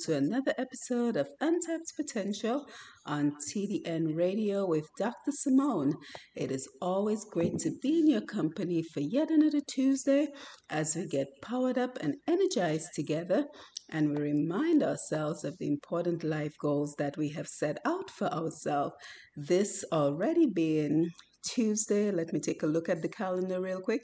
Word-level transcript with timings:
to 0.00 0.16
another 0.16 0.54
episode 0.56 1.16
of 1.18 1.28
Untapped 1.42 1.92
Potential 1.94 2.64
on 3.04 3.32
TDN 3.32 4.16
Radio 4.16 4.64
with 4.66 4.86
Dr. 4.98 5.30
Simone. 5.30 5.92
It 6.34 6.50
is 6.50 6.66
always 6.80 7.26
great 7.30 7.58
to 7.58 7.72
be 7.82 7.98
in 7.98 8.08
your 8.08 8.22
company 8.22 8.82
for 8.82 9.00
yet 9.00 9.30
another 9.30 9.60
Tuesday 9.60 10.28
as 10.70 10.96
we 10.96 11.06
get 11.06 11.28
powered 11.42 11.76
up 11.76 11.98
and 12.00 12.14
energized 12.26 12.88
together 12.94 13.44
and 13.90 14.08
we 14.08 14.22
remind 14.22 14.82
ourselves 14.82 15.44
of 15.44 15.58
the 15.58 15.66
important 15.66 16.24
life 16.24 16.54
goals 16.58 16.94
that 16.96 17.18
we 17.18 17.28
have 17.30 17.48
set 17.48 17.76
out 17.84 18.08
for 18.10 18.28
ourselves. 18.28 18.94
This 19.36 19.84
already 19.92 20.46
being 20.46 21.10
Tuesday, 21.44 22.10
let 22.10 22.32
me 22.32 22.40
take 22.40 22.62
a 22.62 22.66
look 22.66 22.88
at 22.88 23.02
the 23.02 23.08
calendar 23.08 23.60
real 23.60 23.80
quick. 23.80 24.00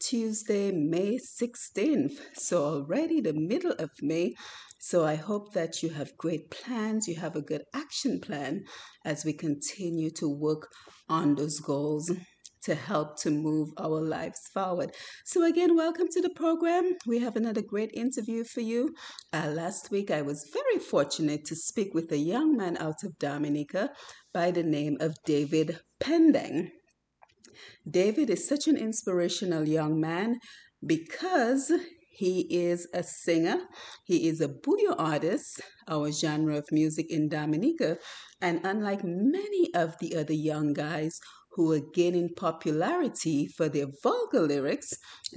Tuesday, 0.00 0.72
May 0.72 1.18
16th. 1.18 2.18
So, 2.34 2.64
already 2.64 3.20
the 3.20 3.34
middle 3.34 3.72
of 3.72 3.90
May. 4.00 4.34
So, 4.82 5.04
I 5.04 5.14
hope 5.14 5.52
that 5.52 5.82
you 5.82 5.90
have 5.90 6.16
great 6.16 6.50
plans, 6.50 7.06
you 7.06 7.16
have 7.16 7.36
a 7.36 7.42
good 7.42 7.64
action 7.74 8.18
plan 8.18 8.64
as 9.04 9.26
we 9.26 9.34
continue 9.34 10.10
to 10.12 10.26
work 10.26 10.72
on 11.06 11.34
those 11.34 11.60
goals 11.60 12.10
to 12.62 12.74
help 12.74 13.20
to 13.20 13.30
move 13.30 13.68
our 13.76 14.00
lives 14.00 14.40
forward. 14.54 14.94
So, 15.26 15.44
again, 15.44 15.76
welcome 15.76 16.08
to 16.12 16.22
the 16.22 16.30
program. 16.30 16.96
We 17.06 17.18
have 17.18 17.36
another 17.36 17.60
great 17.60 17.90
interview 17.92 18.42
for 18.42 18.62
you. 18.62 18.94
Uh, 19.34 19.48
last 19.48 19.90
week, 19.90 20.10
I 20.10 20.22
was 20.22 20.50
very 20.50 20.78
fortunate 20.82 21.44
to 21.44 21.56
speak 21.56 21.92
with 21.92 22.10
a 22.10 22.16
young 22.16 22.56
man 22.56 22.78
out 22.78 23.04
of 23.04 23.18
Dominica 23.18 23.90
by 24.32 24.50
the 24.50 24.62
name 24.62 24.96
of 24.98 25.14
David 25.26 25.80
Pendenque. 26.00 26.70
David 27.86 28.30
is 28.30 28.48
such 28.48 28.66
an 28.66 28.78
inspirational 28.78 29.68
young 29.68 30.00
man 30.00 30.38
because 30.86 31.70
he 32.20 32.40
is 32.50 32.86
a 32.92 33.02
singer, 33.02 33.66
he 34.04 34.28
is 34.28 34.42
a 34.42 34.48
bouyon 34.48 34.94
artist, 34.98 35.62
our 35.88 36.12
genre 36.12 36.58
of 36.58 36.70
music 36.70 37.06
in 37.10 37.30
Dominica, 37.30 37.96
and 38.42 38.60
unlike 38.62 39.00
many 39.02 39.72
of 39.72 39.96
the 40.00 40.14
other 40.14 40.34
young 40.34 40.74
guys 40.74 41.18
who 41.52 41.72
are 41.72 41.80
gaining 41.94 42.28
popularity 42.36 43.46
for 43.46 43.70
their 43.70 43.86
vulgar 44.02 44.42
lyrics, 44.42 44.92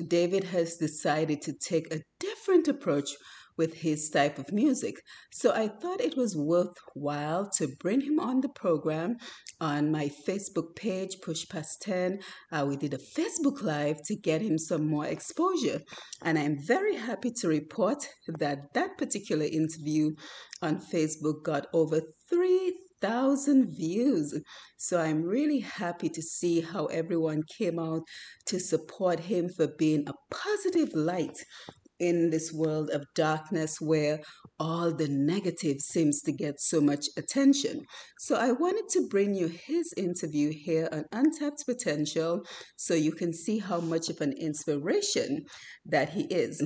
David 0.10 0.44
has 0.44 0.76
decided 0.76 1.42
to 1.44 1.54
take 1.54 1.88
a 1.90 2.02
different 2.20 2.68
approach 2.68 3.12
with 3.58 3.74
his 3.74 4.10
type 4.10 4.38
of 4.40 4.52
music. 4.52 4.96
So 5.32 5.52
I 5.54 5.68
thought 5.68 6.02
it 6.02 6.18
was 6.18 6.36
worthwhile 6.36 7.50
to 7.58 7.68
bring 7.80 8.02
him 8.02 8.20
on 8.20 8.42
the 8.42 8.50
program 8.50 9.18
on 9.60 9.92
my 9.92 10.10
Facebook 10.28 10.76
page, 10.76 11.22
Push 11.22 11.48
Past 11.50 11.82
10. 11.82 12.20
Uh, 12.52 12.66
we 12.68 12.76
did 12.76 12.94
a 12.94 12.98
Facebook 12.98 13.62
Live 13.62 14.04
to 14.06 14.16
get 14.16 14.42
him 14.42 14.58
some 14.58 14.88
more 14.88 15.06
exposure. 15.06 15.82
And 16.22 16.38
I'm 16.38 16.58
very 16.60 16.96
happy 16.96 17.32
to 17.40 17.48
report 17.48 18.08
that 18.40 18.74
that 18.74 18.98
particular 18.98 19.46
interview 19.46 20.12
on 20.62 20.80
Facebook 20.80 21.44
got 21.44 21.68
over 21.74 22.02
3,000 22.30 23.76
views. 23.76 24.40
So 24.78 25.00
I'm 25.00 25.24
really 25.24 25.60
happy 25.60 26.10
to 26.10 26.22
see 26.22 26.62
how 26.62 26.86
everyone 26.88 27.44
came 27.58 27.80
out 27.80 28.04
to 28.48 28.60
support 28.60 29.20
him 29.20 29.50
for 29.50 29.68
being 29.68 30.08
a 30.08 30.14
positive 30.30 30.94
light 30.94 31.38
in 32.04 32.30
this 32.30 32.52
world 32.52 32.90
of 32.90 33.06
darkness 33.16 33.80
where 33.80 34.20
all 34.60 34.94
the 34.94 35.08
negative 35.08 35.80
seems 35.80 36.22
to 36.22 36.32
get 36.34 36.60
so 36.60 36.82
much 36.82 37.06
attention. 37.18 37.82
So 38.20 38.36
I 38.36 38.52
wanted 38.52 38.90
to 38.90 39.08
bring 39.08 39.34
you 39.34 39.48
his 39.48 39.94
interview 39.96 40.52
here 40.52 40.90
on 40.92 41.06
Untapped 41.14 41.66
Potential 41.66 42.46
so 42.76 42.94
you 42.94 43.14
can 43.14 43.34
see 43.34 43.58
how 43.58 43.80
much 43.80 44.10
of 44.10 44.20
an 44.20 44.34
inspiration 44.34 45.46
that 45.86 46.10
he 46.10 46.24
is. 46.24 46.62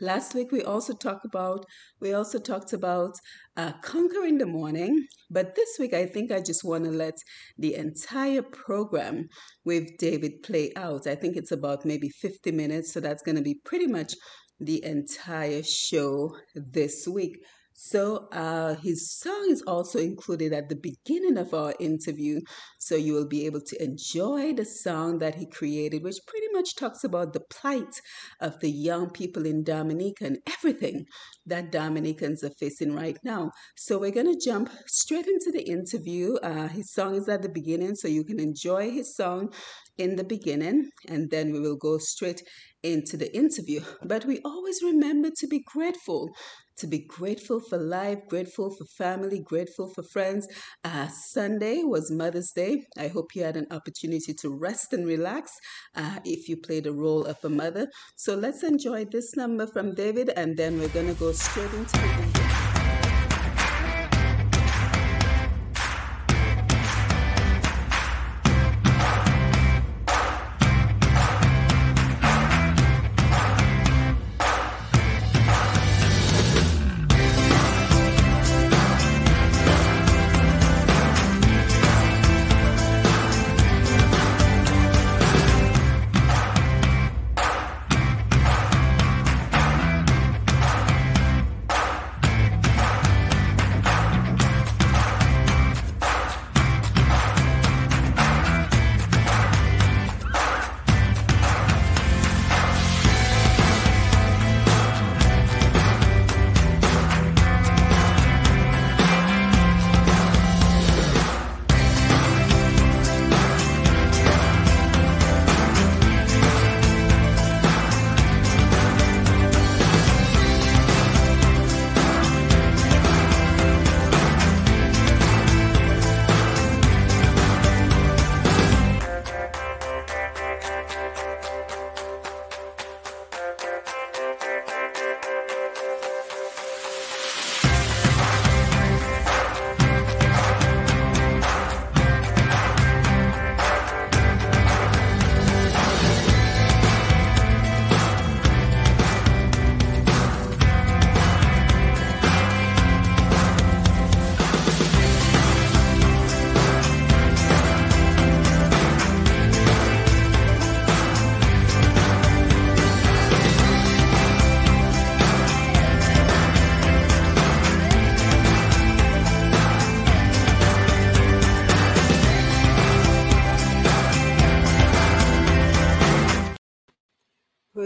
Last 0.00 0.34
week 0.34 0.50
we 0.50 0.62
also 0.62 0.92
talked 0.92 1.24
about 1.24 1.64
we 2.00 2.12
also 2.12 2.38
talked 2.38 2.72
about 2.72 3.14
uh, 3.56 3.72
conquering 3.82 4.38
the 4.38 4.46
morning, 4.46 5.06
but 5.30 5.54
this 5.54 5.76
week 5.78 5.94
I 5.94 6.06
think 6.06 6.32
I 6.32 6.40
just 6.40 6.64
want 6.64 6.84
to 6.84 6.90
let 6.90 7.14
the 7.58 7.74
entire 7.74 8.42
program 8.42 9.28
with 9.64 9.96
David 9.98 10.42
play 10.42 10.72
out. 10.74 11.06
I 11.06 11.14
think 11.14 11.36
it's 11.36 11.52
about 11.52 11.84
maybe 11.84 12.08
50 12.08 12.50
minutes, 12.52 12.92
so 12.92 12.98
that's 13.00 13.22
going 13.22 13.36
to 13.36 13.42
be 13.42 13.60
pretty 13.64 13.86
much 13.86 14.14
the 14.58 14.84
entire 14.84 15.62
show 15.62 16.36
this 16.54 17.06
week. 17.06 17.36
So 17.80 18.26
uh, 18.32 18.74
his 18.74 19.08
song 19.08 19.46
is 19.50 19.62
also 19.62 20.00
included 20.00 20.52
at 20.52 20.68
the 20.68 20.74
beginning 20.74 21.38
of 21.38 21.54
our 21.54 21.74
interview, 21.78 22.40
so 22.80 22.96
you 22.96 23.12
will 23.12 23.28
be 23.28 23.46
able 23.46 23.60
to 23.60 23.80
enjoy 23.82 24.52
the 24.52 24.64
song 24.64 25.18
that 25.20 25.36
he 25.36 25.46
created, 25.46 26.02
which 26.02 26.18
pretty 26.26 26.48
much 26.52 26.74
talks 26.74 27.04
about 27.04 27.34
the 27.34 27.40
plight 27.48 28.00
of 28.40 28.58
the 28.58 28.68
young 28.68 29.10
people 29.10 29.46
in 29.46 29.62
Dominica 29.62 30.24
and 30.24 30.38
everything 30.48 31.06
that 31.46 31.70
Dominicans 31.70 32.42
are 32.42 32.50
facing 32.58 32.96
right 32.96 33.16
now. 33.22 33.52
So 33.76 33.96
we're 33.96 34.10
gonna 34.10 34.34
jump 34.44 34.70
straight 34.88 35.28
into 35.28 35.52
the 35.52 35.62
interview. 35.62 36.34
Uh, 36.42 36.66
his 36.66 36.92
song 36.92 37.14
is 37.14 37.28
at 37.28 37.42
the 37.42 37.48
beginning, 37.48 37.94
so 37.94 38.08
you 38.08 38.24
can 38.24 38.40
enjoy 38.40 38.90
his 38.90 39.14
song 39.14 39.52
in 39.98 40.16
the 40.16 40.24
beginning, 40.24 40.90
and 41.08 41.30
then 41.30 41.52
we 41.52 41.60
will 41.60 41.76
go 41.76 41.98
straight 41.98 42.42
into 42.82 43.16
the 43.16 43.34
interview. 43.36 43.80
But 44.02 44.24
we 44.24 44.40
always 44.44 44.82
remember 44.82 45.30
to 45.36 45.46
be 45.46 45.62
grateful 45.66 46.30
to 46.78 46.86
be 46.86 47.00
grateful 47.00 47.60
for 47.60 47.76
life, 47.76 48.18
grateful 48.28 48.70
for 48.70 48.84
family, 48.84 49.40
grateful 49.40 49.88
for 49.88 50.02
friends. 50.02 50.46
Uh, 50.84 51.08
Sunday 51.08 51.82
was 51.82 52.10
Mother's 52.10 52.52
Day. 52.52 52.84
I 52.96 53.08
hope 53.08 53.34
you 53.34 53.42
had 53.42 53.56
an 53.56 53.66
opportunity 53.70 54.32
to 54.34 54.50
rest 54.50 54.92
and 54.92 55.06
relax 55.06 55.52
uh, 55.94 56.20
if 56.24 56.48
you 56.48 56.56
played 56.56 56.84
the 56.84 56.92
role 56.92 57.24
of 57.24 57.36
a 57.44 57.48
mother. 57.48 57.88
So 58.16 58.34
let's 58.34 58.62
enjoy 58.62 59.06
this 59.06 59.36
number 59.36 59.66
from 59.66 59.94
David, 59.94 60.30
and 60.36 60.56
then 60.56 60.78
we're 60.78 60.88
going 60.88 61.08
to 61.08 61.14
go 61.14 61.32
straight 61.32 61.72
into 61.74 61.96
the 61.98 62.04
interview. 62.04 62.37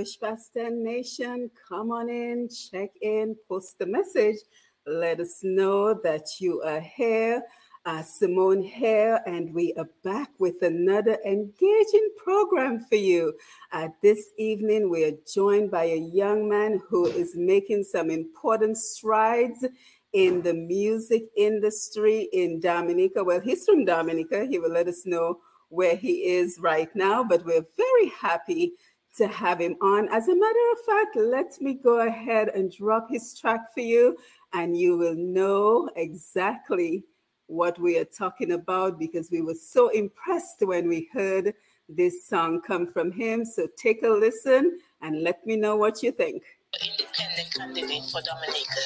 10 0.05 0.83
Nation, 0.83 1.51
come 1.69 1.93
on 1.93 2.09
in, 2.09 2.49
check 2.49 2.91
in, 3.01 3.37
post 3.49 3.79
the 3.79 3.87
message. 3.87 4.37
Let 4.85 5.21
us 5.21 5.41
know 5.43 5.95
that 6.03 6.27
you 6.41 6.61
are 6.63 6.81
here. 6.81 7.43
Uh, 7.85 8.03
Simone 8.03 8.63
here, 8.63 9.21
and 9.27 9.53
we 9.53 9.75
are 9.77 9.89
back 10.05 10.31
with 10.39 10.63
another 10.63 11.19
engaging 11.27 12.11
program 12.17 12.85
for 12.89 12.95
you. 12.95 13.33
Uh, 13.73 13.89
this 14.03 14.31
evening, 14.39 14.89
we 14.89 15.05
are 15.05 15.17
joined 15.33 15.71
by 15.71 15.85
a 15.85 15.97
young 15.97 16.49
man 16.49 16.81
who 16.89 17.07
is 17.07 17.35
making 17.37 17.83
some 17.83 18.09
important 18.09 18.79
strides 18.79 19.65
in 20.13 20.43
the 20.43 20.55
music 20.55 21.25
industry 21.37 22.29
in 22.33 22.61
Dominica. 22.61 23.25
Well, 23.25 23.41
he's 23.41 23.65
from 23.65 23.85
Dominica. 23.85 24.47
He 24.47 24.61
will 24.61 24.73
let 24.73 24.87
us 24.87 25.03
know 25.05 25.39
where 25.69 25.97
he 25.97 26.27
is 26.27 26.59
right 26.61 26.95
now, 26.95 27.25
but 27.25 27.45
we're 27.45 27.67
very 27.77 28.09
happy 28.21 28.75
to 29.17 29.29
have 29.29 29.61
him 29.61 29.77
on. 29.81 30.09
As 30.09 30.29
a 30.29 30.35
matter 30.35 30.73
of 30.73 30.79
fact, 30.87 31.17
let 31.17 31.61
me 31.61 31.75
go 31.75 32.07
ahead 32.07 32.49
and 32.49 32.73
drop 32.73 33.09
his 33.11 33.39
track 33.39 33.73
for 33.75 33.81
you, 33.81 34.17
and 34.53 34.77
you 34.77 34.97
will 34.97 35.15
know 35.15 35.91
exactly 35.97 37.05
what 37.47 37.79
we 37.79 37.99
are 37.99 38.07
talking 38.07 38.53
about 38.53 38.99
because 38.99 39.31
we 39.31 39.43
were 39.43 39.55
so 39.55 39.89
impressed 39.89 40.61
when 40.61 40.89
we 40.89 41.09
heard 41.13 41.53
this 41.89 42.27
song 42.27 42.63
come 42.63 42.87
from 42.87 43.13
him. 43.13 43.45
So 43.45 43.69
take 43.77 44.03
a 44.03 44.09
listen 44.09 44.79
and 45.03 45.23
let 45.23 45.45
me 45.47 45.57
know 45.57 45.77
what 45.77 46.03
you 46.03 46.13
think. 46.13 46.43
Independent 46.83 47.55
candidate 47.55 48.05
for 48.11 48.23
Dominica. 48.23 48.81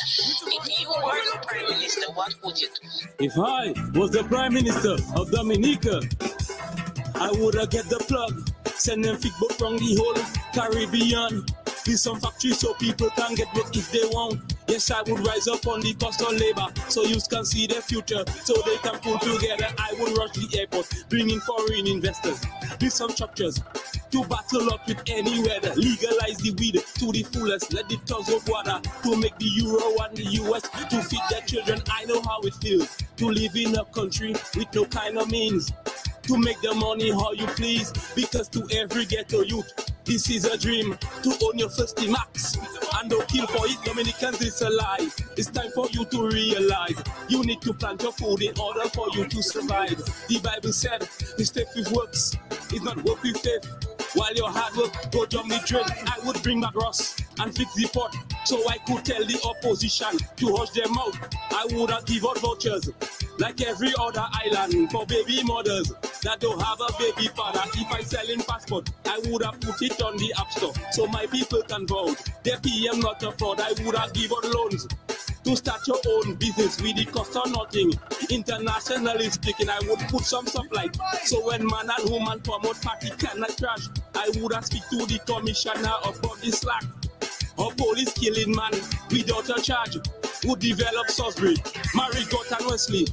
If 0.59 0.81
you 0.81 0.89
were 0.89 1.23
the 1.33 1.47
prime 1.47 1.69
minister, 1.69 2.13
what 2.15 2.35
would 2.43 2.61
you 2.61 2.67
do? 2.69 3.25
If 3.25 3.33
I 3.39 3.73
was 3.97 4.11
the 4.11 4.25
prime 4.25 4.55
minister 4.55 4.97
of 5.15 5.31
Dominica, 5.31 6.01
I 7.15 7.31
would 7.41 7.55
have 7.55 7.71
get 7.71 7.85
the 7.85 7.99
plug 8.09 8.51
Send 8.79 9.05
them 9.05 9.17
fit 9.17 9.33
boat 9.41 9.53
from 9.55 9.79
the 9.79 9.97
whole 9.97 10.15
Caribbean. 10.55 11.45
Build 11.85 11.99
some 11.99 12.21
factories 12.21 12.59
so 12.59 12.75
people 12.75 13.11
can 13.11 13.35
get 13.35 13.53
work 13.55 13.75
if 13.77 13.91
they 13.93 14.05
want. 14.11 14.55
Yes, 14.69 14.91
I 14.91 15.03
would 15.03 15.25
rise 15.27 15.47
up 15.49 15.67
on 15.67 15.81
the 15.81 15.95
cost 15.95 16.21
of 16.21 16.33
labor 16.33 16.67
so 16.89 17.05
you 17.05 17.17
can 17.31 17.45
see 17.45 17.67
the 17.67 17.81
future, 17.81 18.25
so 18.45 18.55
they 18.67 18.77
can 18.79 18.99
pull 18.99 19.19
together. 19.19 19.69
I 19.79 19.95
would 19.99 20.19
rush 20.19 20.33
the 20.33 20.59
airport, 20.59 20.89
bring 21.09 21.31
in 21.31 21.41
foreign 21.41 21.87
investors, 21.87 22.45
build 22.79 22.93
some 22.93 23.11
structures 23.11 23.63
to 24.11 24.25
battle 24.25 24.73
up 24.73 24.87
with 24.87 25.03
any 25.07 25.41
weather. 25.43 25.73
Legalize 25.77 26.39
the 26.39 26.55
weed 26.59 26.83
to 26.99 27.13
the 27.13 27.23
fullest, 27.23 27.73
let 27.73 27.89
the 27.89 27.97
tons 28.07 28.29
of 28.33 28.47
water 28.49 28.81
to 29.03 29.17
make 29.17 29.39
the 29.39 29.47
euro 29.47 29.97
and 30.05 30.17
the 30.17 30.25
US 30.43 30.63
to 30.91 31.03
feed 31.03 31.23
their 31.31 31.43
children. 31.43 31.81
I 31.91 32.05
know 32.05 32.21
how 32.23 32.41
it 32.41 32.55
feels 32.55 32.97
to 33.17 33.27
live 33.27 33.55
in 33.57 33.77
a 33.77 33.85
country 33.87 34.35
with 34.57 34.75
no 34.75 34.85
kind 34.87 35.19
of 35.19 35.31
means 35.31 35.73
to 36.27 36.39
make 36.39 36.61
the 36.61 36.75
money 36.75 37.11
how 37.11 37.33
you 37.33 37.47
please. 37.47 37.93
Because 38.15 38.49
to 38.51 38.67
every 38.73 39.05
ghetto 39.05 39.43
youth, 39.43 39.73
this 40.05 40.31
is 40.31 40.45
a 40.45 40.57
dream 40.57 40.97
to 41.23 41.31
own 41.45 41.59
your 41.59 41.71
first 41.71 41.99
max 42.09 42.57
and 42.99 43.11
don't 43.11 43.27
kill 43.29 43.47
for 43.49 43.67
it. 43.67 43.77
Dominicans, 43.85 44.41
it's 44.41 44.63
a 44.63 44.71
lie. 44.71 45.09
It's 45.37 45.51
time 45.51 45.71
for 45.75 45.89
you 45.91 46.05
to 46.05 46.29
realize 46.29 47.03
you 47.29 47.43
need 47.43 47.61
to 47.63 47.73
plant 47.73 48.03
your 48.03 48.13
food 48.13 48.43
in 48.43 48.59
order 48.59 48.89
for 48.91 49.09
you 49.13 49.27
to 49.27 49.43
survive. 49.43 49.97
The 50.29 50.41
Bible 50.43 50.73
said, 50.73 51.09
"This 51.37 51.51
faith 51.51 51.69
with 51.75 51.91
works 51.93 52.37
is 52.73 52.83
not 52.83 53.03
work 53.05 53.23
with 53.23 53.39
faith." 53.39 53.67
While 54.15 54.35
your 54.35 54.51
hard 54.51 54.75
work 54.77 55.13
go 55.13 55.27
down 55.27 55.49
the 55.49 55.61
drain, 55.67 55.85
I 56.07 56.19
would 56.25 56.43
bring 56.43 56.61
back 56.61 56.75
Ross 56.75 57.17
and 57.39 57.55
fix 57.55 57.75
the 57.75 57.87
pot 57.89 58.17
so 58.47 58.57
I 58.69 58.79
could 58.79 59.05
tell 59.05 59.23
the 59.25 59.39
opposition 59.45 60.17
to 60.37 60.57
hush 60.57 60.71
their 60.71 60.89
mouth. 60.89 61.19
I 61.51 61.67
would 61.73 61.91
have 61.91 62.07
give 62.07 62.25
out 62.25 62.39
vouchers 62.39 62.89
like 63.39 63.61
every 63.63 63.93
other 63.99 64.25
island 64.45 64.91
for 64.91 65.07
baby 65.07 65.43
mothers 65.45 65.93
that 66.23 66.41
don't 66.41 66.61
have 66.61 66.81
a 66.81 66.93
baby 66.99 67.29
father. 67.29 67.63
If 67.75 67.93
I 67.93 68.03
sell 68.03 68.29
in 68.29 68.41
passport, 68.41 68.91
I 69.07 69.21
would 69.27 69.43
have 69.45 69.61
put 69.61 69.81
it 69.83 70.01
on 70.03 70.17
the 70.17 70.33
app 70.39 70.51
store 70.53 70.73
so 70.93 71.07
my 71.07 71.27
people 71.27 71.63
can 71.63 71.87
vote. 71.87 72.21
The 72.43 72.59
PM 72.63 73.01
not 73.01 73.23
a 73.23 73.33
fraud, 73.33 73.61
I 73.61 73.73
would 73.85 73.97
have 73.97 74.13
given 74.13 74.39
loans 74.53 74.87
to 75.47 75.57
start 75.57 75.87
your 75.87 75.99
own 76.09 76.35
business 76.35 76.81
with 76.83 76.97
the 76.97 77.05
cost 77.05 77.37
of 77.37 77.51
nothing. 77.53 77.93
Internationally 78.31 79.31
speaking, 79.31 79.71
I 79.71 79.79
would 79.89 80.01
put 80.09 80.25
some 80.25 80.47
like 80.73 80.95
so 81.25 81.47
when 81.47 81.65
man 81.67 81.89
and 81.99 82.11
woman 82.11 82.41
promote 82.41 82.81
party 82.83 83.11
cannot 83.11 83.57
crash. 83.57 83.87
I 84.15 84.31
would 84.37 84.53
have 84.53 84.67
speak 84.67 84.83
to 84.91 85.07
the 85.07 85.21
commissioner 85.25 85.95
about 86.03 86.41
the 86.41 86.51
slack. 86.51 86.83
Or 87.57 87.73
police 87.73 88.13
killing 88.13 88.55
man 88.55 88.73
without 89.11 89.49
a 89.49 89.61
charge 89.63 89.99
would 90.45 90.61
develop 90.61 91.09
Salisbury, 91.09 91.57
Marigot 91.95 92.59
and 92.59 92.67
Wesley 92.67 93.07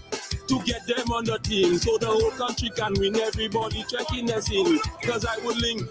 to 0.48 0.62
get 0.64 0.86
them 0.86 1.12
on 1.12 1.26
the 1.26 1.40
team 1.40 1.78
so 1.78 1.98
the 1.98 2.08
whole 2.08 2.32
country 2.32 2.70
can 2.76 2.94
win. 3.00 3.16
Everybody 3.16 3.86
checking 3.90 4.26
their 4.26 4.42
scene. 4.42 4.80
Cause 5.04 5.26
I 5.26 5.38
would 5.46 5.58
link 5.58 5.82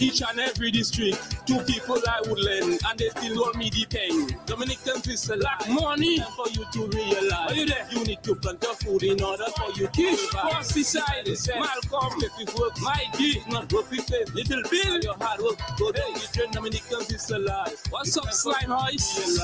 each 0.00 0.22
and 0.22 0.38
every 0.40 0.70
district. 0.70 1.46
Two 1.46 1.58
people 1.60 2.00
I 2.06 2.20
would 2.28 2.38
lend, 2.38 2.80
and 2.86 2.98
they 2.98 3.08
still 3.10 3.36
want 3.36 3.56
me 3.56 3.70
the 3.70 3.86
pen. 3.86 4.38
Dominicans 4.46 5.06
is 5.08 5.28
a 5.30 5.36
lot 5.36 5.68
money 5.68 6.20
for 6.36 6.48
you 6.50 6.64
to 6.72 6.86
realize. 6.96 7.50
Are 7.50 7.54
you 7.54 7.66
there? 7.66 7.86
You 7.90 8.04
need 8.04 8.22
to 8.24 8.34
plant 8.34 8.62
your 8.62 8.74
food 8.74 9.02
in 9.02 9.22
order 9.22 9.46
for 9.56 9.70
you 9.78 9.86
to 9.88 10.16
survive. 10.16 10.50
Cross 10.50 10.74
the 10.74 10.82
side, 10.82 11.28
Malcolm, 11.56 12.22
if 12.22 12.32
you 12.38 12.46
work 12.60 12.80
mighty, 12.82 13.42
not 13.48 13.72
work 13.72 13.90
with 13.90 14.06
faith. 14.08 14.32
Little 14.34 14.62
Bill, 14.70 15.00
your 15.00 15.14
hard 15.14 15.40
work, 15.40 15.58
go 15.78 15.92
there, 15.92 16.08
you 16.08 16.26
train 16.32 16.50
Dominicans 16.50 17.12
is 17.12 17.30
alive. 17.30 17.80
What's 17.90 18.16
up, 18.16 18.32
slime 18.32 18.70
hoist? 18.70 19.40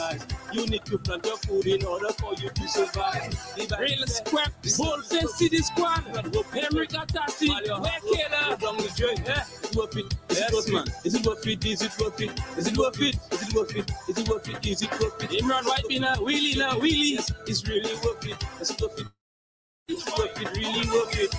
You 0.52 0.67
need 0.67 0.85
to 0.87 0.99
plant 0.99 1.25
your 1.26 1.37
food 1.38 1.67
in 1.67 1.85
order 1.85 2.12
for 2.12 2.35
you 2.35 2.50
to 2.50 2.69
survive. 2.69 3.35
Real 3.78 4.07
square, 4.07 4.47
bold 4.78 5.05
face, 5.07 5.35
city 5.37 5.59
squad. 5.59 6.05
Henry 6.52 6.87
Gatati, 6.87 7.49
where 7.49 8.00
killer? 8.00 8.57
Down 8.57 8.76
the 8.76 8.93
drain, 8.97 9.19
eh? 9.26 9.43
Worth 9.75 9.97
it. 9.97 10.14
It 10.47 10.53
worth 10.53 10.69
it? 10.89 10.95
Is 11.07 11.15
it 11.15 11.27
worth 11.27 11.47
it? 11.47 11.65
Is 11.65 11.83
it 11.83 11.99
worth 11.99 12.21
it? 12.21 12.41
Is 12.59 12.67
it 12.69 12.77
worth 12.77 13.01
it? 13.01 13.17
Is 13.33 13.43
it 13.49 13.55
worth 13.55 13.77
it? 13.77 13.91
Is 14.09 14.19
it 14.19 14.29
worth 14.29 14.49
it? 14.49 14.67
Is 14.67 14.83
it 14.83 14.91
worth 15.01 15.23
it? 15.25 15.31
Imran 15.31 15.65
White 15.65 15.89
been 15.89 16.05
a 16.05 16.17
wheelie 16.17 16.57
now, 16.59 16.73
wheelie. 16.73 17.19
It's 17.47 17.67
really 17.67 17.95
worth 18.05 18.27
it. 18.27 18.45
Is 18.61 18.71
it 18.71 18.81
worth 18.81 19.01
it? 19.01 19.07
Is 19.89 20.07
it 20.07 20.19
worth 20.19 20.41
it? 20.41 20.51
Really 20.57 20.87
worth 20.91 21.19
it. 21.19 21.35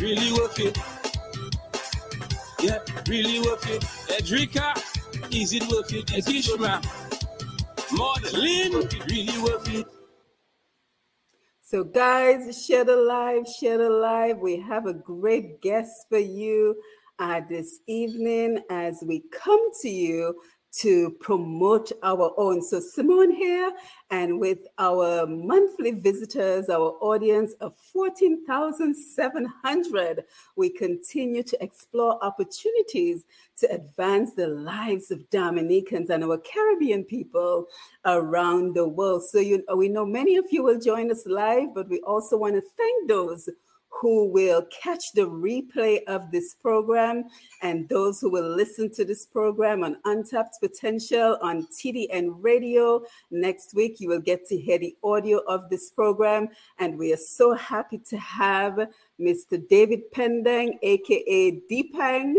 Really 0.00 0.32
worth 0.32 0.58
it. 0.60 0.78
Yeah, 2.60 2.78
really 3.08 3.40
worth 3.40 3.68
it. 3.68 3.82
Edrica, 4.16 4.74
is 5.34 5.52
it 5.52 5.62
worth 5.68 5.92
it? 5.92 6.06
Kishma, 6.06 6.80
Maudlin, 7.92 8.88
really 9.08 9.38
worth 9.42 9.68
it. 9.74 9.86
So, 11.72 11.84
guys, 11.84 12.66
share 12.66 12.84
the 12.84 12.96
live, 12.96 13.48
share 13.48 13.78
the 13.78 13.88
live. 13.88 14.40
We 14.40 14.60
have 14.60 14.84
a 14.84 14.92
great 14.92 15.62
guest 15.62 16.04
for 16.10 16.18
you 16.18 16.76
uh, 17.18 17.40
this 17.48 17.78
evening 17.86 18.62
as 18.68 19.02
we 19.06 19.22
come 19.32 19.70
to 19.80 19.88
you 19.88 20.34
to 20.72 21.10
promote 21.20 21.92
our 22.02 22.32
own. 22.38 22.62
So, 22.62 22.80
Simone 22.80 23.30
here, 23.30 23.70
and 24.10 24.40
with 24.40 24.60
our 24.78 25.26
monthly 25.26 25.90
visitors, 25.90 26.70
our 26.70 26.96
audience 27.00 27.52
of 27.60 27.76
14,700, 27.92 30.24
we 30.56 30.70
continue 30.70 31.42
to 31.42 31.62
explore 31.62 32.24
opportunities 32.24 33.24
to 33.58 33.70
advance 33.70 34.32
the 34.32 34.48
lives 34.48 35.10
of 35.10 35.28
Dominicans 35.28 36.08
and 36.08 36.24
our 36.24 36.38
Caribbean 36.38 37.04
people 37.04 37.66
around 38.06 38.74
the 38.74 38.88
world. 38.88 39.24
So, 39.24 39.40
you, 39.40 39.62
we 39.76 39.88
know 39.88 40.06
many 40.06 40.36
of 40.36 40.46
you 40.50 40.62
will 40.62 40.80
join 40.80 41.10
us 41.10 41.26
live, 41.26 41.74
but 41.74 41.90
we 41.90 42.00
also 42.00 42.38
want 42.38 42.54
to 42.54 42.62
thank 42.78 43.08
those 43.08 43.50
who 44.00 44.26
will 44.28 44.66
catch 44.82 45.12
the 45.12 45.22
replay 45.22 46.02
of 46.08 46.30
this 46.30 46.54
program 46.54 47.24
and 47.62 47.88
those 47.88 48.20
who 48.20 48.30
will 48.30 48.48
listen 48.48 48.90
to 48.92 49.04
this 49.04 49.26
program 49.26 49.84
on 49.84 49.96
Untapped 50.04 50.56
Potential 50.60 51.38
on 51.40 51.66
TDN 51.66 52.36
Radio. 52.40 53.02
Next 53.30 53.74
week, 53.74 54.00
you 54.00 54.08
will 54.08 54.20
get 54.20 54.46
to 54.46 54.56
hear 54.56 54.78
the 54.78 54.96
audio 55.04 55.38
of 55.46 55.70
this 55.70 55.90
program. 55.90 56.48
And 56.78 56.98
we 56.98 57.12
are 57.12 57.18
so 57.18 57.54
happy 57.54 57.98
to 57.98 58.16
have 58.18 58.88
Mr. 59.20 59.68
David 59.68 60.10
Pendenque, 60.12 60.78
aka 60.82 61.60
Deepang, 61.70 62.34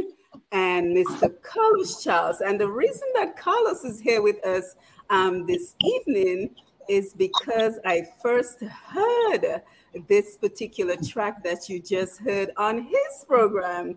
and 0.52 0.96
Mr. 0.96 1.34
Carlos 1.42 2.04
Charles. 2.04 2.42
And 2.42 2.60
the 2.60 2.68
reason 2.68 3.08
that 3.16 3.38
Carlos 3.38 3.84
is 3.84 4.00
here 4.00 4.22
with 4.22 4.44
us 4.46 4.76
um, 5.10 5.46
this 5.46 5.76
evening 5.82 6.50
is 6.90 7.14
because 7.14 7.80
I 7.86 8.08
first 8.22 8.62
heard 8.62 9.62
this 10.08 10.38
particular 10.38 10.96
track 10.96 11.44
that 11.44 11.70
you 11.70 11.80
just 11.80 12.20
heard 12.20 12.52
on 12.58 12.84
his 12.84 13.26
program, 13.28 13.96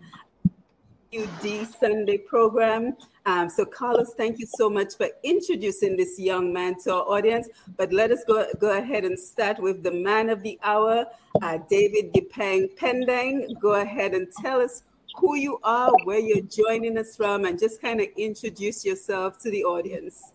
UD 1.17 1.67
Sunday 1.79 2.17
program. 2.17 2.95
Um, 3.25 3.49
so, 3.49 3.65
Carlos, 3.65 4.13
thank 4.15 4.39
you 4.39 4.45
so 4.45 4.69
much 4.69 4.95
for 4.95 5.07
introducing 5.23 5.97
this 5.97 6.19
young 6.19 6.53
man 6.53 6.75
to 6.83 6.95
our 6.95 7.01
audience. 7.03 7.47
But 7.77 7.91
let 7.91 8.11
us 8.11 8.23
go, 8.25 8.45
go 8.59 8.77
ahead 8.77 9.05
and 9.05 9.17
start 9.17 9.59
with 9.59 9.83
the 9.83 9.91
man 9.91 10.29
of 10.29 10.43
the 10.43 10.59
hour, 10.63 11.05
uh, 11.41 11.59
David 11.69 12.13
Gipang 12.13 12.75
Pendenque. 12.77 13.59
Go 13.59 13.73
ahead 13.73 14.13
and 14.13 14.27
tell 14.41 14.61
us 14.61 14.83
who 15.15 15.35
you 15.35 15.59
are, 15.63 15.91
where 16.03 16.19
you're 16.19 16.41
joining 16.41 16.97
us 16.97 17.15
from, 17.15 17.45
and 17.45 17.59
just 17.59 17.81
kind 17.81 17.99
of 17.99 18.07
introduce 18.17 18.85
yourself 18.85 19.39
to 19.39 19.49
the 19.49 19.63
audience. 19.63 20.31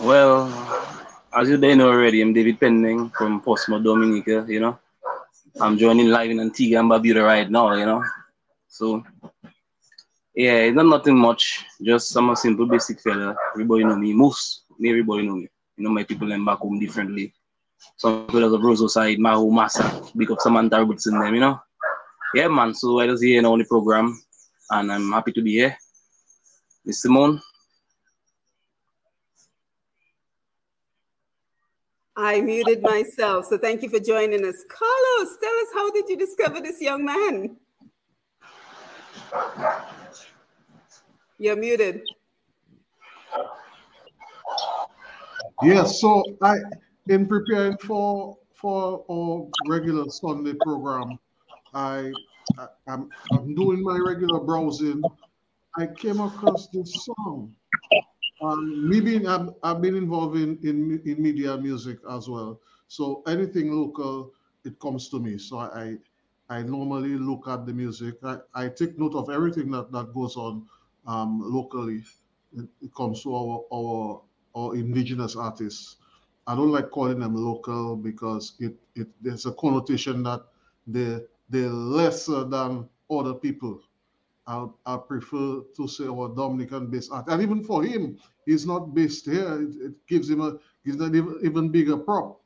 Well, 0.00 0.48
as 1.32 1.48
you 1.48 1.58
know 1.58 1.88
already, 1.88 2.22
I'm 2.22 2.32
David 2.32 2.58
Pendenque 2.58 3.12
from 3.16 3.40
Portsmouth, 3.40 3.84
Dominica, 3.84 4.44
you 4.48 4.60
know. 4.60 4.78
I'm 5.60 5.78
joining 5.78 6.08
live 6.08 6.30
in 6.30 6.40
Antigua 6.40 6.80
and 6.80 6.90
Barbuda 6.90 7.24
right 7.24 7.50
now, 7.50 7.74
you 7.74 7.86
know. 7.86 8.02
So 8.68 9.04
Yeah, 10.34 10.58
it's 10.66 10.76
not 10.76 10.86
nothing 10.86 11.16
much. 11.16 11.64
Just 11.82 12.08
some 12.08 12.34
simple 12.36 12.66
basic 12.66 13.00
fella. 13.00 13.36
Everybody 13.54 13.84
know 13.84 13.96
me. 13.96 14.12
Most 14.12 14.62
everybody 14.84 15.26
know 15.26 15.36
me. 15.36 15.48
You 15.76 15.84
know 15.84 15.90
my 15.90 16.04
people 16.04 16.30
in 16.32 16.44
back 16.44 16.58
home 16.58 16.78
differently. 16.80 17.34
Some 17.96 18.26
people 18.26 18.54
of 18.54 18.60
Roseau 18.60 18.88
side, 18.88 19.18
Mahaut 19.18 19.52
Massa, 19.52 20.02
big 20.16 20.30
up 20.30 20.40
Samantha 20.40 20.78
Robertson 20.78 21.18
them, 21.18 21.34
you 21.34 21.40
know. 21.40 21.60
Yeah 22.34 22.48
man, 22.48 22.74
so 22.74 22.98
I 23.00 23.06
just 23.06 23.22
here 23.22 23.44
on 23.46 23.58
the 23.58 23.64
program 23.64 24.20
and 24.70 24.92
I'm 24.92 25.10
happy 25.12 25.32
to 25.32 25.42
be 25.42 25.52
here. 25.52 25.76
Miss 26.84 27.02
Simone. 27.02 27.40
I 32.22 32.42
muted 32.42 32.82
myself, 32.82 33.46
so 33.46 33.56
thank 33.56 33.82
you 33.82 33.88
for 33.88 33.98
joining 33.98 34.44
us. 34.44 34.62
Carlos, 34.68 35.38
tell 35.42 35.54
us 35.54 35.68
how 35.72 35.90
did 35.90 36.06
you 36.06 36.18
discover 36.18 36.60
this 36.60 36.78
young 36.78 37.06
man? 37.06 37.56
You're 41.38 41.56
muted. 41.56 42.02
Yes, 45.62 45.98
so 46.02 46.22
I 46.42 46.58
in 47.08 47.26
preparing 47.26 47.78
for 47.78 48.36
for 48.52 49.02
our 49.10 49.48
regular 49.66 50.04
Sunday 50.10 50.52
program, 50.62 51.18
I, 51.72 52.12
I 52.58 52.66
I'm, 52.86 53.08
I'm 53.32 53.54
doing 53.54 53.82
my 53.82 53.96
regular 53.96 54.40
browsing. 54.40 55.02
I 55.78 55.86
came 55.86 56.20
across 56.20 56.68
this 56.68 57.06
song. 57.06 57.54
Um, 58.40 58.88
me 58.88 59.00
being 59.00 59.26
I've, 59.26 59.50
I've 59.62 59.82
been 59.82 59.96
involved 59.96 60.36
in, 60.36 60.58
in 60.62 61.00
in 61.04 61.22
media 61.22 61.56
music 61.58 61.98
as 62.10 62.28
well. 62.28 62.60
So 62.88 63.22
anything 63.26 63.70
local, 63.72 64.32
it 64.64 64.78
comes 64.80 65.08
to 65.10 65.20
me. 65.20 65.36
So 65.38 65.58
I 65.58 65.98
I 66.48 66.62
normally 66.62 67.16
look 67.18 67.46
at 67.48 67.66
the 67.66 67.72
music. 67.72 68.16
I, 68.24 68.38
I 68.54 68.68
take 68.68 68.98
note 68.98 69.14
of 69.14 69.30
everything 69.30 69.70
that, 69.72 69.92
that 69.92 70.12
goes 70.14 70.36
on 70.36 70.66
um, 71.06 71.40
locally. 71.42 72.02
It, 72.56 72.68
it 72.80 72.94
comes 72.94 73.22
to 73.24 73.34
our 73.34 73.64
our 73.72 74.22
our 74.56 74.74
indigenous 74.74 75.36
artists. 75.36 75.96
I 76.46 76.54
don't 76.56 76.72
like 76.72 76.90
calling 76.90 77.20
them 77.20 77.36
local 77.36 77.94
because 77.96 78.54
it, 78.58 78.74
it 78.96 79.08
there's 79.20 79.46
a 79.46 79.52
connotation 79.52 80.22
that 80.24 80.46
they 80.86 81.20
they're 81.50 81.68
lesser 81.68 82.44
than 82.44 82.88
other 83.10 83.34
people. 83.34 83.82
I, 84.50 84.66
I 84.84 84.96
prefer 84.96 85.62
to 85.76 85.86
say 85.86 86.06
our 86.08 86.28
Dominican 86.28 86.88
based 86.90 87.12
art. 87.12 87.28
And 87.28 87.40
even 87.40 87.62
for 87.62 87.84
him, 87.84 88.18
he's 88.46 88.66
not 88.66 88.92
based 88.94 89.26
here. 89.26 89.62
It, 89.62 89.76
it 89.86 90.06
gives 90.08 90.28
him 90.28 90.40
a 90.40 90.58
gives 90.84 91.00
an 91.00 91.14
even, 91.14 91.38
even 91.44 91.68
bigger 91.68 91.96
prop. 91.96 92.40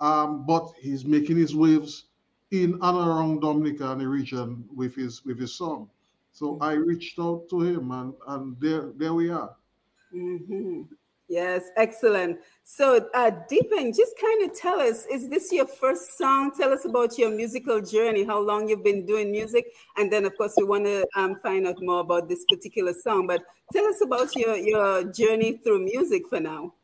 Um, 0.00 0.44
but 0.46 0.72
he's 0.80 1.04
making 1.04 1.36
his 1.36 1.54
waves 1.54 2.06
in 2.50 2.74
and 2.82 2.96
around 2.98 3.40
Dominica 3.40 3.92
and 3.92 4.00
the 4.00 4.08
region 4.08 4.64
with 4.74 4.96
his 4.96 5.24
with 5.24 5.38
his 5.38 5.54
song. 5.54 5.88
So 6.32 6.58
I 6.60 6.72
reached 6.72 7.20
out 7.20 7.48
to 7.50 7.60
him 7.62 7.92
and, 7.92 8.14
and 8.26 8.56
there 8.58 8.90
there 8.96 9.14
we 9.14 9.30
are. 9.30 9.54
Mm-hmm. 10.12 10.82
Yes, 11.28 11.62
excellent. 11.76 12.38
So, 12.64 13.08
uh, 13.14 13.30
Deepan, 13.50 13.96
just 13.96 14.12
kind 14.20 14.48
of 14.48 14.56
tell 14.56 14.78
us: 14.80 15.06
Is 15.06 15.28
this 15.28 15.50
your 15.52 15.66
first 15.66 16.18
song? 16.18 16.52
Tell 16.56 16.72
us 16.72 16.84
about 16.84 17.18
your 17.18 17.30
musical 17.30 17.80
journey. 17.80 18.24
How 18.24 18.40
long 18.40 18.68
you've 18.68 18.84
been 18.84 19.06
doing 19.06 19.30
music, 19.30 19.64
and 19.96 20.12
then, 20.12 20.26
of 20.26 20.36
course, 20.36 20.54
we 20.58 20.64
want 20.64 20.84
to 20.84 21.06
um, 21.16 21.36
find 21.36 21.66
out 21.66 21.80
more 21.80 22.00
about 22.00 22.28
this 22.28 22.44
particular 22.44 22.92
song. 22.92 23.26
But 23.26 23.42
tell 23.72 23.86
us 23.86 24.02
about 24.02 24.36
your 24.36 24.56
your 24.56 25.04
journey 25.12 25.60
through 25.64 25.84
music 25.84 26.28
for 26.28 26.40
now. 26.40 26.74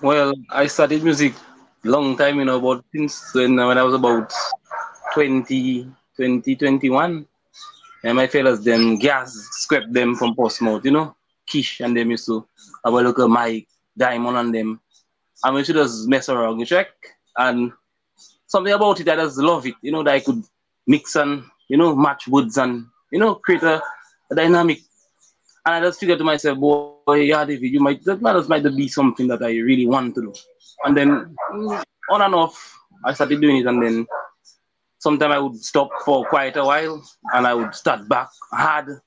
Well, 0.00 0.32
I 0.50 0.66
started 0.66 1.02
music 1.02 1.34
long 1.86 2.16
time, 2.16 2.38
you 2.38 2.44
know, 2.44 2.58
about 2.58 2.84
since 2.94 3.32
when, 3.34 3.56
when 3.56 3.78
I 3.78 3.82
was 3.82 3.94
about 3.94 4.32
20, 5.14 5.90
20, 6.16 6.56
21. 6.56 7.26
And 8.04 8.16
my 8.16 8.26
fellas, 8.26 8.60
them 8.60 8.98
gas 8.98 9.32
scraped 9.52 9.92
them 9.92 10.14
from 10.14 10.34
Portsmouth, 10.34 10.84
you 10.84 10.90
know, 10.90 11.16
Kish 11.46 11.80
and 11.80 11.96
them 11.96 12.10
used 12.10 12.26
to 12.26 12.46
have 12.84 12.94
a 12.94 13.00
look 13.00 13.18
at 13.18 13.28
Mike, 13.28 13.68
Diamond 13.96 14.36
and 14.36 14.54
them. 14.54 14.80
We 15.52 15.64
should 15.64 15.76
just 15.76 16.08
mess 16.08 16.28
around, 16.28 16.58
you 16.60 16.66
check. 16.66 16.88
And 17.36 17.72
something 18.46 18.72
about 18.72 19.00
it, 19.00 19.08
I 19.08 19.16
just 19.16 19.38
love 19.38 19.66
it, 19.66 19.74
you 19.82 19.92
know, 19.92 20.02
that 20.02 20.14
I 20.14 20.20
could 20.20 20.42
mix 20.86 21.16
and, 21.16 21.44
you 21.68 21.76
know, 21.76 21.94
match 21.94 22.26
woods 22.28 22.56
and, 22.56 22.86
you 23.12 23.18
know, 23.18 23.34
create 23.36 23.62
a, 23.62 23.82
a 24.30 24.34
dynamic. 24.34 24.78
And 25.64 25.74
I 25.74 25.80
just 25.80 26.00
figured 26.00 26.18
to 26.18 26.24
myself, 26.24 26.58
boy, 26.58 27.14
yeah, 27.14 27.44
David, 27.44 27.72
you 27.72 27.80
might, 27.80 28.02
that 28.04 28.22
might, 28.22 28.48
might 28.48 28.62
be 28.62 28.88
something 28.88 29.26
that 29.28 29.42
I 29.42 29.56
really 29.58 29.86
want 29.86 30.14
to 30.14 30.22
do. 30.22 30.32
And 30.84 30.96
then 30.96 31.36
on 32.10 32.22
and 32.22 32.34
off, 32.34 32.78
I 33.04 33.12
started 33.12 33.40
doing 33.40 33.58
it. 33.58 33.66
And 33.66 33.82
then 33.82 34.06
sometimes 34.98 35.34
I 35.34 35.38
would 35.38 35.56
stop 35.56 35.90
for 36.04 36.24
quite 36.26 36.56
a 36.56 36.64
while 36.64 37.02
and 37.34 37.46
I 37.46 37.54
would 37.54 37.74
start 37.74 38.08
back 38.08 38.28
hard. 38.52 39.00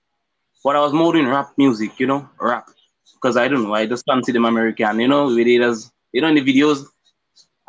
But 0.63 0.75
I 0.75 0.79
was 0.79 0.93
more 0.93 1.13
doing 1.13 1.27
rap 1.27 1.51
music, 1.57 1.99
you 1.99 2.07
know, 2.07 2.29
rap. 2.39 2.67
Because 3.13 3.37
I 3.37 3.47
don't 3.47 3.63
know, 3.63 3.73
I 3.73 3.85
just 3.85 4.05
fancy 4.05 4.31
them 4.31 4.45
American, 4.45 4.99
you 4.99 5.07
know, 5.07 5.27
with 5.27 5.47
it 5.47 5.61
as, 5.61 5.91
you 6.13 6.21
know, 6.21 6.27
in 6.29 6.35
the 6.35 6.41
videos. 6.41 6.85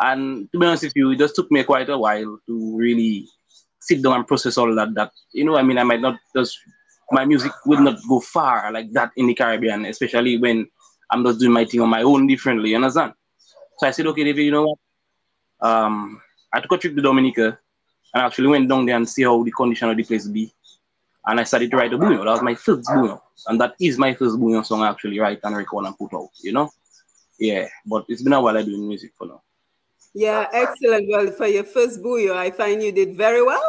And 0.01 0.51
to 0.53 0.59
be 0.59 0.67
honest 0.67 0.85
with 0.85 0.93
you, 0.97 1.11
it 1.11 1.19
just 1.19 1.35
took 1.35 1.51
me 1.51 1.63
quite 1.65 1.89
a 1.89 1.99
while 1.99 2.39
to 2.47 2.77
really 2.77 3.27
sit 3.81 4.03
down 4.03 4.17
and 4.17 4.27
process 4.27 4.57
all 4.57 4.75
that. 4.75 4.95
That 4.95 5.13
you 5.33 5.45
know, 5.45 5.57
I 5.57 5.63
mean, 5.63 5.79
I 5.79 5.83
might 5.83 6.01
not 6.01 6.19
just 6.35 6.59
my 7.11 7.25
music 7.25 7.53
would 7.67 7.81
not 7.81 7.99
go 8.09 8.21
far 8.21 8.73
like 8.73 8.93
that 8.93 9.11
in 9.17 9.27
the 9.27 9.35
Caribbean, 9.35 9.85
especially 9.87 10.39
when 10.39 10.69
I'm 11.11 11.25
just 11.25 11.41
doing 11.41 11.53
my 11.53 11.65
thing 11.65 11.81
on 11.81 11.89
my 11.89 12.03
own 12.03 12.27
differently. 12.27 12.71
You 12.71 12.77
understand? 12.77 13.13
So 13.79 13.87
I 13.87 13.91
said, 13.91 14.07
okay, 14.07 14.25
David, 14.25 14.45
you 14.45 14.53
know 14.53 14.67
what? 14.69 14.79
Um, 15.69 16.21
I 16.53 16.61
took 16.61 16.73
a 16.73 16.79
trip 16.79 16.95
to 16.95 17.03
Dominica 17.03 17.59
and 18.15 18.23
actually 18.23 18.49
went 18.49 18.69
down 18.69 18.87
there 18.87 18.97
and 18.97 19.09
see 19.09 19.25
how 19.25 19.43
the 19.43 19.51
condition 19.51 19.89
of 19.89 19.97
the 19.97 20.05
place 20.05 20.27
be. 20.27 20.53
And 21.27 21.39
I 21.39 21.45
started 21.45 21.71
to 21.71 21.77
write 21.77 21.93
a 21.93 21.99
bouyon. 21.99 22.25
That 22.25 22.31
was 22.31 22.43
my 22.43 22.55
first 22.55 22.89
bouyon. 22.89 23.21
And 23.47 23.61
that 23.61 23.75
is 23.81 23.99
my 23.99 24.15
first 24.15 24.37
bouyon 24.37 24.65
song 24.65 24.83
I 24.83 24.91
actually 24.91 25.19
write 25.19 25.41
and 25.43 25.57
record 25.57 25.87
and 25.87 25.97
put 25.97 26.15
out, 26.15 26.31
you 26.43 26.53
know? 26.53 26.71
Yeah, 27.39 27.69
but 27.87 28.05
it's 28.09 28.23
been 28.23 28.33
a 28.33 28.41
while 28.41 28.57
I 28.57 28.63
doing 28.63 28.87
music 28.87 29.13
for 29.17 29.27
now. 29.27 29.43
Yeah, 30.15 30.47
excellent. 30.53 31.09
Well, 31.09 31.31
for 31.33 31.47
your 31.47 31.65
first 31.65 32.03
bouillon, 32.03 32.37
I 32.37 32.51
find 32.51 32.83
you 32.83 32.93
did 32.93 33.17
very 33.17 33.43
well. 33.43 33.63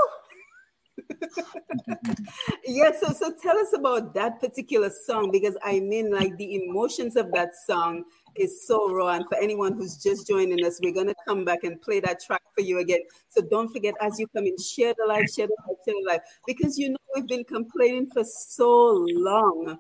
yeah, 2.66 2.92
so 3.00 3.14
so 3.14 3.34
tell 3.42 3.58
us 3.58 3.74
about 3.74 4.14
that 4.14 4.40
particular 4.40 4.90
song 5.06 5.32
because 5.32 5.56
I 5.64 5.80
mean, 5.80 6.12
like 6.12 6.36
the 6.38 6.56
emotions 6.56 7.16
of 7.16 7.32
that 7.32 7.52
song 7.68 8.04
is 8.36 8.68
so 8.68 8.92
raw. 8.94 9.10
And 9.10 9.26
for 9.28 9.38
anyone 9.38 9.74
who's 9.74 9.98
just 9.98 10.28
joining 10.28 10.66
us, 10.66 10.80
we're 10.82 10.94
gonna 10.94 11.16
come 11.28 11.46
back 11.46 11.64
and 11.64 11.82
play 11.82 12.00
that 12.02 12.22
track 12.22 12.42
for 12.56 12.62
you 12.62 12.80
again. 12.80 13.02
So 13.30 13.42
don't 13.42 13.72
forget 13.72 13.96
as 14.02 14.20
you 14.20 14.28
come 14.36 14.46
in, 14.46 14.58
share 14.58 14.94
the 14.98 15.06
live, 15.08 15.30
share 15.30 15.48
the 15.48 15.58
live, 15.68 15.78
share 15.86 15.96
the 15.96 16.08
live, 16.08 16.22
because 16.46 16.78
you 16.78 16.90
know 16.90 16.98
we've 17.16 17.28
been 17.28 17.44
complaining 17.44 18.10
for 18.12 18.24
so 18.24 19.06
long 19.10 19.78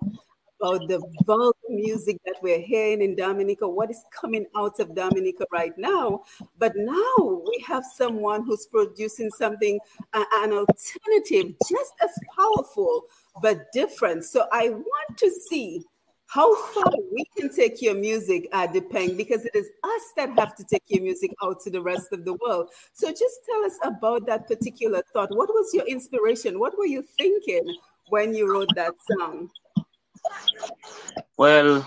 about 0.61 0.87
the 0.87 1.01
vulgar 1.25 1.57
music 1.69 2.17
that 2.25 2.35
we're 2.41 2.59
hearing 2.59 3.01
in 3.01 3.15
Dominica, 3.15 3.67
what 3.67 3.89
is 3.89 4.03
coming 4.13 4.45
out 4.55 4.79
of 4.79 4.93
Dominica 4.95 5.45
right 5.51 5.75
now. 5.77 6.21
But 6.59 6.73
now 6.75 7.41
we 7.45 7.63
have 7.67 7.83
someone 7.95 8.43
who's 8.45 8.67
producing 8.67 9.31
something, 9.31 9.79
uh, 10.13 10.23
an 10.35 10.53
alternative, 10.53 11.55
just 11.69 11.93
as 12.03 12.11
powerful, 12.37 13.05
but 13.41 13.71
different. 13.73 14.23
So 14.25 14.45
I 14.51 14.69
want 14.69 15.17
to 15.17 15.31
see 15.31 15.83
how 16.31 16.55
far 16.55 16.93
we 17.11 17.25
can 17.35 17.53
take 17.53 17.81
your 17.81 17.93
music, 17.93 18.47
uh, 18.53 18.65
Depeng, 18.65 19.17
because 19.17 19.43
it 19.43 19.53
is 19.53 19.67
us 19.83 20.01
that 20.15 20.29
have 20.39 20.55
to 20.55 20.63
take 20.63 20.83
your 20.87 21.03
music 21.03 21.33
out 21.43 21.59
to 21.59 21.69
the 21.69 21.81
rest 21.81 22.07
of 22.13 22.23
the 22.23 22.35
world. 22.35 22.69
So 22.93 23.09
just 23.09 23.41
tell 23.45 23.65
us 23.65 23.77
about 23.83 24.25
that 24.27 24.47
particular 24.47 25.03
thought. 25.11 25.35
What 25.35 25.49
was 25.49 25.73
your 25.73 25.85
inspiration? 25.87 26.57
What 26.57 26.77
were 26.77 26.85
you 26.85 27.03
thinking 27.17 27.75
when 28.07 28.33
you 28.33 28.49
wrote 28.49 28.69
that 28.75 28.93
song? 29.11 29.49
Well, 31.35 31.85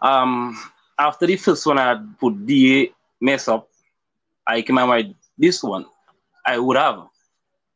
um, 0.00 0.56
after 0.96 1.26
the 1.26 1.36
first 1.36 1.66
one 1.66 1.78
I 1.78 2.00
put 2.20 2.46
DA 2.46 2.92
mess 3.20 3.48
up, 3.48 3.68
I 4.46 4.62
came 4.62 4.78
out 4.78 4.88
with 4.88 5.16
this 5.36 5.64
one. 5.64 5.84
I 6.46 6.60
would 6.60 6.76
have. 6.76 7.08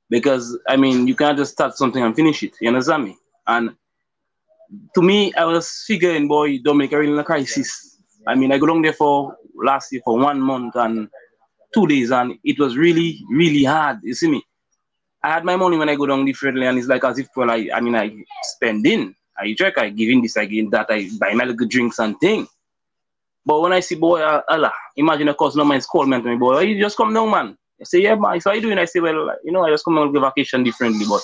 Because 0.09 0.57
I 0.69 0.77
mean 0.77 1.09
you 1.09 1.17
can't 1.17 1.37
just 1.37 1.55
start 1.55 1.77
something 1.77 2.05
and 2.05 2.15
finish 2.15 2.45
it, 2.45 2.55
you 2.61 2.69
understand 2.69 3.05
me? 3.05 3.17
And 3.49 3.75
to 4.95 5.03
me, 5.03 5.33
I 5.35 5.45
was 5.45 5.85
figuring, 5.87 6.29
boy, 6.29 6.59
Dominica 6.59 6.99
really 6.99 7.13
in 7.13 7.19
a 7.19 7.25
crisis. 7.25 7.99
I 8.27 8.35
mean, 8.35 8.53
I 8.53 8.59
go 8.59 8.67
down 8.67 8.83
there 8.83 8.93
for 8.93 9.37
last 9.55 9.93
year 9.93 10.03
for 10.05 10.19
one 10.19 10.41
month 10.41 10.75
and 10.77 11.09
two 11.73 11.87
days, 11.87 12.11
and 12.11 12.35
it 12.45 12.59
was 12.59 12.77
really, 12.77 13.21
really 13.31 13.65
hard. 13.65 13.99
You 14.03 14.15
see 14.15 14.31
me? 14.31 14.43
I 15.23 15.31
had 15.31 15.45
my 15.45 15.57
money 15.57 15.77
when 15.77 15.89
I 15.89 15.95
go 15.95 16.07
down 16.07 16.25
differently, 16.25 16.67
and 16.67 16.79
it's 16.79 16.89
like 16.89 17.05
as 17.05 17.19
if, 17.19 17.29
well, 17.37 17.51
I, 17.51 17.69
I 17.75 17.81
mean, 17.81 17.95
I 17.97 18.15
spend 18.43 18.87
in. 18.87 19.15
I 19.37 19.53
check, 19.55 19.79
I 19.79 19.91
give 19.91 20.09
in 20.11 20.23
this, 20.23 20.37
I 20.37 20.45
give 20.45 20.71
that, 20.71 20.87
I 20.91 21.09
buy 21.19 21.35
my 21.35 21.45
little 21.45 21.67
drinks 21.67 21.99
and 21.99 22.19
thing. 22.21 22.47
But 23.45 23.61
when 23.61 23.73
I 23.73 23.81
see, 23.81 23.97
boy, 23.97 24.21
uh, 24.21 24.43
Allah, 24.49 24.73
imagine 24.97 25.29
a 25.29 25.35
cousin 25.35 25.61
of 25.61 25.67
mine's 25.67 25.87
call 25.87 26.07
me 26.07 26.21
to 26.21 26.29
me, 26.29 26.37
boy, 26.37 26.61
you 26.61 26.81
just 26.81 26.97
come 26.97 27.13
down, 27.13 27.31
man. 27.31 27.59
I 27.81 27.85
say, 27.85 28.03
yeah, 28.03 28.15
man, 28.15 28.41
so 28.41 28.51
how 28.51 28.55
you 28.55 28.63
doing? 28.63 28.79
I 28.79 28.85
say, 28.85 29.01
well, 29.01 29.35
you 29.45 29.51
know, 29.51 29.65
I 29.65 29.71
just 29.71 29.85
come 29.85 29.99
on 29.99 30.13
vacation 30.13 30.63
differently, 30.63 31.05
but 31.09 31.23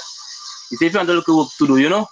you 0.70 0.76
say, 0.76 0.87
if 0.87 0.92
you 0.92 0.99
want 0.99 1.09
to 1.09 1.14
look 1.14 1.28
at 1.28 1.35
work 1.35 1.49
to 1.59 1.66
do, 1.66 1.76
you 1.78 1.88
know, 1.88 2.06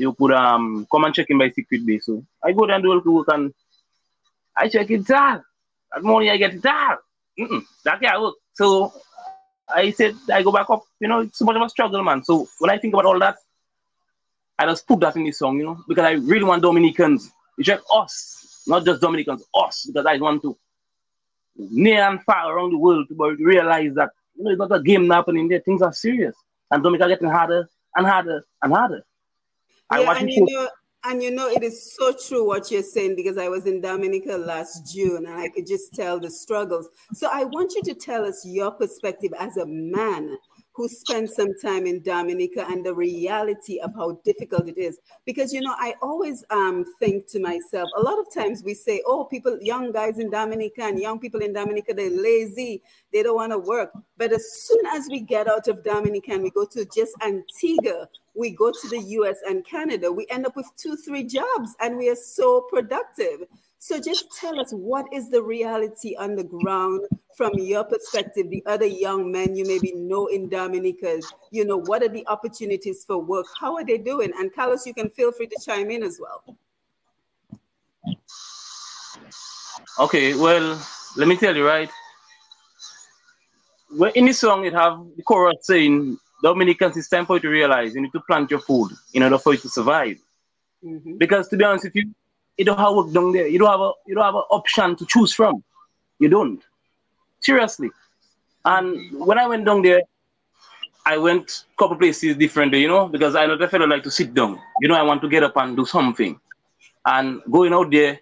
you 0.00 0.12
could 0.14 0.32
um 0.32 0.86
come 0.90 1.04
and 1.04 1.14
check 1.14 1.26
in 1.30 1.38
by 1.38 1.50
secret 1.50 1.84
base. 1.86 2.06
So 2.06 2.24
I 2.44 2.52
go 2.52 2.66
there 2.66 2.76
and 2.76 2.84
do 2.84 2.92
a 2.92 2.96
little 2.98 3.14
work 3.14 3.28
and 3.32 3.52
I 4.56 4.68
check 4.68 4.90
it 4.90 5.10
all. 5.10 5.42
That 5.92 6.02
morning 6.02 6.30
I 6.30 6.36
get 6.36 6.54
it 6.54 6.66
all. 6.66 6.96
Mm-mm, 7.38 7.62
that 7.84 8.00
can't 8.00 8.20
work. 8.22 8.34
So 8.54 8.92
I 9.74 9.90
said 9.90 10.14
I 10.32 10.42
go 10.42 10.52
back 10.52 10.70
up. 10.70 10.84
You 11.00 11.08
know, 11.08 11.20
it's 11.20 11.38
so 11.38 11.44
much 11.44 11.56
of 11.56 11.62
a 11.62 11.68
struggle, 11.68 12.02
man. 12.02 12.24
So 12.24 12.48
when 12.58 12.70
I 12.70 12.78
think 12.78 12.94
about 12.94 13.06
all 13.06 13.18
that, 13.20 13.36
I 14.58 14.66
just 14.66 14.86
put 14.86 15.00
that 15.00 15.16
in 15.16 15.24
the 15.24 15.32
song, 15.32 15.58
you 15.58 15.64
know, 15.64 15.78
because 15.88 16.04
I 16.04 16.12
really 16.12 16.44
want 16.44 16.62
Dominicans, 16.62 17.30
it's 17.56 17.66
just 17.66 17.82
us, 17.92 18.62
not 18.66 18.84
just 18.84 19.00
Dominicans, 19.00 19.44
us, 19.54 19.86
because 19.86 20.06
I 20.06 20.16
want 20.18 20.42
to 20.42 20.56
near 21.56 22.02
and 22.02 22.22
far 22.24 22.54
around 22.54 22.72
the 22.72 22.78
world 22.78 23.08
to 23.08 23.36
realize 23.38 23.94
that 23.94 24.10
you 24.34 24.44
know 24.44 24.50
it's 24.50 24.58
not 24.58 24.74
a 24.74 24.82
game 24.82 25.08
happening 25.10 25.48
there. 25.48 25.60
Things 25.60 25.82
are 25.82 25.92
serious, 25.92 26.34
and 26.70 26.82
Dominica 26.82 27.08
getting 27.08 27.28
harder 27.28 27.68
and 27.96 28.06
harder 28.06 28.44
and 28.62 28.72
harder. 28.72 29.04
I 29.90 30.02
yeah, 30.02 30.18
and 30.18 30.30
you 30.30 30.44
know, 30.46 30.68
and 31.04 31.22
you 31.22 31.30
know, 31.30 31.48
it 31.48 31.62
is 31.62 31.94
so 31.94 32.12
true 32.12 32.46
what 32.46 32.70
you're 32.70 32.82
saying 32.82 33.16
because 33.16 33.38
I 33.38 33.48
was 33.48 33.66
in 33.66 33.80
Dominica 33.80 34.36
last 34.36 34.92
June 34.92 35.26
and 35.26 35.34
I 35.34 35.48
could 35.48 35.66
just 35.66 35.94
tell 35.94 36.20
the 36.20 36.30
struggles. 36.30 36.88
So 37.14 37.28
I 37.32 37.44
want 37.44 37.72
you 37.74 37.82
to 37.84 37.94
tell 37.94 38.24
us 38.24 38.44
your 38.44 38.70
perspective 38.70 39.32
as 39.38 39.56
a 39.56 39.66
man 39.66 40.36
who 40.80 40.88
spent 40.88 41.28
some 41.28 41.52
time 41.60 41.84
in 41.84 42.00
Dominica 42.00 42.64
and 42.66 42.86
the 42.86 42.94
reality 42.94 43.78
of 43.80 43.94
how 43.94 44.18
difficult 44.24 44.66
it 44.66 44.78
is. 44.78 44.98
Because, 45.26 45.52
you 45.52 45.60
know, 45.60 45.74
I 45.78 45.94
always 46.00 46.42
um, 46.48 46.86
think 46.98 47.26
to 47.32 47.38
myself, 47.38 47.90
a 47.98 48.00
lot 48.00 48.18
of 48.18 48.32
times 48.32 48.62
we 48.64 48.72
say, 48.72 49.02
oh, 49.06 49.24
people, 49.24 49.58
young 49.60 49.92
guys 49.92 50.18
in 50.18 50.30
Dominica 50.30 50.84
and 50.84 50.98
young 50.98 51.20
people 51.20 51.42
in 51.42 51.52
Dominica, 51.52 51.92
they're 51.92 52.08
lazy, 52.08 52.80
they 53.12 53.22
don't 53.22 53.36
want 53.36 53.52
to 53.52 53.58
work. 53.58 53.92
But 54.16 54.32
as 54.32 54.54
soon 54.54 54.86
as 54.86 55.06
we 55.10 55.20
get 55.20 55.48
out 55.48 55.68
of 55.68 55.84
Dominica 55.84 56.32
and 56.32 56.42
we 56.42 56.50
go 56.50 56.64
to 56.64 56.86
just 56.86 57.12
Antigua, 57.20 58.08
we 58.34 58.48
go 58.48 58.70
to 58.70 58.88
the 58.88 59.02
US 59.18 59.36
and 59.46 59.66
Canada, 59.66 60.10
we 60.10 60.26
end 60.30 60.46
up 60.46 60.56
with 60.56 60.70
two, 60.78 60.96
three 60.96 61.24
jobs 61.24 61.76
and 61.82 61.98
we 61.98 62.08
are 62.08 62.16
so 62.16 62.62
productive. 62.70 63.40
So 63.82 63.98
just 63.98 64.30
tell 64.38 64.60
us 64.60 64.72
what 64.72 65.06
is 65.10 65.30
the 65.30 65.42
reality 65.42 66.14
on 66.14 66.36
the 66.36 66.44
ground 66.44 67.06
from 67.34 67.52
your 67.54 67.82
perspective, 67.82 68.50
the 68.50 68.62
other 68.66 68.84
young 68.84 69.32
men 69.32 69.56
you 69.56 69.64
maybe 69.64 69.94
know 69.94 70.26
in 70.26 70.50
Dominica, 70.50 71.18
you 71.50 71.64
know, 71.64 71.78
what 71.78 72.02
are 72.02 72.08
the 72.08 72.26
opportunities 72.28 73.04
for 73.06 73.16
work? 73.18 73.46
How 73.58 73.74
are 73.76 73.84
they 73.84 73.96
doing? 73.96 74.32
And 74.38 74.54
Carlos, 74.54 74.84
you 74.84 74.92
can 74.92 75.08
feel 75.08 75.32
free 75.32 75.46
to 75.46 75.56
chime 75.64 75.90
in 75.90 76.02
as 76.02 76.20
well. 76.20 76.44
Okay, 79.98 80.34
well, 80.34 80.78
let 81.16 81.26
me 81.26 81.38
tell 81.38 81.56
you, 81.56 81.66
right? 81.66 81.88
Well, 83.96 84.12
in 84.14 84.26
this 84.26 84.40
song, 84.40 84.66
it 84.66 84.74
have 84.74 85.00
the 85.16 85.22
chorus 85.22 85.56
saying, 85.62 86.18
Dominicans, 86.42 86.98
it's 86.98 87.08
time 87.08 87.24
for 87.24 87.36
you 87.36 87.40
to 87.40 87.48
realize 87.48 87.94
you 87.94 88.02
need 88.02 88.12
to 88.12 88.20
plant 88.20 88.50
your 88.50 88.60
food 88.60 88.90
in 89.14 89.22
order 89.22 89.38
for 89.38 89.54
you 89.54 89.58
to 89.60 89.70
survive. 89.70 90.18
Mm-hmm. 90.84 91.16
Because 91.16 91.48
to 91.48 91.56
be 91.56 91.64
honest 91.64 91.84
with 91.84 91.96
you, 91.96 92.14
you 92.60 92.66
don't 92.66 92.78
have 92.78 92.94
work 92.94 93.10
down 93.10 93.32
there. 93.32 93.48
You 93.48 93.58
don't 93.58 93.70
have 93.70 93.80
a 93.80 93.92
you 94.06 94.14
don't 94.14 94.24
have 94.24 94.34
an 94.34 94.44
option 94.50 94.94
to 94.96 95.06
choose 95.06 95.32
from. 95.32 95.64
You 96.18 96.28
don't. 96.28 96.62
Seriously. 97.40 97.90
And 98.66 99.18
when 99.18 99.38
I 99.38 99.46
went 99.46 99.64
down 99.64 99.80
there, 99.80 100.02
I 101.06 101.16
went 101.16 101.64
a 101.72 101.76
couple 101.78 101.96
places 101.96 102.36
different, 102.36 102.74
you 102.74 102.86
know, 102.86 103.08
because 103.08 103.34
I 103.34 103.46
the 103.46 103.66
fellow 103.66 103.86
like 103.86 104.02
to 104.02 104.10
sit 104.10 104.34
down. 104.34 104.60
You 104.82 104.88
know, 104.88 104.94
I 104.94 105.02
want 105.02 105.22
to 105.22 105.28
get 105.30 105.42
up 105.42 105.56
and 105.56 105.74
do 105.74 105.86
something. 105.86 106.38
And 107.06 107.40
going 107.50 107.72
out 107.72 107.90
there, 107.90 108.20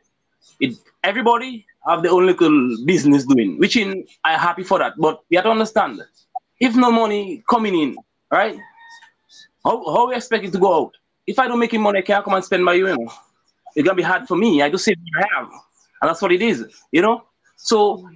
it 0.60 0.76
everybody 1.02 1.66
have 1.88 2.04
their 2.04 2.12
own 2.12 2.26
little 2.26 2.76
business 2.86 3.24
doing, 3.24 3.58
which 3.58 3.76
in 3.76 4.06
I 4.22 4.38
happy 4.38 4.62
for 4.62 4.78
that. 4.78 4.92
But 4.98 5.20
you 5.30 5.38
have 5.38 5.46
to 5.46 5.50
understand, 5.50 6.00
if 6.60 6.76
no 6.76 6.92
money 6.92 7.42
coming 7.50 7.74
in, 7.74 7.96
right? 8.30 8.56
How, 9.64 9.84
how 9.94 10.06
we 10.08 10.14
expect 10.14 10.44
it 10.44 10.52
to 10.52 10.60
go 10.60 10.72
out? 10.80 10.96
If 11.26 11.40
I 11.40 11.48
don't 11.48 11.58
make 11.58 11.72
money, 11.72 11.98
I 11.98 12.02
can't 12.02 12.24
come 12.24 12.34
and 12.34 12.44
spend 12.44 12.64
my 12.64 12.74
you 12.74 12.86
know 12.86 13.08
it's 13.74 13.84
gonna 13.86 13.96
be 13.96 14.02
hard 14.02 14.26
for 14.26 14.36
me. 14.36 14.62
I 14.62 14.70
just 14.70 14.84
say 14.84 14.94
what 14.94 15.24
I 15.24 15.38
have, 15.38 15.50
and 16.02 16.08
that's 16.08 16.22
what 16.22 16.32
it 16.32 16.42
is, 16.42 16.64
you 16.92 17.02
know. 17.02 17.24
So 17.56 18.08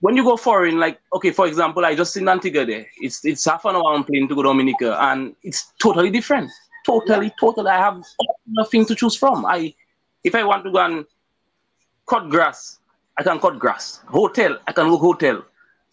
when 0.00 0.16
you 0.16 0.24
go 0.24 0.36
foreign, 0.36 0.78
like 0.78 1.00
okay, 1.14 1.30
for 1.30 1.46
example, 1.46 1.84
I 1.84 1.94
just 1.94 2.16
in 2.16 2.28
Antigua 2.28 2.66
there. 2.66 2.86
It's 3.00 3.24
it's 3.24 3.44
half 3.44 3.64
an 3.64 3.76
hour 3.76 3.94
on 3.94 4.04
plane 4.04 4.28
to 4.28 4.34
go 4.34 4.42
to 4.42 4.48
Dominica, 4.48 5.00
and 5.00 5.34
it's 5.42 5.72
totally 5.80 6.10
different. 6.10 6.50
Totally, 6.84 7.26
yeah. 7.26 7.32
totally. 7.38 7.70
I 7.70 7.78
have 7.78 8.02
nothing 8.46 8.84
to 8.86 8.94
choose 8.94 9.16
from. 9.16 9.46
I 9.46 9.72
if 10.24 10.34
I 10.34 10.42
want 10.44 10.64
to 10.64 10.72
go 10.72 10.78
and 10.78 11.06
cut 12.06 12.28
grass, 12.28 12.80
I 13.16 13.22
can 13.22 13.38
cut 13.38 13.58
grass. 13.58 14.00
Hotel, 14.08 14.58
I 14.66 14.72
can 14.72 14.90
work 14.90 15.00
hotel. 15.00 15.44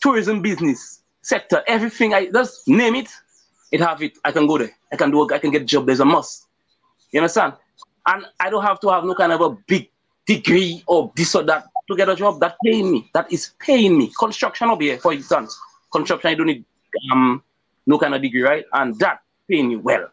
Tourism 0.02 0.42
business 0.42 1.02
sector, 1.22 1.64
everything. 1.68 2.14
I 2.14 2.32
just 2.32 2.68
name 2.68 2.96
it, 2.96 3.10
it 3.72 3.82
have 3.82 4.02
it. 4.02 4.18
I 4.26 4.32
can 4.32 4.48
go 4.48 4.58
there. 4.58 4.72
I 4.92 4.96
can 4.96 5.12
do. 5.12 5.30
I 5.32 5.38
can 5.38 5.52
get 5.52 5.68
job. 5.68 5.86
There's 5.86 6.00
a 6.00 6.06
must. 6.06 6.48
You 7.12 7.20
understand? 7.20 7.54
And 8.10 8.26
I 8.40 8.50
don't 8.50 8.64
have 8.64 8.80
to 8.82 8.90
have 8.90 9.04
no 9.06 9.14
kind 9.14 9.32
of 9.32 9.42
a 9.42 9.52
big 9.68 9.90
degree 10.26 10.84
or 10.88 11.12
this 11.16 11.36
or 11.36 11.44
that 11.44 11.68
to 11.90 11.96
get 11.96 12.10
a 12.10 12.16
job 12.16 12.40
that 12.40 12.56
paying 12.66 12.92
me. 12.92 13.10
That 13.14 13.32
is 13.32 13.52
paying 13.60 13.98
me. 13.98 14.12
Construction 14.18 14.70
over 14.70 14.82
here, 14.82 14.98
for 14.98 15.14
instance. 15.14 15.60
Construction, 15.92 16.32
I 16.32 16.34
don't 16.34 16.48
need 16.48 16.66
um 17.12 17.44
no 17.86 18.00
kind 18.00 18.16
of 18.16 18.22
degree, 18.22 18.42
right? 18.42 18.66
And 18.74 18.98
that 19.00 19.22
paying 19.50 19.70
me 19.70 19.76
well. 19.76 20.10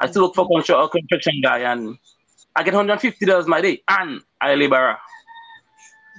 I 0.00 0.10
still 0.10 0.22
look 0.22 0.34
for 0.34 0.48
construction 0.48 1.40
guy 1.42 1.60
and 1.60 1.96
I 2.56 2.64
get 2.64 2.74
$150 2.74 3.46
my 3.46 3.60
day 3.60 3.82
and 3.88 4.20
I 4.40 4.54
labor. 4.56 4.98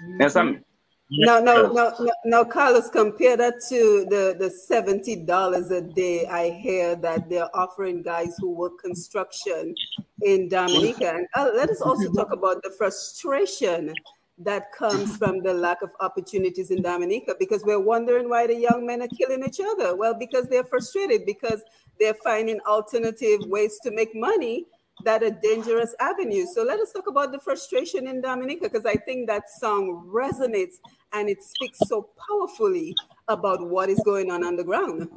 Mm-hmm. 0.02 0.22
Yes, 0.22 0.36
I'm 0.38 0.64
no, 1.10 1.40
no, 1.40 1.72
no, 1.72 1.94
no, 2.00 2.12
no, 2.26 2.46
Carlos, 2.46 2.90
compare 2.90 3.38
that 3.38 3.56
to 3.70 4.06
the, 4.10 4.36
the 4.40 4.50
$70 4.50 5.72
a 5.72 5.82
day 5.82 6.26
I 6.26 6.50
hear 6.50 6.96
that 6.96 7.30
they're 7.30 7.56
offering 7.56 8.02
guys 8.02 8.36
who 8.40 8.52
work 8.52 8.80
construction 8.80 9.76
in 10.22 10.50
Dominica. 10.50 11.14
And 11.16 11.28
uh, 11.36 11.52
let 11.54 11.70
us 11.70 11.82
also 11.82 12.12
talk 12.14 12.32
about 12.32 12.64
the 12.64 12.72
frustration 12.72 13.94
that 14.40 14.72
comes 14.72 15.16
from 15.18 15.44
the 15.44 15.54
lack 15.54 15.82
of 15.82 15.92
opportunities 16.00 16.72
in 16.72 16.82
Dominica 16.82 17.36
because 17.38 17.64
we're 17.64 17.80
wondering 17.80 18.30
why 18.30 18.48
the 18.48 18.56
young 18.56 18.86
men 18.86 19.02
are 19.02 19.08
killing 19.10 19.44
each 19.46 19.60
other. 19.64 19.96
Well, 19.96 20.16
because 20.18 20.48
they're 20.48 20.64
frustrated, 20.64 21.26
because 21.26 21.62
they're 22.00 22.16
finding 22.24 22.60
alternative 22.62 23.42
ways 23.46 23.78
to 23.84 23.92
make 23.92 24.16
money 24.16 24.66
that 25.04 25.24
a 25.24 25.32
dangerous 25.32 25.96
avenue. 26.00 26.46
So 26.46 26.64
let 26.64 26.80
us 26.80 26.92
talk 26.92 27.08
about 27.08 27.32
the 27.32 27.40
frustration 27.40 28.08
in 28.08 28.22
Dominica 28.22 28.70
because 28.70 28.86
I 28.86 28.96
think 28.96 29.28
that 29.28 29.50
song 29.50 30.10
resonates 30.14 30.76
and 31.14 31.30
it 31.30 31.44
speaks 31.44 31.80
so 31.88 32.10
powerfully 32.28 32.96
about 33.28 33.68
what 33.68 33.90
is 33.90 34.02
going 34.06 34.32
on 34.32 34.44
on 34.44 34.56
the 34.56 34.64
ground. 34.64 35.10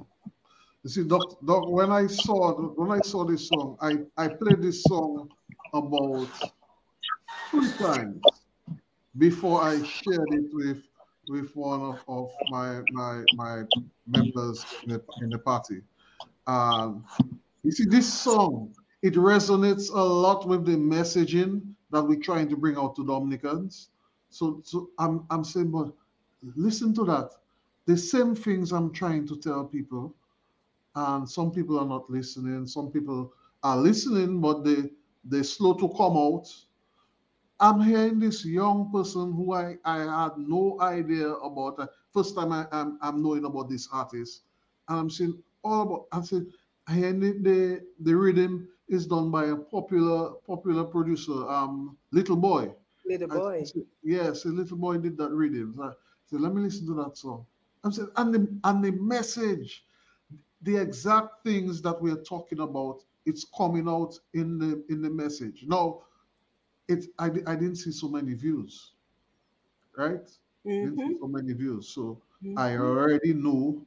You 0.82 0.90
see, 0.90 1.02
Doc, 1.02 1.38
Doc, 1.44 1.68
when 1.68 1.90
I 1.90 2.06
saw 2.06 2.52
when 2.52 2.92
I 2.92 3.00
saw 3.00 3.24
this 3.24 3.48
song, 3.48 3.76
I, 3.80 3.98
I 4.16 4.28
played 4.28 4.62
this 4.62 4.84
song 4.84 5.28
about 5.74 6.28
three 7.50 7.72
times 7.72 8.22
before 9.18 9.62
I 9.62 9.82
shared 9.82 10.28
it 10.32 10.44
with 10.52 10.82
with 11.28 11.50
one 11.56 11.80
of, 11.80 11.98
of 12.06 12.30
my 12.50 12.82
my 12.92 13.24
my 13.34 13.62
members 14.06 14.64
in 14.84 14.90
the, 14.90 15.02
in 15.22 15.30
the 15.30 15.38
party. 15.38 15.80
Um, 16.46 17.04
you 17.64 17.72
see, 17.72 17.84
this 17.84 18.12
song 18.12 18.72
it 19.02 19.14
resonates 19.14 19.90
a 19.90 20.02
lot 20.02 20.46
with 20.48 20.64
the 20.66 20.76
messaging 20.76 21.62
that 21.90 22.02
we're 22.02 22.20
trying 22.20 22.48
to 22.48 22.56
bring 22.56 22.76
out 22.76 22.96
to 22.96 23.06
Dominicans. 23.06 23.90
So, 24.30 24.60
so 24.64 24.90
I'm, 24.98 25.26
I'm 25.30 25.44
saying, 25.44 25.70
but 25.70 25.92
listen 26.56 26.94
to 26.94 27.04
that. 27.04 27.30
The 27.86 27.96
same 27.96 28.34
things 28.34 28.72
I'm 28.72 28.92
trying 28.92 29.26
to 29.28 29.36
tell 29.36 29.64
people, 29.64 30.14
and 30.96 31.28
some 31.28 31.52
people 31.52 31.78
are 31.78 31.86
not 31.86 32.10
listening. 32.10 32.66
Some 32.66 32.90
people 32.90 33.32
are 33.62 33.76
listening, 33.76 34.40
but 34.40 34.64
they 34.64 34.90
they're 35.24 35.44
slow 35.44 35.74
to 35.74 35.88
come 35.90 36.16
out. 36.16 36.48
I'm 37.60 37.80
hearing 37.80 38.18
this 38.18 38.44
young 38.44 38.90
person 38.92 39.32
who 39.32 39.52
I, 39.54 39.76
I 39.84 39.98
had 40.24 40.38
no 40.38 40.78
idea 40.80 41.30
about. 41.32 41.78
Uh, 41.78 41.86
first 42.12 42.34
time 42.36 42.52
I, 42.52 42.66
I'm, 42.72 42.98
I'm 43.02 43.22
knowing 43.22 43.44
about 43.44 43.70
this 43.70 43.88
artist, 43.92 44.42
and 44.88 44.98
I'm 44.98 45.10
saying 45.10 45.42
all 45.64 45.82
about. 45.82 46.06
I 46.12 46.22
said, 46.22 46.46
I 46.88 46.94
hear 46.94 47.12
the, 47.12 47.32
the 47.42 47.86
the 48.00 48.16
rhythm 48.16 48.68
is 48.88 49.06
done 49.06 49.30
by 49.30 49.46
a 49.46 49.56
popular 49.56 50.30
popular 50.46 50.84
producer, 50.84 51.48
um, 51.48 51.96
Little 52.12 52.36
Boy. 52.36 52.72
Little 53.04 53.28
Boy. 53.28 53.64
Yes, 54.02 54.44
a 54.44 54.48
Little 54.48 54.76
Boy 54.76 54.98
did 54.98 55.16
that 55.18 55.30
reading. 55.30 55.72
So 55.76 55.84
I 55.84 55.92
said, 56.26 56.40
let 56.40 56.54
me 56.54 56.62
listen 56.62 56.86
to 56.86 56.94
that 57.04 57.16
song. 57.16 57.46
I'm 57.84 57.92
saying, 57.92 58.08
and 58.16 58.34
the 58.34 58.48
and 58.64 58.84
the 58.84 58.92
message, 58.92 59.84
the 60.62 60.76
exact 60.76 61.44
things 61.44 61.82
that 61.82 62.00
we're 62.00 62.22
talking 62.22 62.60
about, 62.60 63.02
it's 63.26 63.46
coming 63.56 63.88
out 63.88 64.18
in 64.34 64.58
the 64.58 64.84
in 64.88 65.02
the 65.02 65.10
message. 65.10 65.64
No, 65.66 66.02
it 66.88 67.06
I, 67.18 67.26
I 67.26 67.54
didn't 67.54 67.76
see 67.76 67.92
so 67.92 68.08
many 68.08 68.34
views, 68.34 68.92
right? 69.96 70.24
Mm-hmm. 70.66 70.70
Didn't 70.70 70.96
see 70.96 71.04
mm-hmm. 71.04 71.12
so 71.20 71.28
many 71.28 71.52
views. 71.52 71.88
So 71.88 72.20
mm-hmm. 72.44 72.58
I 72.58 72.76
already 72.76 73.34
knew 73.34 73.84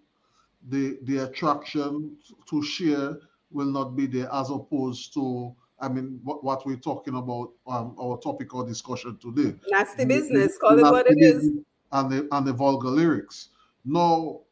the 0.70 0.98
the 1.04 1.20
attraction 1.20 2.18
to 2.50 2.64
share 2.64 3.18
will 3.52 3.72
not 3.72 3.96
be 3.96 4.06
there 4.06 4.30
as 4.34 4.50
opposed 4.50 5.14
to 5.14 5.56
I 5.80 5.88
mean 5.90 6.20
what, 6.24 6.44
what 6.44 6.66
we're 6.66 6.76
talking 6.78 7.16
about 7.16 7.54
um, 7.66 7.96
our 8.00 8.18
topic 8.20 8.54
or 8.54 8.66
discussion 8.66 9.18
today. 9.18 9.58
Nasty 9.70 10.06
business, 10.06 10.58
call 10.58 10.78
it 10.78 10.84
what 10.84 11.08
it 11.10 11.18
is. 11.20 11.52
And 11.92 12.12
the 12.12 12.28
and 12.32 12.46
the 12.46 12.54
vulgar 12.54 12.90
lyrics. 12.90 13.50
No, 13.86 14.44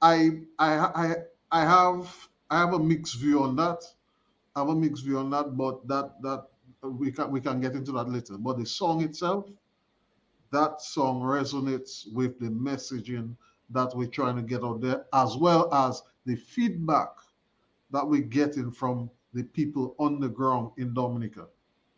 I 0.00 0.42
I 0.58 0.72
I 0.78 1.14
I 1.52 1.60
have 1.60 2.28
I 2.50 2.58
have 2.58 2.72
a 2.72 2.78
mixed 2.78 3.16
view 3.20 3.42
on 3.42 3.56
that. 3.56 3.84
I 4.56 4.60
have 4.60 4.68
a 4.68 4.74
mixed 4.74 5.04
view 5.04 5.18
on 5.18 5.30
that, 5.30 5.56
but 5.56 5.86
that 5.86 6.20
that 6.22 6.46
we 6.82 7.12
can 7.12 7.30
we 7.30 7.40
can 7.40 7.60
get 7.60 7.74
into 7.74 7.92
that 7.92 8.08
later. 8.08 8.38
But 8.38 8.58
the 8.58 8.66
song 8.66 9.02
itself, 9.02 9.50
that 10.50 10.80
song 10.80 11.20
resonates 11.22 12.12
with 12.12 12.38
the 12.40 12.46
messaging 12.48 13.36
that 13.70 13.94
we're 13.94 14.08
trying 14.08 14.36
to 14.36 14.42
get 14.42 14.64
out 14.64 14.80
there, 14.80 15.06
as 15.12 15.36
well 15.36 15.72
as 15.72 16.02
the 16.26 16.36
feedback 16.36 17.10
that 17.92 18.06
we're 18.06 18.22
getting 18.22 18.70
from 18.70 19.10
the 19.32 19.42
people 19.44 19.94
on 19.98 20.20
the 20.20 20.28
ground 20.28 20.72
in 20.76 20.92
Dominica. 20.94 21.46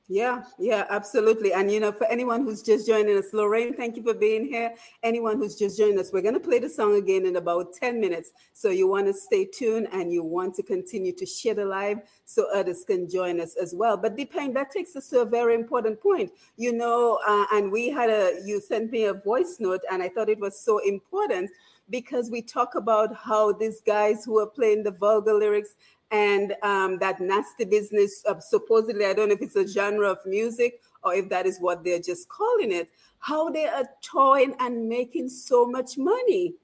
Yeah, 0.09 0.43
yeah, 0.59 0.85
absolutely. 0.91 1.55
And 1.55 1.71
you 1.71 1.81
know, 1.81 1.91
for 1.91 2.07
anyone 2.07 2.43
who's 2.43 2.61
just 2.61 2.87
joining 2.87 3.17
us, 3.17 3.33
Lorraine, 3.33 3.73
thank 3.73 3.97
you 3.97 4.03
for 4.03 4.13
being 4.13 4.45
here. 4.45 4.75
Anyone 5.03 5.39
who's 5.39 5.55
just 5.55 5.79
joining 5.79 5.99
us, 5.99 6.13
we're 6.13 6.21
going 6.21 6.35
to 6.35 6.41
play 6.41 6.59
the 6.59 6.69
song 6.69 6.97
again 6.97 7.25
in 7.25 7.37
about 7.37 7.73
10 7.73 7.99
minutes. 7.99 8.33
So 8.53 8.69
you 8.69 8.89
want 8.89 9.07
to 9.07 9.15
stay 9.15 9.47
tuned 9.47 9.89
and 9.91 10.13
you 10.13 10.23
want 10.23 10.55
to 10.57 10.63
continue 10.65 11.13
to 11.15 11.25
share 11.25 11.55
the 11.55 11.65
live 11.65 12.01
so 12.27 12.47
others 12.53 12.85
can 12.85 13.09
join 13.09 13.41
us 13.41 13.57
as 13.57 13.75
well. 13.75 13.97
But 13.97 14.17
Deepang, 14.17 14.53
that 14.55 14.71
takes 14.71 14.95
us 14.97 15.09
to 15.09 15.21
a 15.21 15.25
very 15.25 15.55
important 15.55 15.99
point. 15.99 16.33
You 16.57 16.75
know, 16.75 17.19
uh, 17.27 17.47
and 17.53 17.73
we 17.73 17.89
had 17.89 18.11
a, 18.11 18.43
you 18.45 18.61
sent 18.61 18.91
me 18.91 19.05
a 19.05 19.15
voice 19.15 19.59
note 19.61 19.81
and 19.91 20.03
I 20.03 20.11
thought 20.11 20.29
it 20.29 20.41
was 20.41 20.61
so 20.61 20.79
important 20.81 21.51
because 21.93 22.29
we 22.29 22.43
talk 22.43 22.75
about 22.75 23.15
how 23.15 23.53
these 23.53 23.81
guys 23.83 24.25
who 24.25 24.41
are 24.41 24.49
playing 24.49 24.83
the 24.83 24.91
vulgar 24.91 25.35
lyrics 25.35 25.77
and 26.11 26.57
um, 26.65 26.99
that 26.99 27.21
nasty 27.21 27.65
business 27.65 28.23
of 28.25 28.43
supposedly 28.43 29.07
i 29.07 29.13
don't 29.13 29.29
know 29.29 29.35
if 29.35 29.43
it's 29.43 29.57
a 29.57 29.67
genre 29.67 30.11
of 30.11 30.19
music 30.27 30.81
or 31.05 31.15
if 31.15 31.29
that 31.29 31.47
is 31.47 31.59
what 31.61 31.85
they're 31.85 32.01
just 32.01 32.29
calling 32.29 32.73
it 32.73 32.91
how 33.23 33.49
they 33.49 33.67
are 33.67 33.89
toying 34.03 34.55
and 34.59 34.89
making 34.89 35.29
so 35.29 35.65
much 35.65 35.97
money. 35.97 36.55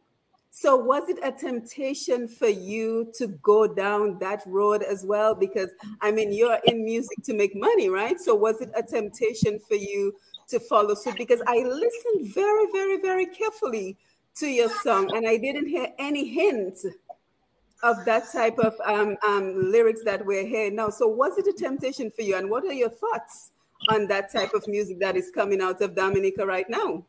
So 0.50 0.76
was 0.76 1.08
it 1.08 1.18
a 1.22 1.30
temptation 1.30 2.26
for 2.26 2.48
you 2.48 3.12
to 3.16 3.28
go 3.28 3.72
down 3.72 4.18
that 4.18 4.42
road 4.44 4.82
as 4.82 5.04
well? 5.04 5.34
Because 5.34 5.70
i 6.02 6.10
mean 6.10 6.32
you're 6.32 6.58
in 6.64 6.84
music 6.84 7.18
to 7.24 7.34
make 7.34 7.54
money 7.54 7.88
right? 7.88 8.20
So 8.20 8.34
was 8.34 8.60
it 8.60 8.70
a 8.76 8.82
temptation 8.82 9.60
for 9.68 9.76
you 9.76 10.14
to 10.48 10.58
follow 10.58 10.94
suit? 10.94 11.16
Because 11.16 11.40
i 11.46 11.58
listened 11.58 12.34
very 12.34 12.66
very 12.72 13.00
very 13.00 13.26
carefully 13.26 13.96
to 14.38 14.46
your 14.46 14.68
song 14.68 15.10
and 15.14 15.26
i 15.26 15.36
didn't 15.36 15.66
hear 15.66 15.88
any 15.98 16.28
hint 16.28 16.78
of 17.82 18.04
that 18.04 18.30
type 18.32 18.58
of 18.58 18.74
um, 18.84 19.16
um, 19.26 19.70
lyrics 19.70 20.02
that 20.04 20.24
we're 20.24 20.46
hearing 20.46 20.74
now. 20.74 20.88
So, 20.88 21.06
was 21.06 21.38
it 21.38 21.46
a 21.46 21.52
temptation 21.52 22.10
for 22.10 22.22
you, 22.22 22.36
and 22.36 22.50
what 22.50 22.64
are 22.64 22.72
your 22.72 22.90
thoughts 22.90 23.50
on 23.90 24.06
that 24.08 24.32
type 24.32 24.52
of 24.54 24.66
music 24.66 24.98
that 25.00 25.16
is 25.16 25.30
coming 25.30 25.60
out 25.60 25.80
of 25.80 25.94
Dominica 25.94 26.44
right 26.44 26.68
now? 26.68 27.04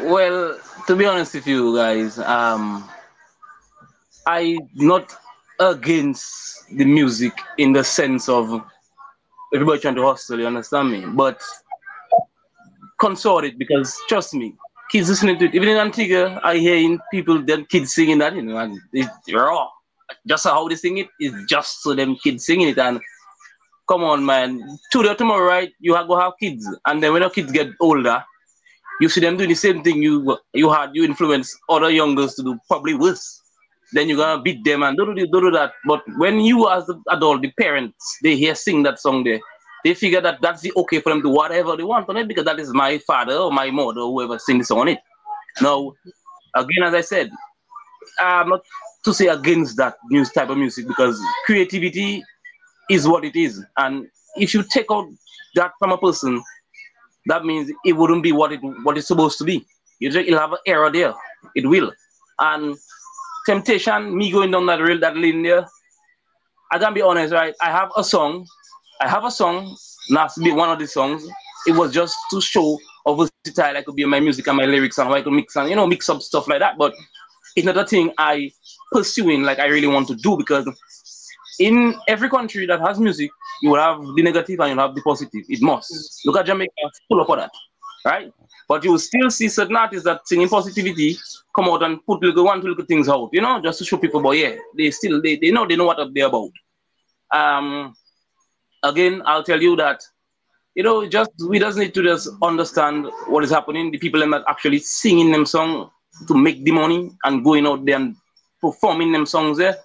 Well, 0.00 0.58
to 0.86 0.96
be 0.96 1.06
honest 1.06 1.34
with 1.34 1.46
you 1.46 1.76
guys, 1.76 2.18
um, 2.18 2.88
I 4.26 4.58
not 4.74 5.14
against 5.58 6.68
the 6.76 6.84
music 6.84 7.32
in 7.58 7.72
the 7.72 7.82
sense 7.82 8.28
of 8.28 8.62
everybody 9.54 9.80
trying 9.80 9.94
to 9.96 10.06
hustle. 10.06 10.38
You 10.38 10.46
understand 10.46 10.90
me? 10.90 11.04
But 11.06 11.42
consort 12.98 13.44
it 13.44 13.58
because 13.58 13.96
trust 14.08 14.34
me, 14.34 14.54
kids 14.90 15.08
listening 15.08 15.38
to 15.38 15.46
it. 15.46 15.54
Even 15.54 15.68
in 15.68 15.78
Antigua, 15.78 16.40
I 16.42 16.56
hear 16.56 16.98
people, 17.10 17.42
then 17.42 17.64
kids 17.66 17.94
singing 17.94 18.18
that, 18.18 18.34
you 18.34 18.42
know, 18.42 18.56
and 18.58 18.78
it's 18.92 19.32
raw. 19.32 19.68
Just 20.26 20.44
how 20.44 20.68
they 20.68 20.76
sing 20.76 20.98
it 20.98 21.08
is 21.20 21.34
just 21.48 21.82
so 21.82 21.94
them 21.94 22.16
kids 22.22 22.46
singing 22.46 22.68
it. 22.68 22.78
And 22.78 23.00
come 23.88 24.04
on, 24.04 24.24
man, 24.24 24.78
today 24.92 25.14
tomorrow, 25.14 25.46
right? 25.46 25.72
You 25.80 25.94
have 25.94 26.08
go 26.08 26.18
have 26.18 26.34
kids, 26.40 26.68
and 26.86 27.02
then 27.02 27.12
when 27.12 27.22
your 27.22 27.30
kids 27.30 27.52
get 27.52 27.68
older, 27.80 28.24
you 29.00 29.08
see 29.08 29.20
them 29.20 29.36
doing 29.36 29.50
the 29.50 29.54
same 29.54 29.82
thing 29.82 30.02
you 30.02 30.38
you 30.54 30.70
had 30.70 30.90
you 30.94 31.04
influence 31.04 31.56
other 31.68 31.90
young 31.90 32.14
girls 32.14 32.34
to 32.36 32.42
do, 32.42 32.58
probably 32.68 32.94
worse. 32.94 33.42
Then 33.92 34.08
you're 34.08 34.18
gonna 34.18 34.42
beat 34.42 34.64
them 34.64 34.82
and 34.82 34.96
don't 34.96 35.14
do, 35.14 35.26
don't 35.26 35.42
do 35.42 35.50
that. 35.52 35.72
But 35.86 36.02
when 36.16 36.40
you 36.40 36.68
as 36.70 36.86
the 36.86 37.00
adult, 37.10 37.42
the 37.42 37.52
parents, 37.58 38.18
they 38.22 38.36
hear 38.36 38.54
sing 38.54 38.82
that 38.84 38.98
song 38.98 39.24
there, 39.24 39.40
they 39.86 39.94
figure 39.94 40.20
that 40.20 40.40
that's 40.42 40.62
the 40.62 40.72
okay 40.76 40.98
for 41.00 41.10
them 41.10 41.22
to 41.22 41.28
whatever 41.28 41.76
they 41.76 41.84
want 41.84 42.08
on 42.08 42.16
it 42.16 42.26
because 42.26 42.44
that 42.44 42.58
is 42.58 42.72
my 42.74 42.98
father 42.98 43.34
or 43.34 43.52
my 43.52 43.70
mother 43.70 44.00
or 44.00 44.10
whoever 44.10 44.36
sings 44.36 44.68
on 44.72 44.88
it. 44.88 44.98
Now, 45.62 45.92
again, 46.56 46.82
as 46.82 46.92
I 46.92 47.02
said, 47.02 47.30
I'm 48.20 48.48
not 48.48 48.62
to 49.04 49.14
say 49.14 49.28
against 49.28 49.76
that 49.76 49.96
new 50.10 50.24
type 50.24 50.50
of 50.50 50.58
music 50.58 50.88
because 50.88 51.20
creativity 51.44 52.24
is 52.90 53.06
what 53.06 53.24
it 53.24 53.36
is. 53.36 53.64
And 53.76 54.08
if 54.34 54.54
you 54.54 54.64
take 54.64 54.86
out 54.90 55.06
that 55.54 55.70
from 55.78 55.92
a 55.92 55.98
person, 55.98 56.42
that 57.26 57.44
means 57.44 57.70
it 57.84 57.92
wouldn't 57.92 58.24
be 58.24 58.32
what 58.32 58.50
it 58.50 58.60
what 58.82 58.98
it's 58.98 59.06
supposed 59.06 59.38
to 59.38 59.44
be. 59.44 59.64
You'll 60.00 60.38
have 60.38 60.52
an 60.52 60.58
error 60.66 60.90
there. 60.90 61.14
It 61.54 61.68
will. 61.68 61.92
And 62.40 62.76
temptation, 63.46 64.16
me 64.16 64.32
going 64.32 64.50
down 64.50 64.66
that 64.66 64.80
rail, 64.80 64.98
that 64.98 65.16
lane 65.16 65.42
there, 65.44 65.64
I 66.72 66.78
gotta 66.80 66.94
be 66.94 67.02
honest, 67.02 67.32
right? 67.32 67.54
I 67.62 67.70
have 67.70 67.92
a 67.96 68.02
song 68.02 68.46
I 69.00 69.08
have 69.08 69.24
a 69.24 69.30
song, 69.30 69.76
to 70.08 70.40
be 70.42 70.52
one 70.52 70.70
of 70.70 70.78
the 70.78 70.86
songs. 70.86 71.26
It 71.66 71.72
was 71.72 71.92
just 71.92 72.16
to 72.30 72.40
show 72.40 72.78
how 73.04 73.14
versatile 73.14 73.76
I 73.76 73.82
could 73.82 73.96
be 73.96 74.02
in 74.02 74.10
my 74.10 74.20
music 74.20 74.46
and 74.46 74.56
my 74.56 74.64
lyrics 74.64 74.98
and 74.98 75.08
how 75.08 75.14
I 75.14 75.22
could 75.22 75.32
mix 75.32 75.56
and 75.56 75.68
you 75.68 75.76
know 75.76 75.86
mix 75.86 76.08
up 76.08 76.22
stuff 76.22 76.48
like 76.48 76.60
that. 76.60 76.78
But 76.78 76.94
it's 77.56 77.66
not 77.66 77.76
a 77.76 77.84
thing 77.84 78.12
I 78.18 78.52
pursuing 78.92 79.42
like 79.42 79.58
I 79.58 79.66
really 79.66 79.86
want 79.86 80.08
to 80.08 80.14
do 80.14 80.36
because 80.36 80.68
in 81.58 81.94
every 82.06 82.28
country 82.28 82.66
that 82.66 82.80
has 82.80 83.00
music, 83.00 83.30
you 83.62 83.70
will 83.70 83.80
have 83.80 84.00
the 84.14 84.22
negative 84.22 84.60
and 84.60 84.70
you'll 84.70 84.86
have 84.86 84.94
the 84.94 85.02
positive. 85.02 85.44
It 85.48 85.62
must. 85.62 86.22
Look 86.24 86.36
at 86.36 86.46
Jamaica, 86.46 86.72
full 87.08 87.20
of 87.20 87.38
that, 87.38 87.50
right? 88.04 88.32
But 88.68 88.84
you 88.84 88.92
will 88.92 88.98
still 88.98 89.30
see 89.30 89.48
certain 89.48 89.76
artists 89.76 90.04
that 90.04 90.26
singing 90.26 90.48
positivity 90.48 91.16
come 91.54 91.66
out 91.66 91.82
and 91.82 92.04
put 92.04 92.22
little 92.22 92.44
one, 92.44 92.60
two 92.60 92.68
little 92.68 92.84
things 92.84 93.08
out, 93.08 93.30
you 93.32 93.40
know, 93.40 93.60
just 93.62 93.78
to 93.78 93.84
show 93.84 93.96
people. 93.96 94.20
But 94.20 94.36
yeah, 94.36 94.56
they 94.76 94.90
still 94.90 95.22
they, 95.22 95.36
they 95.36 95.50
know 95.50 95.66
they 95.66 95.76
know 95.76 95.86
what 95.86 95.98
they're 96.14 96.26
about. 96.26 96.50
Um, 97.32 97.94
again, 98.88 99.22
I'll 99.24 99.42
tell 99.42 99.60
you 99.60 99.76
that, 99.76 100.02
you 100.74 100.82
know, 100.82 101.06
just 101.08 101.30
we 101.48 101.58
just 101.58 101.78
need 101.78 101.94
to 101.94 102.02
just 102.02 102.28
understand 102.42 103.06
what 103.26 103.44
is 103.44 103.50
happening. 103.50 103.90
The 103.90 103.98
people 103.98 104.20
that 104.20 104.44
actually 104.48 104.78
singing 104.80 105.32
them 105.32 105.46
song 105.46 105.90
to 106.28 106.34
make 106.34 106.64
the 106.64 106.72
money 106.72 107.10
and 107.24 107.44
going 107.44 107.66
out 107.66 107.84
there 107.84 107.96
and 107.96 108.16
performing 108.60 109.12
them 109.12 109.26
songs 109.26 109.58
there. 109.58 109.76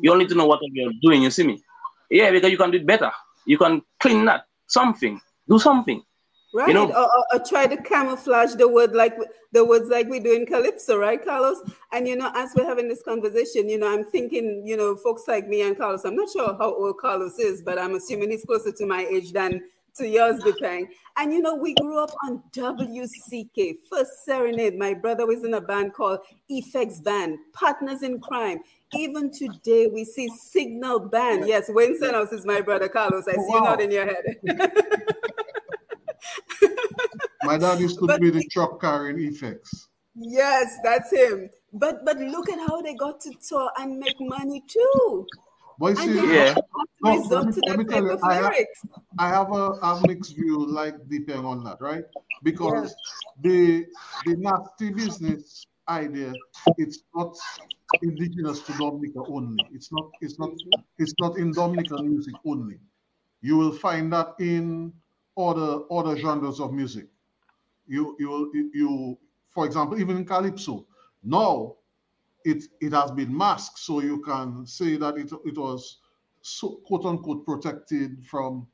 You 0.00 0.12
only 0.12 0.24
need 0.24 0.30
to 0.30 0.36
know 0.36 0.46
what 0.46 0.60
you're 0.62 0.92
doing. 1.02 1.22
You 1.22 1.30
see 1.30 1.46
me? 1.46 1.62
Yeah, 2.10 2.30
because 2.30 2.50
you 2.50 2.58
can 2.58 2.70
do 2.70 2.78
it 2.78 2.86
better. 2.86 3.10
You 3.46 3.58
can 3.58 3.82
clean 4.00 4.24
that 4.26 4.44
something, 4.66 5.20
do 5.48 5.58
something. 5.58 6.02
Right. 6.54 6.68
You 6.68 6.74
know, 6.74 6.88
or, 6.88 7.04
or, 7.04 7.24
or, 7.34 7.44
try 7.44 7.66
to 7.66 7.76
camouflage 7.76 8.54
the 8.54 8.66
word 8.66 8.94
like 8.94 9.14
the 9.52 9.66
words 9.66 9.90
like 9.90 10.08
we 10.08 10.18
do 10.18 10.32
in 10.32 10.46
Calypso, 10.46 10.96
right, 10.96 11.22
Carlos? 11.22 11.58
And 11.92 12.08
you 12.08 12.16
know, 12.16 12.32
as 12.34 12.52
we're 12.56 12.64
having 12.64 12.88
this 12.88 13.02
conversation, 13.02 13.68
you 13.68 13.78
know, 13.78 13.92
I'm 13.92 14.06
thinking, 14.06 14.62
you 14.64 14.76
know, 14.76 14.96
folks 14.96 15.24
like 15.28 15.46
me 15.46 15.60
and 15.60 15.76
Carlos. 15.76 16.06
I'm 16.06 16.16
not 16.16 16.30
sure 16.30 16.56
how 16.56 16.74
old 16.74 16.96
Carlos 16.96 17.38
is, 17.38 17.60
but 17.60 17.78
I'm 17.78 17.94
assuming 17.96 18.30
he's 18.30 18.46
closer 18.46 18.72
to 18.72 18.86
my 18.86 19.04
age 19.04 19.32
than 19.32 19.60
to 19.98 20.08
yours, 20.08 20.42
Deepang. 20.42 20.88
And 21.18 21.32
you 21.32 21.42
know, 21.42 21.54
we 21.54 21.74
grew 21.74 21.98
up 21.98 22.12
on 22.26 22.42
WCK, 22.52 23.76
First 23.90 24.24
Serenade. 24.24 24.78
My 24.78 24.94
brother 24.94 25.26
was 25.26 25.44
in 25.44 25.52
a 25.52 25.60
band 25.60 25.92
called 25.92 26.20
Effects 26.48 27.00
Band, 27.00 27.38
Partners 27.52 28.02
in 28.02 28.20
Crime. 28.20 28.60
Even 28.94 29.30
today, 29.30 29.88
we 29.88 30.04
see 30.04 30.28
Signal 30.28 31.00
Band. 31.00 31.46
Yes, 31.46 31.68
Wayne 31.68 32.00
Senos 32.00 32.32
is 32.32 32.46
my 32.46 32.62
brother, 32.62 32.88
Carlos. 32.88 33.28
I 33.28 33.32
see 33.32 33.38
wow. 33.38 33.56
you 33.56 33.60
nodding 33.64 33.92
your 33.92 34.06
head. 34.06 34.24
My 37.48 37.56
dad 37.56 37.80
used 37.80 37.98
to 38.00 38.06
but, 38.06 38.20
be 38.20 38.28
the 38.28 38.44
truck 38.52 38.78
carrying 38.78 39.18
effects. 39.20 39.88
Yes, 40.14 40.76
that's 40.84 41.10
him. 41.10 41.48
But 41.72 42.04
but 42.04 42.18
look 42.18 42.50
at 42.50 42.58
how 42.58 42.82
they 42.82 42.92
got 42.92 43.22
to 43.22 43.32
tour 43.48 43.70
and 43.78 43.98
make 43.98 44.20
money 44.20 44.62
too. 44.68 45.26
But 45.78 45.96
see, 45.96 46.14
yeah. 46.14 46.54
No, 47.02 47.14
let 47.14 47.46
me, 47.46 47.62
let 47.66 47.78
me 47.78 47.84
tell 47.86 48.02
you, 48.02 48.18
I 48.22 48.34
have, 48.34 48.52
I 49.18 49.28
have 49.28 49.50
a, 49.52 49.64
a, 49.88 50.02
mixed 50.06 50.36
view 50.36 50.66
like 50.66 50.96
Deepang 51.08 51.46
on 51.46 51.64
that, 51.64 51.78
right? 51.80 52.04
Because 52.42 52.94
yeah. 53.42 53.50
the 53.50 53.86
the 54.26 54.36
nasty 54.36 54.90
business 54.90 55.64
idea, 55.88 56.34
it's 56.76 56.98
not 57.14 57.34
indigenous 58.02 58.60
to 58.66 58.72
Dominica 58.76 59.20
only. 59.26 59.64
It's 59.72 59.90
not 59.90 60.10
it's 60.20 60.38
not 60.38 60.50
mm-hmm. 60.50 61.02
it's 61.02 61.14
not 61.18 61.38
in 61.38 61.52
Dominican 61.52 62.10
music 62.10 62.34
only. 62.44 62.78
You 63.40 63.56
will 63.56 63.72
find 63.72 64.12
that 64.12 64.34
in 64.38 64.92
other 65.38 65.84
other 65.90 66.14
genres 66.18 66.60
of 66.60 66.74
music. 66.74 67.06
You 67.88 68.16
you 68.18 68.70
you 68.74 69.18
for 69.50 69.66
example, 69.66 69.98
even 70.00 70.16
in 70.18 70.24
calypso, 70.24 70.86
now 71.22 71.76
it 72.44 72.64
it 72.80 72.92
has 72.92 73.10
been 73.10 73.36
masked, 73.36 73.78
so 73.78 74.00
you 74.00 74.20
can 74.20 74.66
say 74.66 74.96
that 74.96 75.16
it 75.18 75.32
it 75.44 75.58
was 75.58 75.98
so, 76.42 76.80
quote 76.86 77.04
unquote 77.04 77.44
protected 77.44 78.24
from. 78.26 78.66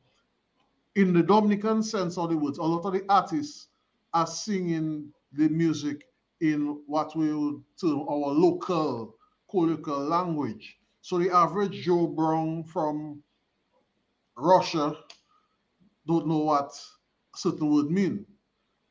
In 0.97 1.13
the 1.13 1.23
Dominican 1.25 1.83
sense 1.83 2.17
of 2.19 2.31
the 2.31 2.37
words, 2.37 2.59
a 2.59 2.63
lot 2.63 2.85
of 2.87 2.93
the 2.93 3.05
artists 3.09 3.69
are 4.13 4.27
singing 4.29 5.13
the 5.33 5.49
music 5.49 6.05
in 6.41 6.81
what 6.87 7.17
we 7.17 7.35
would 7.35 7.63
term 7.81 8.01
our 8.09 8.31
local 8.33 9.17
colloquial 9.51 10.05
language. 10.05 10.79
So 11.01 11.19
the 11.19 11.31
average 11.31 11.83
Joe 11.83 12.07
Brown 12.07 12.65
from 12.65 13.23
Russia 14.37 14.97
don't 16.07 16.29
know 16.29 16.39
what 16.39 16.73
certain 17.35 17.71
word 17.71 17.91
mean, 17.91 18.27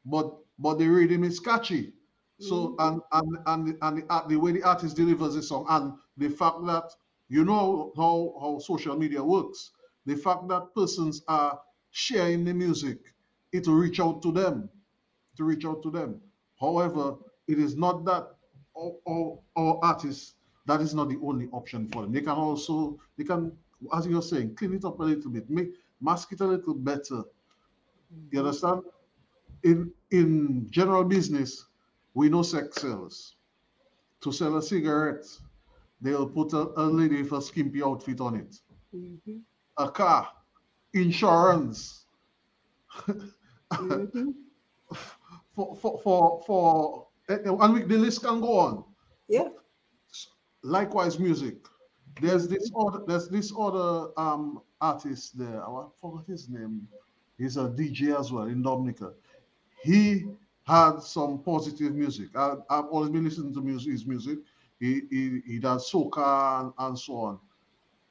but 0.06 0.36
but 0.60 0.78
the 0.78 0.88
rhythm 0.88 1.24
is 1.24 1.40
catchy. 1.40 1.94
So 2.40 2.76
mm-hmm. 2.80 2.88
and 2.88 3.02
and 3.12 3.38
and 3.46 3.78
and 3.82 3.98
the, 3.98 4.24
the 4.28 4.36
way 4.36 4.52
the 4.52 4.64
artist 4.64 4.96
delivers 4.96 5.36
the 5.36 5.44
song 5.44 5.66
and 5.70 5.94
the 6.18 6.30
fact 6.30 6.66
that 6.66 6.92
you 7.30 7.46
know 7.46 7.92
how 7.96 8.36
how 8.40 8.60
social 8.60 8.98
media 8.98 9.24
works, 9.24 9.72
the 10.06 10.16
fact 10.16 10.48
that 10.50 10.74
persons 10.76 11.22
are 11.28 11.60
sharing 11.92 12.44
the 12.44 12.54
music, 12.54 13.00
it 13.52 13.68
will 13.68 13.76
reach 13.76 14.00
out 14.00 14.22
to 14.24 14.32
them, 14.32 14.70
to 15.38 15.44
reach 15.44 15.66
out 15.66 15.84
to 15.84 15.92
them. 15.92 16.20
However, 16.60 17.16
it 17.48 17.60
is 17.60 17.76
not 17.76 18.06
that 18.06 18.28
all, 18.74 19.02
all, 19.06 19.44
all 19.56 19.80
artists 19.84 20.36
that 20.66 20.82
is 20.82 20.96
not 20.96 21.10
the 21.10 21.20
only 21.22 21.50
option 21.52 21.88
for 21.90 22.04
them. 22.04 22.12
They 22.12 22.22
can 22.22 22.30
also 22.30 22.98
they 23.18 23.24
can 23.24 23.52
as 23.92 24.08
you're 24.08 24.22
saying, 24.22 24.56
clean 24.56 24.74
it 24.74 24.86
up 24.86 25.00
a 25.00 25.04
little 25.04 25.32
bit, 25.32 25.50
make 25.50 25.72
mask 26.00 26.32
it 26.32 26.42
a 26.42 26.46
little 26.46 26.74
better. 26.74 27.24
You 28.32 28.40
understand? 28.40 28.84
In 29.64 29.92
in 30.12 30.68
general 30.70 31.04
business, 31.04 31.66
we 32.14 32.30
know 32.30 32.44
sex 32.44 32.82
sells. 32.82 33.36
To 34.22 34.32
sell 34.32 34.58
a 34.58 34.62
cigarette, 34.62 35.26
they'll 36.02 36.30
put 36.30 36.54
a, 36.54 36.70
a 36.80 36.84
lady 36.86 37.22
with 37.22 37.32
a 37.34 37.42
skimpy 37.42 37.82
outfit 37.84 38.22
on 38.22 38.36
it. 38.36 38.56
Mhm. 38.94 39.42
A 39.78 39.90
car, 39.90 40.30
insurance. 40.94 42.06
Mhm. 43.74 44.34
for 45.56 45.76
for 45.76 46.00
for 46.04 46.42
for 46.46 47.08
and 47.30 47.74
we, 47.74 47.84
the 47.84 47.98
list 47.98 48.22
can 48.24 48.42
go 48.42 48.60
on. 48.60 48.84
Yeah. 49.28 49.50
Likewise, 50.64 51.20
music. 51.20 51.58
There's 52.22 52.48
this 52.48 52.72
other 52.78 53.02
there's 53.08 53.30
this 53.30 53.52
other 53.58 54.12
um 54.18 54.62
artist 54.82 55.38
there. 55.38 55.64
I 55.64 55.88
forgot 56.00 56.26
his 56.28 56.50
name. 56.50 56.88
He's 57.38 57.58
a 57.58 57.70
DJ 57.70 58.18
as 58.18 58.32
well 58.32 58.44
in 58.46 58.62
Dominica. 58.62 59.14
He 59.84 60.26
had 60.64 61.00
some 61.02 61.40
positive 61.44 61.94
music. 61.94 62.30
I, 62.36 62.56
I've 62.70 62.86
always 62.86 63.10
been 63.12 63.26
listening 63.26 63.54
to 63.56 63.62
music, 63.62 63.92
his 63.92 64.06
music. 64.06 64.40
He 64.80 65.02
he, 65.10 65.42
he 65.46 65.60
does 65.60 65.92
soca 65.92 66.62
and, 66.62 66.74
and 66.80 66.98
so 67.00 67.16
on. 67.18 67.40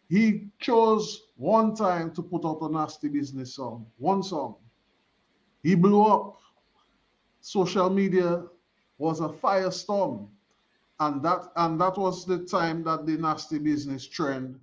He 0.09 0.49
chose 0.61 1.23
one 1.37 1.75
time 1.75 2.13
to 2.15 2.23
put 2.23 2.45
out 2.45 2.59
a 2.63 2.69
nasty 2.69 3.09
business 3.09 3.55
song, 3.55 3.87
one 3.99 4.23
song. 4.23 4.57
He 5.63 5.75
blew 5.75 6.03
up. 6.05 6.39
Social 7.41 7.91
media 7.91 8.45
was 8.99 9.21
a 9.21 9.29
firestorm 9.29 10.29
and 11.01 11.23
that 11.23 11.53
and 11.57 11.81
that 11.81 11.97
was 11.99 12.25
the 12.27 12.39
time 12.39 12.85
that 12.85 13.07
the 13.07 13.17
nasty 13.17 13.59
business 13.59 14.07
trend 14.07 14.61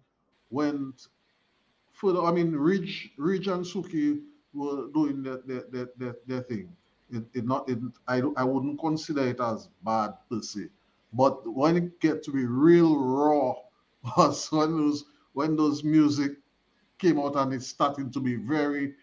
went 0.49 1.07
further. 1.91 2.21
I 2.23 2.31
mean, 2.31 2.53
Ridge, 2.53 3.11
Ridge 3.17 3.47
and 3.47 3.65
Suki 3.65 4.21
were 4.53 4.87
doing 4.93 5.21
their 5.23 5.39
their, 5.45 5.63
their, 5.71 5.89
their, 5.97 6.15
their 6.27 6.41
thing. 6.43 6.69
It, 7.11 7.23
it 7.33 7.45
not 7.45 7.69
it, 7.69 7.79
I 8.07 8.21
I 8.37 8.43
wouldn't 8.43 8.79
consider 8.79 9.27
it 9.27 9.39
as 9.39 9.69
bad 9.83 10.13
per 10.29 10.41
se, 10.41 10.67
but 11.13 11.47
when 11.51 11.77
it 11.77 11.99
get 11.99 12.23
to 12.23 12.31
be 12.31 12.45
real 12.45 12.97
raw 12.97 13.55
was 14.17 14.51
when 14.51 14.77
those 14.77 15.05
when 15.33 15.55
those 15.55 15.83
music 15.83 16.33
came 16.97 17.19
out 17.19 17.35
and 17.35 17.53
it's 17.53 17.67
starting 17.67 18.11
to 18.11 18.19
be 18.19 18.35
very 18.35 18.95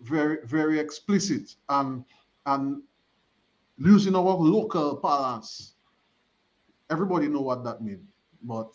very 0.00 0.38
very 0.44 0.78
explicit 0.78 1.54
and 1.68 2.04
and 2.46 2.82
losing 3.78 4.14
our 4.14 4.36
local 4.36 4.96
balance 4.96 5.74
everybody 6.90 7.28
know 7.28 7.40
what 7.40 7.64
that 7.64 7.82
means, 7.82 8.08
but 8.42 8.72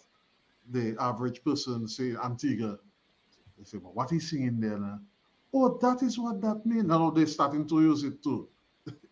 the 0.71 0.95
average 0.99 1.43
person 1.43 1.88
say 1.88 2.15
Antigua, 2.23 2.78
they 3.58 3.63
say, 3.63 3.78
but 3.78 3.95
what 3.95 4.12
is 4.12 4.30
singing 4.30 4.60
there 4.60 4.78
now? 4.78 4.99
Oh, 5.54 5.78
that 5.82 6.04
is 6.04 6.19
what 6.19 6.41
that 6.41 6.65
means. 6.65 6.86
Now 6.86 7.10
they're 7.10 7.25
starting 7.28 7.67
to 7.67 7.82
use 7.82 8.04
it 8.04 8.21
too. 8.23 8.47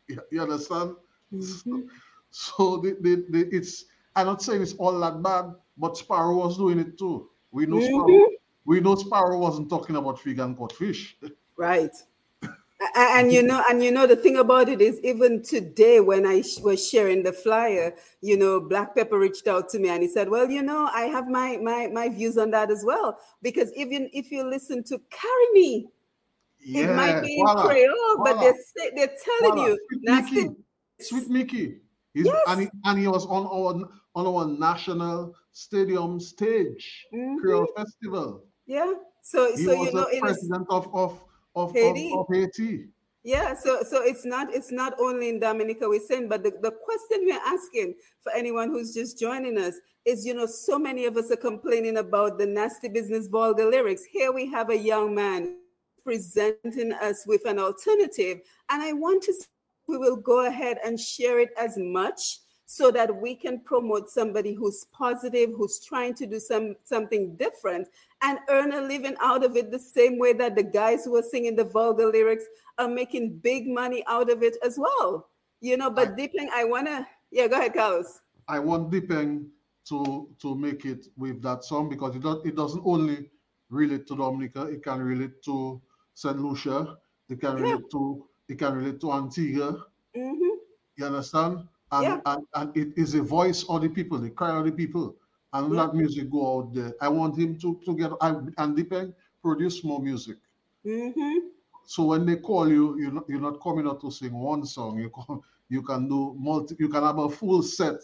You 0.07 0.21
you 0.31 0.41
understand? 0.41 0.95
Mhm. 1.33 1.87
So 2.29 2.77
the, 2.77 2.97
the, 3.01 3.25
the, 3.29 3.55
it's 3.55 3.85
I'm 4.15 4.25
not 4.25 4.41
saying 4.41 4.61
it's 4.61 4.73
all 4.75 4.99
that 4.99 5.21
bad, 5.21 5.53
but 5.77 5.97
Sparrow 5.97 6.35
was 6.37 6.57
doing 6.57 6.79
it 6.79 6.97
too. 6.97 7.29
We 7.51 7.65
know 7.65 7.79
Sparrow, 7.79 8.07
Mhm. 8.07 8.25
we 8.65 8.79
know 8.79 8.95
Sparrow 8.95 9.37
wasn't 9.39 9.69
talking 9.69 9.95
about 9.95 10.19
fig 10.19 10.39
and 10.39 10.57
codfish. 10.57 11.17
Right. 11.57 11.95
And 12.95 13.31
you 13.33 13.41
know, 13.41 13.63
and 13.69 13.83
you 13.83 13.91
know, 13.91 14.05
the 14.05 14.15
thing 14.15 14.37
about 14.37 14.69
it 14.69 14.81
is, 14.81 14.99
even 15.03 15.41
today, 15.41 15.99
when 15.99 16.27
I 16.27 16.41
sh- 16.41 16.59
was 16.59 16.87
sharing 16.87 17.23
the 17.23 17.33
flyer, 17.33 17.95
you 18.21 18.37
know, 18.37 18.59
Black 18.59 18.93
Pepper 18.95 19.17
reached 19.17 19.47
out 19.47 19.67
to 19.69 19.79
me 19.79 19.89
and 19.89 20.03
he 20.03 20.07
said, 20.07 20.29
"Well, 20.29 20.49
you 20.51 20.61
know, 20.61 20.87
I 20.93 21.05
have 21.05 21.27
my 21.27 21.57
my 21.57 21.87
my 21.87 22.07
views 22.07 22.37
on 22.37 22.51
that 22.51 22.69
as 22.69 22.83
well 22.85 23.17
because 23.41 23.73
even 23.73 24.11
if 24.13 24.31
you 24.31 24.43
listen 24.43 24.83
to 24.85 25.01
Carry 25.09 25.47
Me, 25.53 25.89
it 26.67 26.95
might 26.95 27.21
be 27.21 27.39
in 27.39 27.45
voila, 27.45 27.65
Creole, 27.67 28.17
but 28.23 28.39
they're 28.39 28.55
they're 28.95 29.15
telling 29.23 29.55
voila. 29.55 29.67
you 29.67 29.79
Sweet. 29.89 30.03
Mickey, 30.03 30.55
Sweet 30.99 31.29
Mickey. 31.29 31.81
Yes. 32.13 32.35
and, 32.47 32.61
he, 32.61 32.67
and 32.85 32.99
he 32.99 33.07
was 33.07 33.25
on 33.27 33.45
our 33.45 33.87
on 34.15 34.25
our 34.25 34.47
national 34.47 35.35
stadium 35.51 36.19
stage, 36.19 37.05
Mhm. 37.13 37.39
Creole 37.39 37.67
Festival. 37.75 38.43
Yeah. 38.65 38.93
So 39.21 39.55
He 39.55 39.65
so 39.65 39.77
was 39.77 39.87
you 39.89 39.93
know, 39.93 40.01
the 40.05 40.07
it 40.09 40.15
is 40.15 40.21
president 40.21 40.67
of 40.69 40.89
of 40.93 41.21
of, 41.55 41.73
Haiti. 41.73 42.11
of, 42.13 42.19
of 42.21 42.25
Haiti. 42.33 42.87
Yeah, 43.23 43.53
so 43.55 43.83
so 43.83 44.01
it's 44.03 44.25
not 44.25 44.53
it's 44.53 44.71
not 44.71 44.93
only 44.99 45.27
in 45.29 45.39
Dominica 45.39 45.87
we're 45.89 45.99
saying, 45.99 46.29
but 46.29 46.43
the, 46.43 46.51
the 46.61 46.71
question 46.71 47.25
we're 47.25 47.41
asking 47.45 47.95
for 48.21 48.31
anyone 48.31 48.69
who's 48.69 48.93
just 48.93 49.19
joining 49.19 49.57
us 49.57 49.75
is, 50.05 50.25
you 50.25 50.33
know, 50.33 50.45
so 50.45 50.79
many 50.79 51.05
of 51.05 51.17
us 51.17 51.29
are 51.29 51.35
complaining 51.35 51.97
about 51.97 52.37
the 52.39 52.45
nasty 52.45 52.87
business 52.87 53.27
vulgar 53.27 53.65
lyrics. 53.69 54.03
Here 54.05 54.31
we 54.31 54.45
have 54.51 54.69
a 54.69 54.77
young 54.77 55.13
man 55.13 55.57
presenting 56.07 56.93
us 56.93 57.25
with 57.27 57.45
an 57.45 57.59
alternative, 57.59 58.39
and 58.69 58.81
I 58.81 58.93
want 58.93 59.23
to 59.23 59.33
we 59.89 59.97
will 59.97 60.15
go 60.15 60.45
ahead 60.45 60.77
and 60.85 60.97
share 60.97 61.39
it 61.41 61.49
as 61.59 61.77
much 61.77 62.39
so 62.65 62.91
that 62.91 63.13
we 63.13 63.35
can 63.35 63.59
promote 63.59 64.09
somebody 64.09 64.53
who's 64.53 64.85
positive, 64.93 65.49
who's 65.57 65.81
trying 65.81 66.13
to 66.13 66.25
do 66.25 66.39
some 66.39 66.75
something 66.85 67.35
different 67.35 67.89
and 68.21 68.39
earn 68.49 68.71
a 68.71 68.81
living 68.81 69.17
out 69.21 69.43
of 69.43 69.57
it 69.57 69.69
the 69.69 69.79
same 69.79 70.17
way 70.17 70.31
that 70.31 70.55
the 70.55 70.63
guys 70.63 71.03
who 71.03 71.17
are 71.17 71.29
singing 71.33 71.57
the 71.57 71.65
vulgar 71.65 72.07
lyrics 72.07 72.45
are 72.77 72.87
making 72.87 73.39
big 73.39 73.67
money 73.67 74.01
out 74.07 74.29
of 74.29 74.43
it 74.43 74.55
as 74.63 74.79
well. 74.79 75.27
You 75.59 75.75
know, 75.75 75.89
but 75.89 76.15
Deeping, 76.15 76.49
I 76.53 76.63
wanna 76.63 77.05
yeah, 77.31 77.47
go 77.47 77.57
ahead, 77.57 77.73
Carlos. 77.73 78.21
I 78.47 78.59
want 78.59 78.91
Dipeng 78.91 79.47
to 79.89 80.29
to 80.41 80.55
make 80.55 80.85
it 80.85 81.07
with 81.17 81.41
that 81.41 81.65
song 81.65 81.89
because 81.89 82.15
it 82.15 82.23
does 82.23 82.39
it 82.45 82.55
doesn't 82.55 82.83
only 82.85 83.29
relate 83.69 84.07
to 84.07 84.15
Dominica, 84.15 84.63
it 84.63 84.83
can 84.83 85.01
relate 85.01 85.41
to 85.43 85.81
Saint 86.17 86.39
Lucia, 86.39 86.97
They 87.29 87.35
can 87.35 87.55
Yeah. 87.55 87.61
relate 87.61 87.89
to 87.91 88.25
they 88.47 88.55
can 88.55 88.73
relate 88.79 88.99
to 89.01 89.11
Antigua. 89.11 89.69
hmm 90.15 90.55
You 90.97 91.05
understand? 91.05 91.67
And, 91.91 92.05
Yeah. 92.07 92.21
and 92.25 92.43
and 92.59 92.77
it 92.77 92.97
is 92.97 93.13
a 93.13 93.21
voice 93.21 93.63
of 93.69 93.81
the 93.81 93.89
people, 93.89 94.17
the 94.17 94.31
cry 94.31 94.57
of 94.59 94.65
the 94.65 94.71
people. 94.71 95.15
And 95.53 95.73
Yeah. 95.73 95.85
that 95.85 95.93
music 95.93 96.29
go 96.31 96.41
out 96.53 96.73
there. 96.73 96.93
I 97.01 97.09
want 97.09 97.37
him 97.37 97.51
to 97.59 97.69
to 97.85 97.91
get 97.95 98.11
I, 98.19 98.29
and 98.63 99.13
produce 99.43 99.83
more 99.83 100.01
music. 100.01 100.37
Mm-hmm. 100.85 101.37
So 101.85 101.99
when 102.11 102.25
they 102.25 102.37
call 102.37 102.67
you, 102.67 102.97
you're 102.99 103.15
not, 103.17 103.25
you're 103.29 103.47
not 103.49 103.61
coming 103.61 103.87
out 103.87 104.01
to 104.01 104.09
sing 104.11 104.33
one 104.33 104.65
song. 104.65 104.97
You 104.99 105.09
come, 105.09 105.41
you 105.69 105.81
can 105.83 106.07
do 106.09 106.33
multi. 106.37 106.75
You 106.79 106.89
can 106.89 107.03
have 107.03 107.19
a 107.19 107.29
full 107.29 107.61
set. 107.61 107.99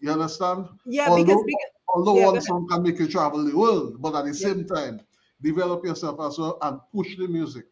You 0.00 0.10
understand? 0.10 0.68
Yeah, 0.84 1.08
although, 1.08 1.24
because, 1.24 1.44
because 1.46 1.70
although 1.94 2.18
yeah, 2.18 2.26
one 2.30 2.40
song 2.40 2.66
can 2.68 2.82
make 2.82 2.98
you 2.98 3.08
travel 3.08 3.44
the 3.44 3.56
world, 3.56 4.02
but 4.02 4.14
at 4.18 4.24
the 4.24 4.34
Yeah. 4.40 4.46
same 4.48 4.66
time, 4.66 5.00
develop 5.44 5.84
yourself 5.84 6.18
as 6.20 6.38
well 6.38 6.58
and 6.62 6.80
push 6.92 7.16
the 7.16 7.28
music. 7.28 7.66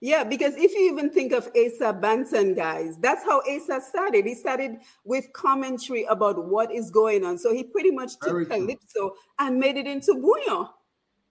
Yeah, 0.00 0.24
because 0.24 0.54
if 0.56 0.74
you 0.74 0.92
even 0.92 1.10
think 1.10 1.32
of 1.32 1.46
Asa 1.48 1.92
Bantan, 1.92 2.54
guys, 2.54 2.98
that's 2.98 3.24
how 3.24 3.40
Asa 3.40 3.80
started. 3.80 4.26
He 4.26 4.34
started 4.34 4.76
with 5.04 5.32
commentary 5.32 6.04
about 6.04 6.46
what 6.46 6.70
is 6.70 6.90
going 6.90 7.24
on. 7.24 7.38
So 7.38 7.54
he 7.54 7.64
pretty 7.64 7.90
much 7.90 8.12
took 8.20 8.32
Very 8.32 8.46
true. 8.46 8.56
Calypso 8.56 9.14
and 9.38 9.58
made 9.58 9.78
it 9.78 9.86
into 9.86 10.12
bouyon, 10.12 10.68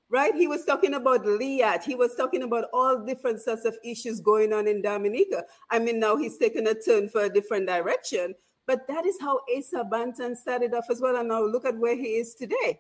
right? 0.10 0.34
He 0.34 0.48
was 0.48 0.66
talking 0.66 0.96
about 0.96 1.26
Liat. 1.26 1.84
He 1.84 1.94
was 1.94 2.16
talking 2.16 2.42
about 2.42 2.66
all 2.74 3.06
different 3.06 3.40
sorts 3.40 3.66
of 3.66 3.78
issues 3.84 4.20
going 4.20 4.52
on 4.52 4.68
in 4.68 4.82
Dominica. 4.82 5.44
I 5.70 5.78
mean, 5.78 6.00
now 6.00 6.18
he's 6.18 6.38
taken 6.38 6.66
a 6.66 6.74
turn 6.74 7.08
for 7.08 7.22
a 7.22 7.30
different 7.30 7.68
direction. 7.68 8.34
But 8.66 8.88
that 8.88 9.06
is 9.06 9.18
how 9.22 9.42
Asa 9.56 9.88
Bantan 9.92 10.36
started 10.36 10.74
off 10.74 10.90
as 10.90 11.00
well. 11.00 11.18
And 11.18 11.30
now 11.30 11.44
look 11.44 11.66
at 11.66 11.78
where 11.78 11.96
he 11.96 12.16
is 12.18 12.34
today. 12.34 12.80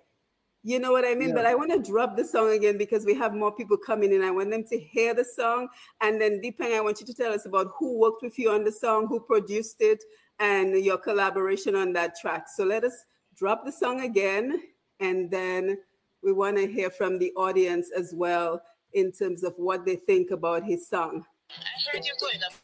You 0.67 0.79
know 0.79 0.91
what 0.91 1.05
I 1.05 1.13
mean? 1.13 1.29
Yeah. 1.29 1.35
But 1.35 1.45
I 1.45 1.53
want 1.53 1.71
to 1.73 1.91
drop 1.91 2.17
the 2.17 2.25
song 2.25 2.51
again 2.51 2.75
because 2.75 3.05
we 3.05 3.13
have 3.13 3.35
more 3.35 3.55
people 3.55 3.77
coming 3.77 4.11
in. 4.11 4.23
I 4.23 4.31
want 4.31 4.49
them 4.49 4.63
to 4.63 4.79
hear 4.79 5.13
the 5.13 5.23
song. 5.23 5.67
And 6.01 6.19
then 6.19 6.41
Deepang, 6.41 6.75
I 6.75 6.81
want 6.81 6.99
you 6.99 7.05
to 7.05 7.13
tell 7.13 7.31
us 7.31 7.45
about 7.45 7.67
who 7.77 7.99
worked 7.99 8.23
with 8.23 8.39
you 8.39 8.49
on 8.49 8.63
the 8.63 8.71
song, 8.71 9.05
who 9.05 9.19
produced 9.19 9.75
it, 9.79 10.03
and 10.39 10.75
your 10.83 10.97
collaboration 10.97 11.75
on 11.75 11.93
that 11.93 12.15
track. 12.19 12.47
So 12.55 12.63
let 12.63 12.83
us 12.83 13.05
drop 13.37 13.63
the 13.63 13.71
song 13.71 14.01
again. 14.01 14.59
And 14.99 15.29
then 15.29 15.77
we 16.23 16.33
want 16.33 16.57
to 16.57 16.65
hear 16.65 16.89
from 16.89 17.19
the 17.19 17.31
audience 17.33 17.91
as 17.95 18.11
well 18.15 18.59
in 18.93 19.11
terms 19.11 19.43
of 19.43 19.53
what 19.57 19.85
they 19.85 19.97
think 19.97 20.31
about 20.31 20.63
his 20.63 20.89
song. 20.89 21.23
I 21.51 21.93
heard 21.93 22.03
you're 22.03 22.15
going 22.19 22.39
to 22.39 22.57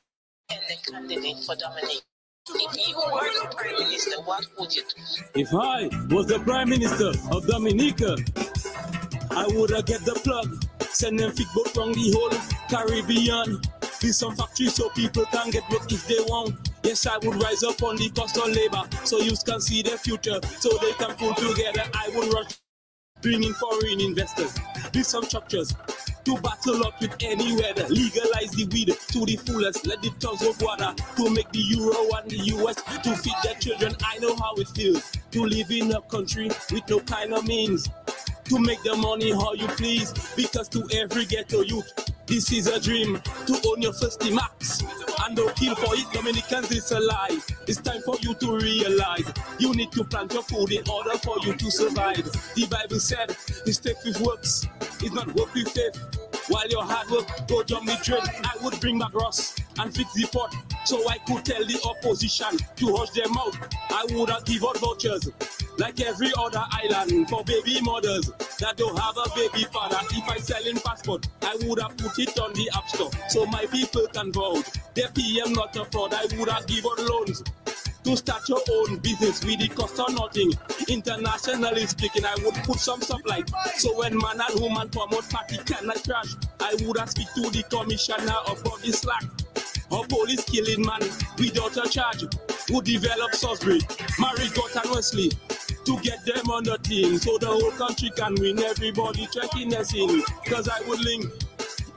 be 0.49 0.55
the 0.55 0.91
candidate 0.91 1.45
for 1.45 1.55
Dominic. 1.55 2.01
If 5.33 5.47
I 5.53 5.89
was 6.13 6.27
the 6.27 6.39
Prime 6.43 6.69
Minister 6.69 7.11
of 7.31 7.47
Dominica, 7.47 8.15
I 9.31 9.47
would 9.55 9.69
have 9.71 9.85
get 9.85 10.01
the 10.01 10.13
plug, 10.23 10.63
send 10.91 11.19
them 11.19 11.31
fit 11.31 11.47
boat 11.55 11.69
from 11.69 11.93
the 11.93 12.11
whole 12.11 12.31
Caribbean. 12.69 13.61
Build 14.01 14.15
some 14.15 14.35
factories 14.35 14.75
so 14.75 14.89
people 14.89 15.25
can 15.25 15.51
get 15.51 15.69
work 15.69 15.91
if 15.91 16.07
they 16.07 16.19
want. 16.27 16.71
Yes, 16.83 17.05
I 17.05 17.17
would 17.19 17.41
rise 17.41 17.63
up 17.63 17.81
on 17.83 17.95
the 17.95 18.09
cost 18.09 18.37
of 18.37 18.47
labor 18.47 18.83
so 19.05 19.19
you 19.19 19.33
can 19.45 19.61
see 19.61 19.81
their 19.81 19.97
future, 19.97 20.39
so 20.59 20.69
they 20.79 20.93
can 20.93 21.15
pull 21.15 21.33
together. 21.35 21.83
I 21.93 22.09
would 22.15 22.33
rush, 22.33 22.59
bring 23.21 23.43
in 23.43 23.53
foreign 23.53 24.01
investors, 24.01 24.57
build 24.91 25.05
some 25.05 25.23
structures 25.23 25.73
to 26.25 26.37
battle 26.37 26.85
up 26.85 26.99
with 27.01 27.15
any 27.21 27.55
weather. 27.55 27.87
Legalize 27.89 28.51
the 28.51 28.67
weed 28.71 28.95
to 29.11 29.25
the 29.25 29.37
fullest. 29.37 29.85
Let 29.85 30.01
the 30.01 30.11
tons 30.19 30.41
of 30.43 30.61
water 30.61 30.93
to 31.17 31.29
make 31.29 31.51
the 31.51 31.59
euro 31.59 32.09
and 32.17 32.29
the 32.29 32.37
US 32.55 32.75
to 33.03 33.15
feed 33.15 33.35
their 33.43 33.55
children. 33.55 33.95
I 34.03 34.19
know 34.19 34.35
how 34.35 34.53
it 34.55 34.67
feels 34.69 35.11
to 35.31 35.45
live 35.45 35.71
in 35.71 35.91
a 35.91 36.01
country 36.01 36.49
with 36.71 36.89
no 36.89 36.99
kind 36.99 37.33
of 37.33 37.45
means. 37.47 37.89
To 38.51 38.59
make 38.59 38.83
the 38.83 38.93
money 38.97 39.31
how 39.31 39.53
you 39.53 39.67
please. 39.79 40.11
Because 40.35 40.67
to 40.69 40.85
every 40.93 41.23
ghetto 41.23 41.61
youth, 41.61 41.89
this 42.27 42.51
is 42.51 42.67
a 42.67 42.81
dream 42.81 43.21
to 43.47 43.53
own 43.67 43.81
your 43.81 43.93
first 43.93 44.29
max. 44.29 44.83
And 45.23 45.37
don't 45.37 45.55
kill 45.55 45.73
for 45.75 45.95
it, 45.95 46.11
Dominicans, 46.11 46.69
it's 46.71 46.91
a 46.91 46.99
lie. 46.99 47.39
It's 47.67 47.79
time 47.79 48.01
for 48.01 48.17
you 48.19 48.33
to 48.35 48.57
realize 48.57 49.31
you 49.57 49.73
need 49.73 49.93
to 49.93 50.03
plant 50.03 50.33
your 50.33 50.43
food 50.43 50.73
in 50.73 50.83
order 50.89 51.17
for 51.19 51.37
you 51.45 51.55
to 51.55 51.71
survive. 51.71 52.25
The 52.55 52.67
Bible 52.69 52.99
said, 52.99 53.29
"This 53.65 53.79
faith 53.79 54.03
with 54.03 54.19
works 54.19 54.67
is 55.01 55.13
not 55.13 55.33
work 55.33 55.53
with 55.53 55.69
faith. 55.69 55.95
While 56.49 56.67
your 56.67 56.83
hard 56.83 57.09
work 57.09 57.47
go 57.47 57.63
down 57.63 57.85
the 57.85 57.97
drain, 58.03 58.27
I 58.43 58.57
would 58.61 58.77
bring 58.81 58.97
my 58.97 59.09
grass 59.09 59.55
and 59.79 59.95
fix 59.95 60.11
the 60.13 60.27
pot 60.27 60.53
so 60.83 61.07
I 61.07 61.19
could 61.19 61.45
tell 61.45 61.63
the 61.63 61.79
opposition 61.87 62.57
to 62.75 62.95
hush 62.97 63.11
their 63.11 63.29
mouth. 63.29 63.55
I 63.89 64.05
would 64.11 64.29
have 64.29 64.43
give 64.43 64.65
out 64.65 64.77
vouchers 64.79 65.29
like 65.81 65.99
every 65.99 66.31
other 66.37 66.63
island 66.71 67.27
for 67.27 67.43
baby 67.43 67.81
mothers 67.81 68.29
that 68.59 68.77
don't 68.77 68.97
have 68.99 69.17
a 69.17 69.27
baby 69.35 69.65
father. 69.73 69.97
If 70.11 70.29
I 70.29 70.37
sell 70.37 70.63
in 70.65 70.77
passport, 70.79 71.27
I 71.41 71.57
would 71.63 71.81
have 71.81 71.97
put 71.97 72.19
it 72.19 72.37
on 72.39 72.53
the 72.53 72.69
app 72.75 72.87
store 72.87 73.09
so 73.29 73.47
my 73.47 73.65
people 73.65 74.05
can 74.13 74.31
vote. 74.31 74.69
Their 74.93 75.09
PM 75.09 75.53
not 75.53 75.75
a 75.75 75.85
fraud. 75.85 76.13
I 76.13 76.27
would 76.37 76.49
have 76.49 76.67
give 76.67 76.85
out 76.85 76.99
loans 76.99 77.43
to 78.03 78.15
start 78.15 78.47
your 78.47 78.61
own 78.71 78.97
business 78.99 79.43
with 79.43 79.59
it 79.59 79.75
cost 79.75 79.99
or 79.99 80.11
nothing. 80.13 80.53
Internationally 80.87 81.87
speaking, 81.87 82.25
I 82.25 82.35
would 82.45 82.55
put 82.63 82.77
some 82.77 83.01
like 83.25 83.49
so 83.75 83.97
when 83.97 84.15
man 84.19 84.39
and 84.39 84.61
woman 84.61 84.87
promote 84.89 85.27
party 85.31 85.57
cannot 85.65 86.03
crash. 86.03 86.35
I 86.59 86.75
would 86.85 86.99
have 86.99 87.09
speak 87.09 87.33
to 87.33 87.49
the 87.49 87.63
commissioner 87.63 88.37
about 88.45 88.81
the 88.81 88.93
slack. 88.93 89.23
Or 89.89 90.05
police 90.05 90.45
killing 90.45 90.85
man 90.85 91.01
without 91.39 91.75
a 91.75 91.89
charge. 91.89 92.23
Who 92.69 92.81
develop 92.81 93.33
Salisbury, 93.33 93.79
Marigot 94.19 94.81
and 94.81 94.91
Wesley 94.91 95.31
to 95.85 95.99
get 96.01 96.23
them 96.25 96.49
on 96.49 96.63
the 96.63 96.77
team 96.79 97.17
so 97.17 97.37
the 97.37 97.47
whole 97.47 97.71
country 97.71 98.11
can 98.15 98.35
win. 98.35 98.59
Everybody 98.59 99.27
checking 99.33 99.69
their 99.69 99.83
scene. 99.83 100.23
Cause 100.45 100.69
I 100.69 100.79
would 100.87 100.99
link 101.03 101.25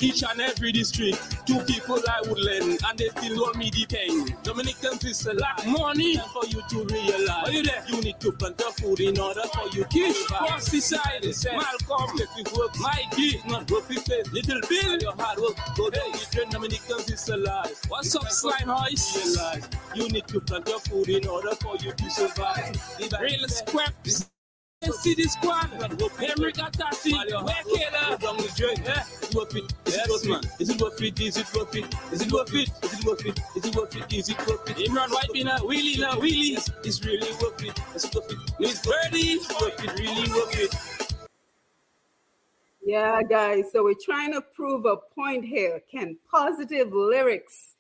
each 0.01 0.23
and 0.23 0.41
every 0.41 0.73
district 0.73 1.35
Two 1.47 1.61
people 1.65 1.99
I 2.09 2.23
would 2.27 2.39
lend 2.39 2.79
and 2.87 2.99
they 2.99 3.09
still 3.09 3.45
owe 3.45 3.53
me 3.53 3.71
the 3.71 3.85
pain. 3.87 4.35
Dominicans 4.43 5.05
is 5.05 5.27
a 5.27 5.35
lot 5.35 5.67
money 5.67 6.17
for 6.33 6.47
you 6.47 6.63
to 6.71 6.85
realize. 6.95 7.49
Are 7.49 7.53
you 7.53 7.63
there? 7.63 7.85
You 7.89 8.01
need 8.01 8.19
to 8.21 8.33
plant 8.33 8.57
the 8.57 8.73
food 8.81 9.01
in 9.01 9.19
order 9.19 9.43
for 9.53 9.69
you 9.77 9.85
to 9.85 10.13
survive. 10.13 10.39
Cross 10.39 10.71
the 10.71 10.81
side, 10.81 11.25
Malcolm, 11.53 12.19
if 12.19 12.31
you 12.37 12.59
work, 12.59 12.73
Mikey, 12.81 13.43
not 13.47 13.67
broke 13.67 13.89
with 13.91 14.05
faith. 14.07 14.33
Little 14.33 14.61
Bill, 14.69 14.99
your 14.99 15.13
hard 15.13 15.39
work, 15.39 15.57
go 15.77 15.91
there, 15.91 16.07
you 16.07 16.25
train 16.33 16.49
Dominicans 16.49 17.11
is 17.11 17.29
alive. 17.29 17.79
What's 17.89 18.17
up, 18.17 18.31
slime 18.31 18.69
hoist? 18.69 19.39
You 19.95 20.09
need 20.09 20.27
to 20.29 20.41
plant 20.41 20.67
your 20.67 20.81
food 20.81 21.09
in 21.11 21.27
order 21.29 21.55
for 21.57 21.77
you 21.77 21.93
to 21.93 22.11
survive. 22.11 22.77
Real 23.21 23.49
scraps. 23.49 24.34
See 24.93 25.15
this 25.15 25.33
squad, 25.33 25.71
Henry 26.19 26.53
Gatasi, 26.53 27.13
where 27.13 27.55
Kayla, 27.55 28.21
down 28.21 28.37
the 28.37 28.53
drain, 28.55 28.77
eh? 28.87 29.01
Is 29.01 29.31
it 29.31 29.35
worth 29.35 29.57
it? 29.57 29.73
Is 29.87 29.97
it 29.97 30.11
worth 30.11 30.29
it? 30.29 30.61
Is 30.61 30.71
it 30.71 30.81
worth 30.81 31.01
it? 31.03 31.21
Is 31.21 31.37
it 31.37 31.53
worth 31.53 31.75
it? 31.75 31.85
Is 32.13 32.23
it 32.23 32.33
worth 32.33 32.55
it? 32.55 32.71
Is 32.83 32.95
it 32.95 33.05
worth 33.07 33.27
it? 33.27 33.41
Is 33.57 33.65
it 33.65 33.75
worth 33.75 33.97
it? 33.97 34.13
Is 34.13 34.29
it 34.29 34.47
worth 34.47 34.71
it? 34.71 34.77
Imran 34.77 35.11
White 35.11 35.33
been 35.33 35.49
a 35.49 35.59
wheelie 35.61 35.99
now, 35.99 36.13
wheelie. 36.15 36.71
It's 36.85 37.05
really 37.05 37.33
worth 37.43 37.63
it. 37.63 37.81
Is 37.95 38.11
worth 38.15 38.31
it? 38.31 38.39
Miss 38.61 38.85
Birdie, 38.85 39.39
worth 39.61 39.85
it, 39.85 39.99
really 39.99 40.31
worth 40.31 40.59
it. 40.59 41.27
Yeah, 42.85 43.23
guys. 43.23 43.73
So 43.73 43.85
we're 43.85 43.95
trying 44.05 44.35
to 44.35 44.43
prove 44.43 44.85
a 44.85 44.97
point 45.15 45.45
here. 45.45 45.81
Can 45.91 46.19
positive 46.31 46.93
lyrics 46.93 47.77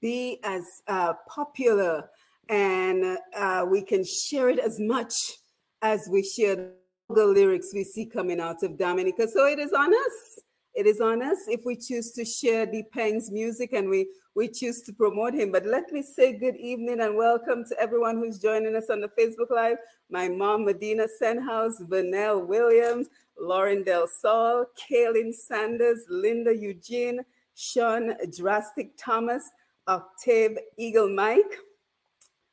be 0.00 0.38
as 0.44 0.82
uh, 0.86 1.14
popular 1.26 2.10
and 2.48 3.18
uh, 3.34 3.64
we 3.68 3.80
can 3.82 4.04
share 4.04 4.50
it 4.50 4.58
as 4.58 4.78
much 4.78 5.38
as 5.82 6.08
we 6.10 6.22
share 6.22 6.70
the 7.10 7.26
lyrics 7.26 7.72
we 7.74 7.84
see 7.84 8.06
coming 8.06 8.40
out 8.40 8.62
of 8.62 8.78
Dominica? 8.78 9.28
So 9.28 9.46
it 9.46 9.58
is 9.58 9.72
on 9.72 9.92
us. 9.92 10.40
It 10.74 10.86
is 10.86 11.02
on 11.02 11.22
us 11.22 11.38
if 11.48 11.66
we 11.66 11.76
choose 11.76 12.12
to 12.12 12.24
share 12.24 12.64
the 12.64 12.82
Depeng's 12.82 13.30
music 13.30 13.74
and 13.74 13.90
we, 13.90 14.08
we 14.34 14.48
choose 14.48 14.80
to 14.82 14.92
promote 14.94 15.34
him. 15.34 15.52
But 15.52 15.66
let 15.66 15.92
me 15.92 16.00
say 16.00 16.32
good 16.32 16.56
evening 16.56 17.00
and 17.00 17.14
welcome 17.14 17.64
to 17.66 17.78
everyone 17.78 18.16
who's 18.16 18.38
joining 18.38 18.74
us 18.74 18.88
on 18.88 19.00
the 19.00 19.08
Facebook 19.08 19.50
Live. 19.50 19.76
My 20.08 20.30
mom, 20.30 20.64
Medina 20.64 21.06
Senhouse, 21.18 21.82
Vanell 21.82 22.46
Williams, 22.46 23.08
Lauren 23.38 23.82
Del 23.82 24.06
Sol, 24.06 24.64
Kaylin 24.90 25.34
Sanders, 25.34 26.06
Linda 26.08 26.56
Eugene, 26.56 27.20
Sean 27.54 28.14
Drastic 28.34 28.96
Thomas, 28.96 29.50
Octave 29.88 30.56
Eagle 30.78 31.10
Mike, 31.10 31.58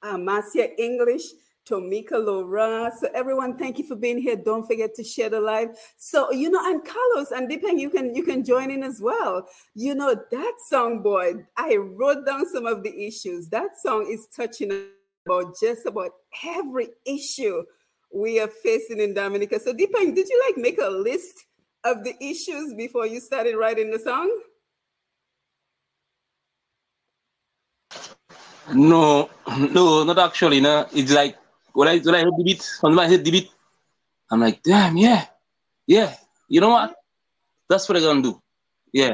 Marcia 0.03 0.77
English, 0.81 1.23
Tomika 1.69 2.13
Laura. 2.13 2.91
So 2.99 3.09
everyone, 3.13 3.57
thank 3.57 3.77
you 3.77 3.85
for 3.85 3.95
being 3.95 4.17
here. 4.17 4.35
Don't 4.35 4.65
forget 4.65 4.95
to 4.95 5.03
share 5.03 5.29
the 5.29 5.39
live. 5.39 5.69
So 5.97 6.31
you 6.31 6.49
know, 6.49 6.61
and 6.63 6.83
Carlos 6.83 7.31
and 7.31 7.49
Dipeng, 7.49 7.79
you 7.79 7.89
can 7.89 8.15
you 8.15 8.23
can 8.23 8.43
join 8.43 8.71
in 8.71 8.83
as 8.83 8.99
well. 8.99 9.47
You 9.75 9.95
know 9.95 10.15
that 10.31 10.53
song, 10.67 11.01
boy. 11.01 11.45
I 11.57 11.75
wrote 11.75 12.25
down 12.25 12.49
some 12.49 12.65
of 12.65 12.83
the 12.83 13.07
issues. 13.07 13.49
That 13.49 13.79
song 13.79 14.07
is 14.09 14.27
touching 14.35 14.71
about 15.25 15.55
just 15.59 15.85
about 15.85 16.11
every 16.43 16.89
issue 17.05 17.63
we 18.13 18.39
are 18.39 18.47
facing 18.47 18.99
in 18.99 19.13
Dominica. 19.13 19.59
So 19.59 19.73
Dipeng, 19.73 20.15
did 20.15 20.27
you 20.27 20.43
like 20.47 20.57
make 20.57 20.79
a 20.81 20.89
list 20.89 21.45
of 21.83 22.03
the 22.03 22.15
issues 22.19 22.73
before 22.73 23.05
you 23.05 23.19
started 23.19 23.55
writing 23.55 23.91
the 23.91 23.99
song? 23.99 24.31
No, 28.73 29.29
no, 29.57 30.03
not 30.03 30.19
actually. 30.19 30.59
No, 30.59 30.87
it's 30.93 31.11
like 31.11 31.35
when 31.73 31.87
I 31.87 31.99
when 31.99 32.15
I 32.15 32.21
heard 32.21 32.33
the 32.37 32.43
beat, 32.43 32.69
when 32.81 32.99
I 32.99 33.07
heard 33.07 33.23
the 33.23 33.31
beat, 33.31 33.51
I'm 34.31 34.39
like, 34.39 34.61
damn, 34.63 34.97
yeah, 34.97 35.25
yeah. 35.87 36.15
You 36.47 36.61
know 36.61 36.69
what? 36.69 36.95
That's 37.69 37.87
what 37.87 37.97
I'm 37.97 38.03
gonna 38.03 38.21
do. 38.21 38.41
Yeah. 38.91 39.13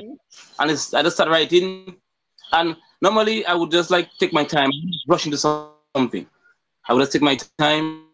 And 0.59 0.71
it's, 0.71 0.93
I 0.93 1.03
just 1.03 1.17
start 1.17 1.29
writing, 1.29 1.95
and 2.51 2.77
normally 3.01 3.45
I 3.45 3.53
would 3.53 3.71
just 3.71 3.91
like 3.91 4.09
take 4.19 4.33
my 4.33 4.43
time, 4.43 4.71
rush 5.07 5.25
into 5.25 5.37
something. 5.37 6.27
I 6.87 6.93
would 6.93 7.01
just 7.01 7.11
take 7.11 7.21
my 7.21 7.37
time, 7.57 8.05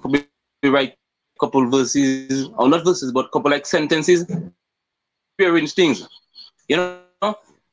probably 0.00 0.26
write 0.64 0.92
a 0.92 1.38
couple 1.38 1.68
verses, 1.70 2.48
or 2.56 2.68
not 2.68 2.84
verses, 2.84 3.12
but 3.12 3.30
couple 3.30 3.50
like 3.50 3.66
sentences, 3.66 4.26
rearrange 5.38 5.74
things. 5.74 6.06
You 6.68 6.76
know. 6.76 7.00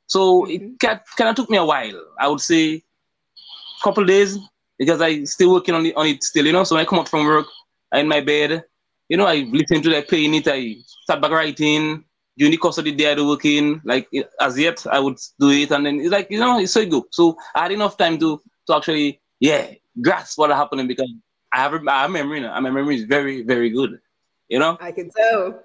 So 0.08 0.46
it 0.46 0.80
kind 0.80 1.00
of 1.22 1.36
took 1.36 1.50
me 1.50 1.58
a 1.58 1.66
while. 1.66 2.00
I 2.20 2.28
would 2.28 2.42
say, 2.42 2.84
couple 3.84 4.06
days, 4.06 4.38
because 4.78 5.02
I 5.02 5.24
still 5.24 5.54
working 5.54 5.76
on 5.76 5.86
it 5.86 5.96
on 5.96 6.08
it 6.08 6.24
still, 6.24 6.46
you 6.46 6.54
know. 6.54 6.64
So 6.64 6.76
when 6.76 6.86
I 6.86 6.90
come 6.90 7.00
up 7.00 7.08
from 7.08 7.26
work, 7.26 7.48
I 7.92 8.00
in 8.00 8.08
my 8.08 8.22
bed, 8.22 8.64
you 9.10 9.18
know, 9.18 9.26
I 9.26 9.48
listen 9.52 9.82
to 9.82 9.90
like 9.90 10.08
playing 10.08 10.34
it, 10.36 10.48
I 10.48 10.78
start 11.04 11.22
back 11.22 11.32
writing. 11.32 12.04
During 12.38 12.52
the 12.52 12.58
course 12.58 12.78
of 12.78 12.84
the 12.84 12.92
day, 12.92 13.12
I 13.12 13.16
do 13.16 13.30
working. 13.30 13.82
Like 13.86 14.10
as 14.42 14.60
yet, 14.60 14.86
I 14.92 15.00
would 15.00 15.18
do 15.40 15.52
it, 15.52 15.72
and 15.72 15.86
then 15.86 16.00
it's 16.02 16.12
like 16.12 16.30
you 16.30 16.40
know, 16.40 16.60
it's 16.60 16.74
so 16.74 16.86
good. 16.86 17.04
So 17.12 17.38
I 17.56 17.64
had 17.64 17.72
enough 17.72 17.98
time 17.98 18.20
to 18.20 18.42
to 18.68 18.76
actually, 18.76 19.22
yeah, 19.40 19.72
grasp 20.02 20.38
what 20.38 20.50
happening 20.50 20.88
because 20.88 21.10
I 21.54 21.60
have 21.60 21.88
I 21.88 22.02
have 22.02 22.12
memory. 22.12 22.42
Now. 22.42 22.60
My 22.60 22.70
memory 22.70 22.98
is 22.98 23.04
very 23.04 23.42
very 23.44 23.70
good. 23.70 24.00
You 24.50 24.60
know. 24.60 24.78
I 24.82 24.92
can 24.92 25.10
tell. 25.12 25.64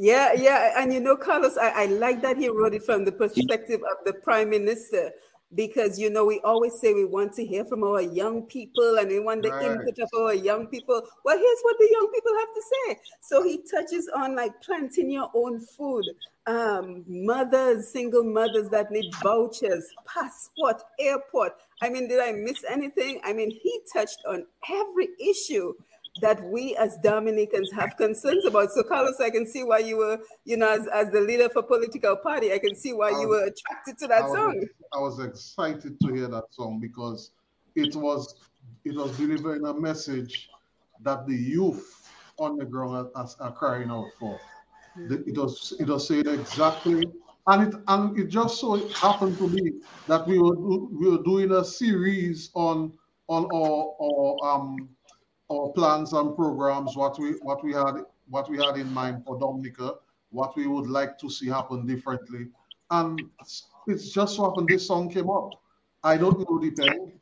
Yeah, 0.00 0.32
yeah, 0.32 0.80
and 0.80 0.92
you 0.92 1.00
know, 1.00 1.16
Carlos, 1.16 1.58
I, 1.58 1.70
I 1.70 1.86
like 1.86 2.22
that 2.22 2.36
he 2.36 2.48
wrote 2.48 2.72
it 2.72 2.84
from 2.84 3.04
the 3.04 3.10
perspective 3.10 3.80
of 3.80 4.04
the 4.06 4.12
prime 4.12 4.48
minister 4.48 5.10
because 5.54 5.98
you 5.98 6.10
know 6.10 6.24
we 6.24 6.40
always 6.40 6.78
say 6.78 6.92
we 6.92 7.04
want 7.04 7.32
to 7.34 7.44
hear 7.44 7.64
from 7.64 7.82
our 7.82 8.02
young 8.02 8.42
people 8.42 8.98
and 8.98 9.08
we 9.08 9.18
want 9.20 9.42
the 9.42 9.50
Right. 9.50 9.64
input 9.64 9.98
of 9.98 10.08
our 10.18 10.34
young 10.34 10.66
people. 10.66 11.02
Well 11.24 11.38
here's 11.38 11.60
what 11.62 11.76
the 11.78 11.88
young 11.90 12.08
people 12.12 12.32
have 12.38 12.54
to 12.54 12.62
say. 12.62 13.00
So 13.22 13.42
he 13.42 13.62
touches 13.70 14.08
on 14.14 14.36
like 14.36 14.60
planting 14.62 15.10
your 15.10 15.30
own 15.34 15.60
food. 15.60 16.04
Um 16.46 17.04
mothers 17.08 17.88
single 17.88 18.24
mothers 18.24 18.68
that 18.70 18.90
need 18.90 19.10
vouchers 19.22 19.86
passport 20.06 20.82
airport. 20.98 21.52
I 21.82 21.88
mean 21.88 22.08
did 22.08 22.20
i 22.20 22.32
miss 22.32 22.62
anything? 22.68 23.20
I 23.24 23.32
mean 23.32 23.50
he 23.50 23.80
touched 23.92 24.18
on 24.28 24.46
every 24.70 25.08
issue 25.18 25.74
that 26.20 26.42
we 26.44 26.76
as 26.76 26.96
Dominicans 27.02 27.70
have 27.72 27.96
concerns 27.96 28.44
about. 28.44 28.70
So, 28.72 28.82
Carlos, 28.82 29.20
I 29.20 29.30
can 29.30 29.46
see 29.46 29.64
why 29.64 29.78
you 29.78 29.98
were, 29.98 30.18
you 30.44 30.56
know, 30.56 30.70
as, 30.70 30.86
as 30.92 31.10
the 31.12 31.20
leader 31.20 31.48
for 31.48 31.62
political 31.62 32.16
party, 32.16 32.52
I 32.52 32.58
can 32.58 32.74
see 32.74 32.92
why 32.92 33.10
you 33.10 33.28
were 33.28 33.44
attracted 33.44 33.98
to 33.98 34.06
that 34.08 34.22
I 34.22 34.28
was, 34.28 34.36
song. 34.36 34.64
I 34.92 34.98
was 34.98 35.20
excited 35.20 36.00
to 36.00 36.14
hear 36.14 36.28
that 36.28 36.44
song 36.50 36.78
because 36.80 37.32
it 37.74 37.94
was 37.94 38.34
it 38.84 38.96
was 38.96 39.16
delivering 39.16 39.66
a 39.66 39.74
message 39.74 40.48
that 41.02 41.26
the 41.26 41.34
youth 41.34 42.10
on 42.38 42.56
the 42.56 42.64
ground 42.64 43.10
are, 43.14 43.28
are 43.40 43.52
crying 43.52 43.90
out 43.90 44.08
for. 44.18 44.38
It 45.10 45.36
was 45.36 45.74
it 45.78 45.88
was 45.88 46.08
saying 46.08 46.26
exactly, 46.26 47.04
and 47.46 47.74
it 47.74 47.80
and 47.86 48.18
it 48.18 48.28
just 48.28 48.60
so 48.60 48.88
happened 48.88 49.38
to 49.38 49.48
be 49.48 49.74
that 50.08 50.26
we 50.26 50.38
were 50.38 50.56
we 50.56 51.10
were 51.10 51.22
doing 51.22 51.52
a 51.52 51.64
series 51.64 52.50
on 52.54 52.92
on 53.28 53.44
our, 53.52 53.94
our 54.00 54.56
um 54.56 54.88
our 55.50 55.68
plans 55.70 56.12
and 56.12 56.36
programs, 56.36 56.96
what 56.96 57.18
we 57.18 57.32
what 57.42 57.62
we 57.64 57.72
had 57.72 58.04
what 58.28 58.50
we 58.50 58.58
had 58.58 58.76
in 58.76 58.92
mind 58.92 59.24
for 59.24 59.38
Dominica, 59.38 59.94
what 60.30 60.56
we 60.56 60.66
would 60.66 60.88
like 60.88 61.18
to 61.18 61.30
see 61.30 61.48
happen 61.48 61.86
differently. 61.86 62.48
And 62.90 63.20
it's 63.86 64.10
just 64.10 64.36
so 64.36 64.48
happened 64.48 64.68
this 64.68 64.86
song 64.86 65.10
came 65.10 65.30
up. 65.30 65.50
I 66.04 66.16
don't 66.16 66.38
know 66.38 66.58
the 66.58 66.70
pen. 66.70 67.12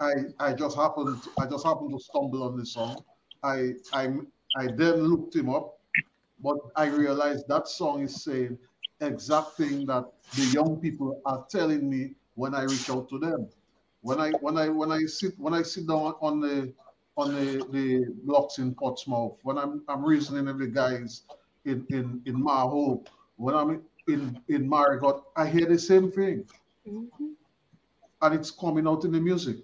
I 0.00 0.12
I 0.48 0.52
just 0.52 0.76
happened 0.76 1.20
I 1.38 1.46
just 1.46 1.64
happened 1.64 1.92
to 1.92 2.00
stumble 2.04 2.42
on 2.42 2.58
this 2.58 2.72
song 2.72 3.04
I 3.42 3.74
I 3.92 4.08
I 4.56 4.66
then 4.76 5.02
looked 5.04 5.34
him 5.36 5.48
up, 5.48 5.78
but 6.42 6.56
I 6.76 6.86
realized 6.86 7.48
that 7.48 7.68
song 7.68 8.02
is 8.02 8.22
saying 8.22 8.58
exact 9.00 9.56
thing 9.56 9.86
that 9.86 10.04
the 10.36 10.44
young 10.46 10.78
people 10.80 11.20
are 11.24 11.46
telling 11.50 11.88
me 11.88 12.14
when 12.34 12.54
I 12.54 12.62
reach 12.64 12.90
out 12.90 13.08
to 13.10 13.18
them. 13.18 13.48
When 14.02 14.20
I 14.20 14.30
when 14.40 14.56
I 14.56 14.68
when 14.68 14.92
I 14.92 15.04
sit 15.04 15.38
when 15.38 15.54
I 15.54 15.62
sit 15.62 15.86
down 15.86 16.14
on 16.20 16.40
the 16.40 16.72
on 17.16 17.34
the, 17.34 17.64
the 17.70 18.14
blocks 18.24 18.58
in 18.58 18.74
Portsmouth, 18.74 19.38
when 19.42 19.58
I'm 19.58 19.82
I'm 19.88 20.04
reasoning 20.04 20.46
with 20.46 20.58
the 20.58 20.66
guys 20.68 21.22
in 21.64 21.86
in 21.90 22.22
in 22.26 22.42
Mahaut, 22.42 23.06
when 23.36 23.54
I'm 23.54 23.82
in 24.08 24.40
in 24.48 24.68
Marigot, 24.68 25.22
I 25.36 25.46
hear 25.46 25.66
the 25.66 25.78
same 25.78 26.10
thing, 26.10 26.44
Mm-hmm. 26.88 27.26
and 28.22 28.34
it's 28.34 28.50
coming 28.50 28.86
out 28.88 29.04
in 29.04 29.12
the 29.12 29.20
music. 29.20 29.56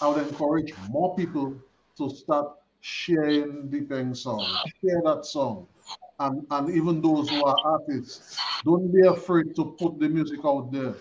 I 0.00 0.08
would 0.08 0.26
encourage 0.26 0.72
more 0.90 1.14
people 1.16 1.54
to 1.98 2.10
start 2.10 2.52
sharing 2.80 3.70
the 3.70 3.82
Peng 3.82 4.14
song, 4.14 4.44
share 4.82 5.00
that 5.04 5.24
song. 5.26 5.66
And, 6.18 6.46
and 6.50 6.70
even 6.70 7.02
those 7.02 7.28
who 7.28 7.44
are 7.44 7.56
artists, 7.64 8.38
don't 8.64 8.90
be 8.92 9.06
afraid 9.06 9.54
to 9.56 9.76
put 9.78 9.98
the 9.98 10.08
music 10.08 10.40
out 10.44 10.72
there. 10.72 10.94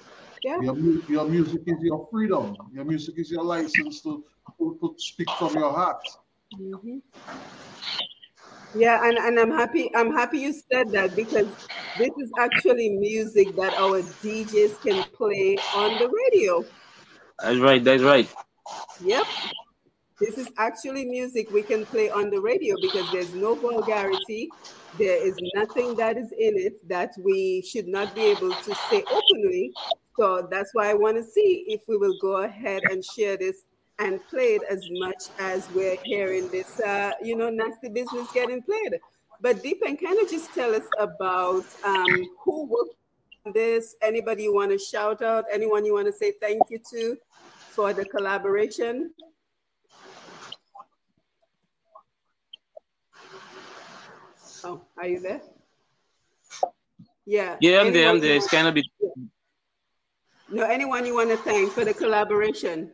Yeah. 0.46 0.62
Your, 0.62 0.76
your 1.10 1.26
music 1.28 1.64
is 1.66 1.78
your 1.82 2.08
freedom. 2.12 2.56
Your 2.72 2.86
music 2.86 3.16
is 3.18 3.32
your 3.32 3.44
license 3.44 4.02
to, 4.04 4.24
to, 4.60 4.78
to 4.80 4.94
speak 4.98 5.28
from 5.40 5.56
your 5.56 5.72
heart. 5.74 6.08
Mhm. 6.54 7.02
Yeah, 8.76 9.08
and, 9.08 9.18
and 9.18 9.40
I'm 9.40 9.50
happy 9.50 9.90
I'm 9.96 10.14
happy 10.14 10.38
you 10.38 10.54
said 10.54 10.92
that 10.92 11.16
because 11.16 11.48
this 11.98 12.12
is 12.20 12.32
actually 12.38 12.90
music 12.90 13.56
that 13.56 13.74
our 13.74 14.04
DJs 14.22 14.80
can 14.84 15.04
play 15.18 15.58
on 15.74 15.98
the 15.98 16.08
radio. 16.22 16.64
That's 17.40 17.58
right. 17.58 17.84
That's 17.84 18.04
right. 18.04 18.30
Yep. 19.04 19.26
This 20.20 20.38
is 20.38 20.50
actually 20.60 21.06
music 21.06 21.50
we 21.52 21.64
can 21.64 21.86
play 21.88 22.12
on 22.12 22.30
the 22.30 22.40
radio 22.40 22.76
because 22.82 23.12
there's 23.12 23.34
no 23.34 23.56
vulgarity. 23.56 24.52
There 25.00 25.28
is 25.28 25.36
nothing 25.56 25.96
that 25.96 26.18
is 26.18 26.32
in 26.38 26.54
it 26.56 26.88
that 26.88 27.14
we 27.18 27.64
should 27.68 27.88
not 27.88 28.14
be 28.14 28.26
able 28.26 28.52
to 28.52 28.76
say 28.92 29.04
openly. 29.12 29.74
So 30.18 30.48
that's 30.50 30.74
why 30.74 30.90
I 30.90 30.94
want 30.94 31.18
to 31.18 31.24
see 31.24 31.66
if 31.68 31.82
we 31.88 31.98
will 31.98 32.18
go 32.22 32.44
ahead 32.44 32.84
and 32.90 33.04
share 33.04 33.38
this 33.38 33.64
and 34.00 34.26
play 34.28 34.56
it 34.56 34.64
as 34.70 34.88
much 34.92 35.24
as 35.40 35.70
we're 35.72 35.98
hearing 36.04 36.50
this, 36.50 36.80
uh, 36.80 37.12
you 37.22 37.36
know, 37.36 37.50
nasty 37.50 37.90
business 37.90 38.32
getting 38.34 38.62
played. 38.62 39.00
But 39.42 39.64
Deepan, 39.64 40.02
kind 40.02 40.20
of 40.22 40.30
just 40.30 40.54
tell 40.54 40.74
us 40.74 40.86
about 41.00 41.66
um, 41.84 42.26
who 42.44 42.66
worked 42.66 42.96
on 43.46 43.54
this. 43.54 43.96
Anybody 44.02 44.44
you 44.44 44.54
want 44.54 44.72
to 44.72 44.78
shout 44.78 45.22
out? 45.22 45.46
Anyone 45.52 45.86
you 45.86 45.94
want 45.94 46.08
to 46.08 46.14
say 46.14 46.34
thank 46.40 46.62
you 46.70 46.80
to 46.92 47.18
for 47.70 47.94
the 47.94 48.06
collaboration? 48.06 49.12
Oh, 54.64 54.82
are 54.98 55.08
you 55.08 55.20
there? 55.20 55.42
Yeah. 57.26 57.58
Yeah, 57.60 57.82
I'm 57.82 57.94
there. 57.94 58.10
I'm 58.10 58.20
there. 58.20 58.36
It's 58.36 58.48
kind 58.48 58.68
of 58.68 58.74
bit. 58.74 58.86
No, 60.56 60.64
anyone 60.64 61.06
you 61.06 61.16
want 61.16 61.30
to 61.32 61.36
thank 61.36 61.74
for 61.74 61.84
the 61.84 61.94
collaboration? 61.94 62.90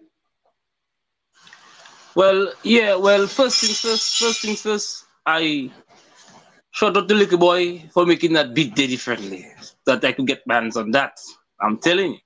Well, 2.16 2.54
yeah. 2.64 2.96
Well, 2.96 3.28
first 3.28 3.62
things 3.62 3.80
first. 3.80 4.18
First 4.18 4.42
things 4.42 4.64
first. 4.64 5.06
I 5.28 5.70
shout 6.72 6.98
out 6.98 7.08
to 7.08 7.14
Licky 7.14 7.40
Boy 7.40 7.86
for 7.94 8.08
making 8.08 8.34
that 8.34 8.56
beat 8.56 8.74
day 8.74 8.88
differently, 8.88 9.46
that 9.86 10.04
I 10.04 10.12
could 10.12 10.26
get 10.26 10.42
bands 10.48 10.76
on 10.76 10.90
that. 10.98 11.22
I'm 11.62 11.78
telling 11.78 12.14
you. 12.14 12.20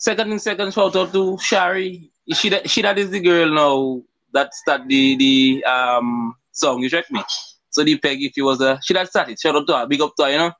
Second 0.00 0.32
and 0.32 0.42
second, 0.42 0.74
shout 0.74 0.96
out 0.96 1.12
to 1.12 1.38
Shari. 1.38 2.10
She 2.34 2.48
that 2.48 2.68
she 2.68 2.82
that 2.82 2.98
is 2.98 3.10
the 3.10 3.20
girl 3.20 3.54
now 3.54 4.02
that 4.32 4.52
start 4.54 4.88
the 4.88 5.16
the 5.16 5.64
um 5.70 6.34
song. 6.50 6.82
You 6.82 6.90
check 6.90 7.08
me. 7.12 7.22
So 7.70 7.84
the 7.84 7.96
peg, 7.96 8.20
if 8.22 8.36
you 8.36 8.44
was 8.44 8.60
a 8.60 8.80
she 8.82 8.92
that 8.94 9.06
started. 9.06 9.38
Shout 9.38 9.54
out 9.54 9.68
to 9.68 9.78
her. 9.78 9.86
Big 9.86 10.00
up 10.00 10.16
to 10.16 10.24
her. 10.24 10.30
You 10.32 10.38
know. 10.38 10.52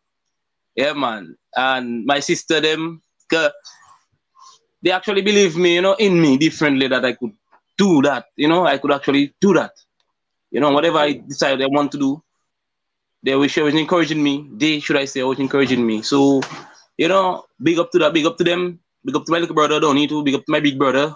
Yeah, 0.77 0.93
man. 0.93 1.37
And 1.57 2.07
my 2.07 2.21
sister 2.21 2.61
them. 2.61 3.03
They 4.83 4.91
actually 4.91 5.23
believe 5.23 5.57
me, 5.57 5.75
you 5.75 5.83
know, 5.83 5.95
in 5.95 6.21
me 6.21 6.37
differently 6.37 6.89
that 6.89 7.05
I 7.05 7.13
could 7.13 7.33
do 7.77 8.03
that. 8.03 8.27
You 8.37 8.49
know, 8.49 8.67
I 8.67 8.79
could 8.79 8.93
actually 8.93 9.35
do 9.41 9.55
that. 9.55 9.73
You 10.51 10.61
know, 10.61 10.71
whatever 10.71 10.99
I 10.99 11.13
decide 11.13 11.61
I 11.63 11.67
want 11.67 11.93
to 11.93 11.99
do, 11.99 12.23
they 13.23 13.35
were 13.35 13.49
always 13.59 13.75
encouraging 13.75 14.23
me. 14.23 14.49
They, 14.53 14.81
should 14.81 14.97
I 14.97 15.05
say, 15.05 15.21
always 15.23 15.41
encouraging 15.41 15.85
me. 15.87 16.03
So, 16.03 16.41
you 16.97 17.09
know, 17.09 17.45
big 17.63 17.79
up 17.79 17.91
to 17.93 17.99
that, 17.99 18.13
big 18.13 18.27
up 18.27 18.37
to 18.39 18.45
them, 18.45 18.81
big 19.05 19.17
up 19.17 19.25
to 19.25 19.33
my 19.33 19.39
little 19.39 19.55
brother, 19.55 19.81
don't 19.81 19.97
need 19.97 20.11
to, 20.11 20.23
big 20.23 20.35
up 20.35 20.45
to 20.45 20.53
my 20.53 20.61
big 20.61 20.79
brother. 20.79 21.15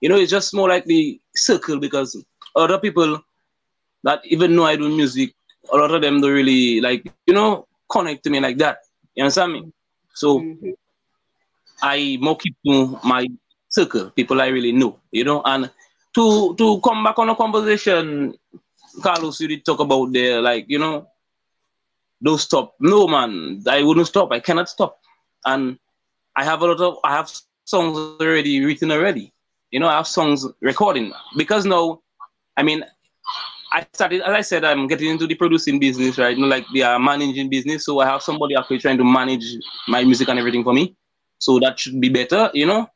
You 0.00 0.08
know, 0.08 0.16
it's 0.16 0.30
just 0.30 0.54
more 0.54 0.68
like 0.68 0.84
the 0.86 1.20
circle 1.34 1.78
because 1.78 2.22
other 2.54 2.78
people 2.78 3.20
that 4.04 4.20
even 4.24 4.54
know 4.56 4.64
I 4.64 4.76
do 4.76 4.88
music, 4.88 5.34
a 5.72 5.76
lot 5.76 5.90
of 5.90 6.02
them 6.02 6.20
don't 6.20 6.32
really 6.32 6.80
like, 6.80 7.04
you 7.04 7.14
know, 7.34 7.66
connect 7.90 8.24
to 8.24 8.30
me 8.30 8.40
like 8.40 8.58
that. 8.58 8.78
You 9.14 9.24
understand 9.24 9.52
me? 9.52 9.72
So 10.14 10.40
Mhm. 10.40 10.74
I 11.82 12.18
more 12.20 12.36
keep 12.36 12.56
to 12.66 12.98
my 13.04 13.26
circle, 13.68 14.10
people 14.10 14.40
I 14.40 14.48
really 14.48 14.72
know, 14.72 14.98
you 15.10 15.24
know. 15.24 15.42
And 15.44 15.70
to 16.14 16.54
to 16.56 16.80
come 16.80 17.04
back 17.04 17.18
on 17.18 17.28
a 17.28 17.36
conversation, 17.36 18.34
Carlos, 19.02 19.40
you 19.40 19.48
did 19.48 19.64
talk 19.64 19.80
about 19.80 20.12
there, 20.12 20.40
like 20.40 20.66
you 20.68 20.78
know, 20.78 21.08
don't 22.22 22.38
stop. 22.38 22.74
No 22.80 23.06
man, 23.06 23.62
I 23.68 23.82
wouldn't 23.82 24.06
stop. 24.06 24.32
I 24.32 24.40
cannot 24.40 24.68
stop. 24.68 24.98
And 25.44 25.78
I 26.36 26.44
have 26.44 26.62
a 26.62 26.66
lot 26.66 26.80
of 26.80 26.98
I 27.04 27.14
have 27.14 27.28
songs 27.28 27.74
already 27.74 28.64
written 28.64 28.90
already. 28.90 29.32
You 29.70 29.80
know, 29.80 29.88
I 29.88 29.96
have 29.96 30.06
songs 30.06 30.46
recording 30.60 31.12
because 31.36 31.66
now, 31.66 32.00
I 32.56 32.62
mean, 32.62 32.84
I 33.72 33.86
started 33.92 34.22
as 34.22 34.32
I 34.32 34.40
said, 34.40 34.64
I'm 34.64 34.86
getting 34.86 35.10
into 35.10 35.26
the 35.26 35.34
producing 35.34 35.78
business, 35.78 36.18
right? 36.18 36.36
You 36.36 36.42
know, 36.42 36.48
like 36.48 36.66
the 36.72 36.82
uh, 36.84 36.98
managing 36.98 37.50
business. 37.50 37.84
So 37.84 38.00
I 38.00 38.06
have 38.06 38.22
somebody 38.22 38.54
actually 38.56 38.78
trying 38.78 38.98
to 38.98 39.04
manage 39.04 39.44
my 39.88 40.04
music 40.04 40.28
and 40.28 40.38
everything 40.38 40.64
for 40.64 40.72
me. 40.72 40.96
So 41.38 41.58
that 41.60 41.78
should 41.78 42.00
be 42.00 42.08
better, 42.08 42.50
you 42.54 42.66
know. 42.66 42.88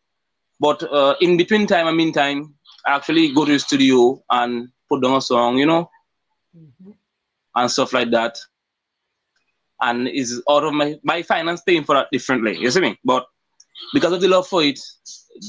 But 0.61 0.82
uh, 0.84 1.16
in 1.20 1.36
between 1.36 1.66
time 1.66 1.86
and 1.86 1.97
meantime, 1.97 2.55
I 2.86 2.97
actually 2.97 3.32
go 3.32 3.45
to 3.45 3.53
the 3.53 3.59
studio 3.59 4.22
and 4.30 4.68
put 4.88 5.03
down 5.03 5.16
a 5.16 5.20
song, 5.20 5.59
you 5.59 5.66
know, 5.66 5.91
and 7.55 7.70
stuff 7.70 7.93
like 7.93 8.11
that. 8.11 8.38
And 9.82 10.09
is 10.09 10.43
out 10.51 10.64
of 10.64 10.74
my 10.74 10.97
my 11.05 11.22
finance 11.22 11.62
paying 11.62 11.84
for 11.84 11.95
that 11.95 12.09
differently. 12.12 12.57
You 12.59 12.70
see 12.70 12.80
me? 12.80 12.99
But 13.05 13.26
because 13.95 14.12
of 14.12 14.20
the 14.20 14.28
love 14.28 14.47
for 14.47 14.62
it, 14.62 14.78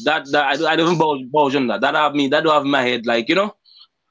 that 0.06 0.26
that 0.32 0.46
I, 0.46 0.56
don't- 0.58 0.68
I 0.68 0.76
don't 0.78 0.98
bulge, 0.98 1.30
bulge 1.32 1.56
on 1.56 1.68
that. 1.68 1.82
That 1.82 1.96
have 1.96 2.16
me. 2.16 2.28
That 2.30 2.44
don't 2.44 2.54
have 2.54 2.66
my 2.66 2.82
head. 2.82 3.06
Like 3.06 3.28
you 3.30 3.36
know, 3.36 3.56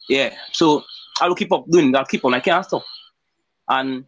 yeah. 0.09 0.35
So 0.53 0.85
I'll 1.20 1.35
keep 1.35 1.53
up 1.53 1.66
doing 1.70 1.93
that. 1.93 2.09
Keep 2.09 2.24
on. 2.26 2.35
I 2.35 2.41
can't 2.41 2.64
stop. 2.66 2.85
And 3.68 4.05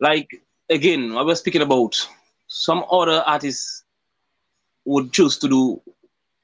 like 0.00 0.28
again, 0.70 1.16
I 1.16 1.22
was 1.22 1.40
speaking 1.40 1.62
about 1.62 1.96
some 2.46 2.84
other 2.90 3.22
artists 3.26 3.84
would 4.86 5.12
choose 5.12 5.36
to 5.38 5.48
do 5.48 5.82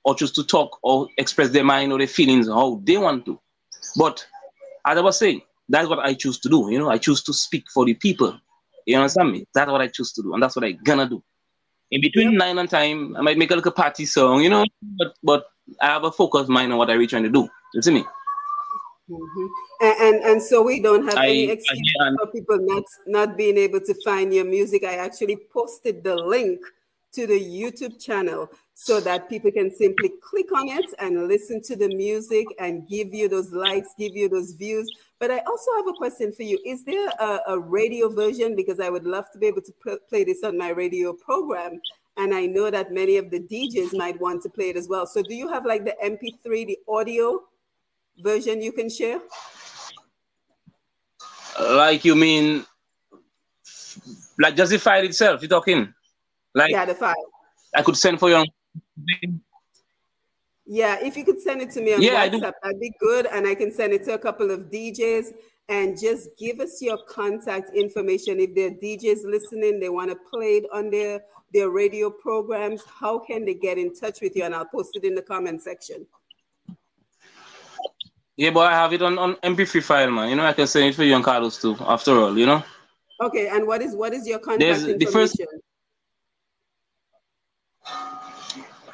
or 0.05 0.15
choose 0.15 0.33
to 0.33 0.45
talk 0.45 0.79
or 0.83 1.09
express 1.17 1.51
their 1.51 1.65
mind 1.65 1.93
or 1.93 1.99
their 1.99 2.07
feelings 2.09 2.49
how 2.49 2.81
they 2.85 2.99
want 2.99 3.25
to. 3.25 3.41
But 3.97 4.27
as 4.87 4.99
I 4.99 5.01
was 5.01 5.19
saying, 5.19 5.43
that's 5.69 5.89
what 5.89 6.01
I 6.01 6.13
choose 6.15 6.39
to 6.41 6.49
do. 6.49 6.69
You 6.71 6.79
know, 6.79 6.91
I 6.91 6.99
choose 6.99 7.23
to 7.23 7.33
speak 7.33 7.65
for 7.73 7.85
the 7.85 7.95
people. 7.95 8.39
You 8.85 8.97
understand 8.97 9.31
me? 9.33 9.47
That's 9.55 9.71
what 9.71 9.81
I 9.81 9.87
choose 9.87 10.13
to 10.15 10.23
do, 10.23 10.35
and 10.35 10.43
that's 10.43 10.57
what 10.57 10.65
I 10.65 10.73
gonna 10.73 11.09
do. 11.09 11.23
In 11.93 12.01
between 12.01 12.37
nine 12.37 12.59
and 12.59 12.69
time, 12.69 13.17
I 13.17 13.21
might 13.21 13.39
make 13.39 13.51
a 13.51 13.55
little 13.55 13.71
party 13.71 14.07
song, 14.07 14.43
you 14.43 14.51
know, 14.51 14.65
but 14.99 15.15
but 15.23 15.45
I 15.81 15.87
have 15.87 16.05
a 16.05 16.11
focused 16.11 16.49
mind 16.49 16.73
on 16.73 16.79
what 16.79 16.91
I 16.91 16.95
really 16.95 17.07
trying 17.07 17.23
to 17.23 17.31
do. 17.31 17.49
You 17.75 17.83
see 17.83 17.93
me? 17.93 18.05
Mhm. 19.09 19.49
And, 19.81 19.97
and 20.01 20.25
and 20.25 20.43
so 20.43 20.63
we 20.63 20.81
don't 20.81 21.05
have 21.07 21.19
I- 21.19 21.29
any 21.29 21.51
excuse 21.51 21.93
for 22.19 22.27
people 22.33 22.59
not 22.61 22.85
not 23.07 23.37
being 23.37 23.59
able 23.59 23.81
to 23.81 23.95
find 24.05 24.35
your 24.35 24.45
music. 24.45 24.85
I 24.85 24.95
actually 24.97 25.37
posted 25.53 26.03
the 26.03 26.17
link 26.17 26.61
to 27.13 27.27
the 27.27 27.39
YouTube 27.39 28.03
channel 28.03 28.51
so 28.75 29.01
that 29.01 29.29
people 29.29 29.51
can 29.51 29.75
simply 29.75 30.11
click 30.23 30.51
on 30.53 30.69
it 30.69 30.87
and 30.99 31.29
listen 31.29 31.63
to 31.63 31.77
the 31.77 31.89
music 31.89 32.47
and 32.59 32.89
give 32.89 33.13
you 33.13 33.29
those 33.29 33.53
likes, 33.53 33.91
give 33.99 34.17
you 34.17 34.29
those 34.29 34.53
views. 34.53 34.91
But 35.21 35.31
I 35.31 35.39
also 35.41 35.71
have 35.77 35.87
a 35.87 35.93
question 35.93 36.33
for 36.33 36.43
you. 36.43 36.59
Is 36.65 36.85
there 36.85 37.09
a, 37.21 37.41
a 37.49 37.59
radio 37.59 38.09
version? 38.09 38.57
Because 38.57 38.81
I 38.81 38.89
would 38.89 39.05
love 39.05 39.27
to 39.33 39.39
be 39.39 39.47
able 39.47 39.63
to 39.63 39.73
pl- 39.83 39.99
play 40.09 40.25
this 40.25 40.43
on 40.43 40.57
my 40.57 40.71
radio 40.71 41.13
program. 41.13 41.81
And 42.17 42.35
I 42.35 42.47
know 42.47 42.71
that 42.71 42.93
many 42.93 43.19
of 43.19 43.31
the 43.31 43.41
DJs 43.41 43.97
might 43.97 44.21
want 44.21 44.43
to 44.43 44.49
play 44.49 44.71
it 44.71 44.77
as 44.77 44.89
well. 44.89 45.07
So 45.07 45.23
do 45.23 45.35
you 45.35 45.49
have 45.49 45.65
like 45.65 45.85
the 45.85 45.95
MP3, 46.03 46.67
the 46.67 46.79
audio 46.89 47.43
version 48.19 48.63
you 48.63 48.73
can 48.73 48.89
share? 48.89 49.21
Like 51.61 52.05
you 52.05 52.17
mean, 52.17 52.65
like 54.39 54.57
justified 54.57 55.05
itself? 55.05 55.43
you're 55.43 55.49
talking? 55.49 55.93
Like 56.55 56.71
Yeah, 56.71 56.85
the 56.85 56.95
file. 56.95 57.15
I 57.75 57.83
could 57.83 57.97
send 57.97 58.19
for 58.19 58.29
you. 58.29 58.45
Yeah, 60.67 60.99
if 61.03 61.17
you 61.17 61.25
could 61.25 61.41
send 61.41 61.61
it 61.61 61.71
to 61.73 61.81
me 61.81 61.95
on 61.95 62.03
Yeah. 62.03 62.29
WhatsApp, 62.29 62.53
that'd 62.63 62.81
be 62.81 62.93
good. 63.01 63.27
And 63.27 63.47
I 63.47 63.55
can 63.55 63.73
send 63.73 63.93
it 63.93 64.05
to 64.05 64.15
a 64.15 64.19
couple 64.19 64.51
of 64.51 64.71
DJs 64.71 65.33
and 65.69 65.99
just 65.99 66.31
give 66.39 66.61
us 66.61 66.81
your 66.83 66.99
contact 67.09 67.75
information. 67.75 68.39
If 68.41 68.55
there 68.55 68.69
are 68.69 68.71
DJs 68.71 69.25
listening, 69.25 69.81
they 69.81 69.89
want 69.89 70.11
to 70.11 70.17
play 70.31 70.59
it 70.59 70.67
on 70.73 70.91
their, 70.91 71.23
their 71.53 71.71
radio 71.71 72.11
programs, 72.11 72.83
how 73.01 73.19
can 73.19 73.45
they 73.45 73.55
get 73.55 73.79
in 73.79 73.95
touch 73.95 74.21
with 74.21 74.37
you? 74.37 74.45
And 74.45 74.55
I'll 74.55 74.67
post 74.67 74.91
it 74.95 75.05
in 75.05 75.15
the 75.15 75.23
comment 75.23 75.63
section. 75.63 76.07
Yeah, 78.37 78.51
but 78.51 78.73
I 78.73 78.75
have 78.75 78.93
it 78.93 79.03
on, 79.03 79.19
on 79.19 79.37
MP3 79.37 79.83
file, 79.83 80.11
man. 80.11 80.31
You 80.31 80.37
know, 80.37 80.45
I 80.45 80.53
can 80.53 80.67
send 80.67 80.87
it 80.87 80.95
for 80.95 81.05
you 81.05 81.15
and 81.15 81.25
Carlos 81.25 81.61
too. 81.61 81.77
After 81.81 82.19
all, 82.19 82.37
you 82.39 82.47
know. 82.47 82.63
Okay, 83.21 83.49
and 83.49 83.67
what 83.67 83.83
is 83.83 83.95
what 83.95 84.13
is 84.13 84.27
your 84.27 84.39
contact 84.39 84.61
There's 84.61 84.85
the 84.85 84.93
information? 84.95 85.13
first- 85.13 85.41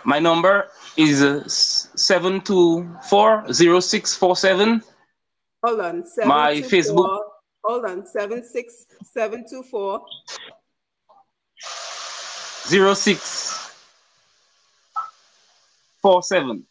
My 0.08 0.18
number 0.18 0.68
is 0.96 1.22
uh, 1.22 1.46
seven 1.46 2.40
two 2.40 2.88
four 3.10 3.44
zero 3.52 3.78
six 3.78 4.14
four 4.16 4.36
seven. 4.36 4.82
Hold 5.62 5.80
on. 5.80 6.02
Seven 6.06 6.28
My 6.28 6.60
two 6.62 6.66
Facebook- 6.68 7.04
four- 7.12 7.24
Hold 7.64 7.84
on. 7.84 8.06
Seven 8.06 8.42
six 8.42 8.86
seven 9.04 9.44
two 9.50 9.62
four. 9.64 10.00
Zero 12.66 12.94
six 12.94 13.70
four 16.00 16.22
seven. 16.22 16.64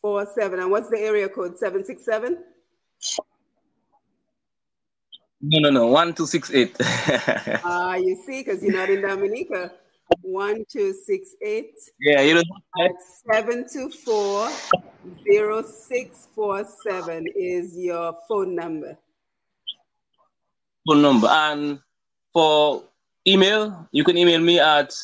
Four 0.00 0.26
seven. 0.34 0.60
And 0.60 0.70
what's 0.70 0.88
the 0.88 0.98
area 0.98 1.28
code? 1.28 1.58
Seven 1.58 1.84
six 1.84 2.02
seven. 2.02 2.38
No, 5.42 5.58
no, 5.58 5.68
no. 5.68 5.86
One 5.88 6.14
two 6.14 6.26
six 6.26 6.50
eight. 6.50 6.74
Ah, 7.62 7.96
you 7.96 8.16
see, 8.24 8.42
because 8.42 8.62
you're 8.62 8.72
not 8.74 8.88
in 8.88 9.02
Dominica. 9.02 9.72
One 10.22 10.64
two 10.70 10.92
six 10.92 11.34
eight 11.42 11.74
yeah, 12.00 12.20
you 12.20 12.34
know. 12.34 12.42
seven 13.32 13.66
two 13.70 13.90
four 13.90 14.48
zero 15.24 15.62
six 15.62 16.28
four 16.34 16.64
seven 16.84 17.26
is 17.34 17.76
your 17.76 18.14
phone 18.28 18.54
number. 18.54 18.96
phone 20.86 21.02
number. 21.02 21.28
And 21.28 21.80
for 22.32 22.84
email, 23.26 23.88
you 23.92 24.04
can 24.04 24.16
email 24.16 24.40
me 24.40 24.60
at 24.60 24.94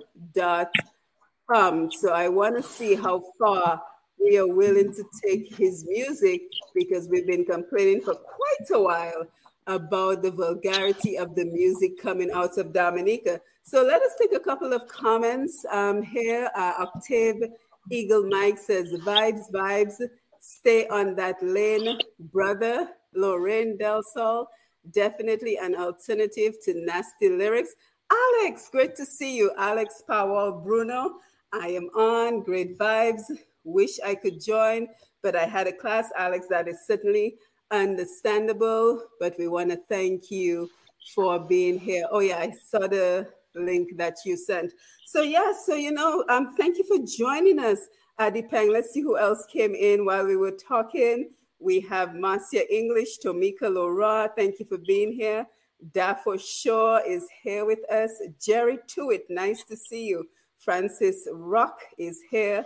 So 1.93 2.13
I 2.13 2.29
want 2.29 2.57
to 2.57 2.63
see 2.63 2.95
how 2.95 3.23
far 3.39 3.83
we 4.25 4.39
are 4.39 4.47
willing 4.49 4.95
to 4.95 5.05
take 5.23 5.55
his 5.55 5.85
music 5.87 6.43
because 6.75 7.09
we've 7.09 7.27
been 7.27 7.45
complaining 7.45 8.01
for 8.01 8.15
quite 8.15 8.71
a 8.73 8.81
while 8.81 9.27
about 9.67 10.23
the 10.23 10.31
vulgarity 10.31 11.17
of 11.17 11.35
the 11.35 11.45
music 11.45 12.01
coming 12.01 12.31
out 12.33 12.57
of 12.59 12.73
Dominica. 12.73 13.41
So 13.63 13.83
let 13.83 14.03
us 14.03 14.13
take 14.21 14.35
a 14.35 14.41
couple 14.41 14.73
of 14.73 14.89
comments 14.89 15.65
um, 15.71 16.03
here. 16.03 16.51
Uh, 16.55 16.73
Octave 16.79 17.51
Eagle 17.91 18.27
Mike 18.29 18.59
says, 18.59 18.93
"Vibes, 18.93 19.51
vibes, 19.53 20.01
stay 20.41 20.87
on 20.89 21.15
that 21.17 21.37
lane, 21.43 21.99
brother." 22.33 22.89
Lorraine 23.15 23.77
Del 23.77 24.03
Sol, 24.03 24.49
definitely 24.91 25.57
an 25.57 25.77
alternative 25.77 26.55
to 26.65 26.75
nasty 26.85 27.29
lyrics. 27.29 27.71
Alex, 28.11 28.69
great 28.71 28.97
to 28.97 29.07
see 29.07 29.37
you. 29.37 29.53
Alex 29.57 30.03
Powell 30.07 30.53
Bruno, 30.53 31.21
I 31.53 31.69
am 31.69 31.85
on. 31.95 32.43
Great 32.43 32.77
vibes. 32.77 33.23
Wish 33.65 33.99
I 34.05 34.15
could 34.15 34.41
join, 34.41 34.89
but 35.23 35.35
I 35.35 35.47
had 35.47 35.67
a 35.67 35.73
class, 35.73 36.11
Alex, 36.17 36.47
that 36.51 36.69
is 36.69 36.87
certainly 36.87 37.37
understandable. 37.71 39.03
But 39.19 39.35
we 39.39 39.49
want 39.49 39.71
to 39.71 39.77
thank 39.89 40.31
you 40.31 40.71
for 41.15 41.39
being 41.39 41.79
here. 41.79 42.07
Oh, 42.11 42.21
yeah, 42.21 42.39
I 42.39 42.53
saw 42.53 42.87
the 42.87 43.29
link 43.55 43.97
that 43.97 44.17
you 44.25 44.37
sent. 44.37 44.73
So, 45.07 45.23
yeah, 45.23 45.53
so, 45.65 45.75
you 45.75 45.93
know, 45.93 46.25
um, 46.29 46.55
thank 46.57 46.79
you 46.79 46.85
for 46.85 47.05
joining 47.07 47.59
us, 47.59 47.79
Adi 48.19 48.43
Peng. 48.43 48.73
Let's 48.73 48.93
see 48.93 49.01
who 49.01 49.19
else 49.19 49.47
came 49.47 49.75
in 49.75 50.05
while 50.05 50.27
we 50.27 50.37
were 50.37 50.53
talking. 50.53 51.31
We 51.59 51.81
have 51.81 52.15
Marcia 52.15 52.73
English, 52.75 53.19
Tomika 53.25 53.73
Laura. 53.73 54.31
Thank 54.37 54.59
you 54.59 54.67
for 54.67 54.79
being 54.79 55.13
here. 55.13 55.47
Daffo 55.93 56.41
Shaw 56.41 56.99
is 57.07 57.27
here 57.43 57.65
with 57.65 57.91
us. 57.91 58.11
Jerry 58.41 58.79
Tuitt, 58.89 59.25
nice 59.29 59.65
to 59.65 59.77
see 59.77 60.05
you. 60.07 60.29
Francis 60.59 61.29
Rock 61.31 61.79
is 61.99 62.21
here. 62.31 62.65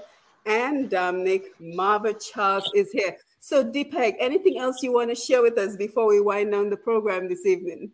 And 0.49 0.89
Dominic 0.89 1.53
Marva 1.61 2.15
Charles 2.15 2.71
is 2.75 2.91
here. 2.91 3.19
So, 3.39 3.63
Deepak, 3.63 4.17
anything 4.19 4.59
else 4.59 4.83
you 4.83 4.95
want 4.95 5.11
to 5.11 5.15
share 5.15 5.43
with 5.43 5.59
us 5.59 5.77
before 5.77 6.09
we 6.09 6.23
wind 6.23 6.53
down 6.53 6.71
the 6.71 6.77
program 6.79 7.29
this 7.29 7.45
evening? 7.45 7.93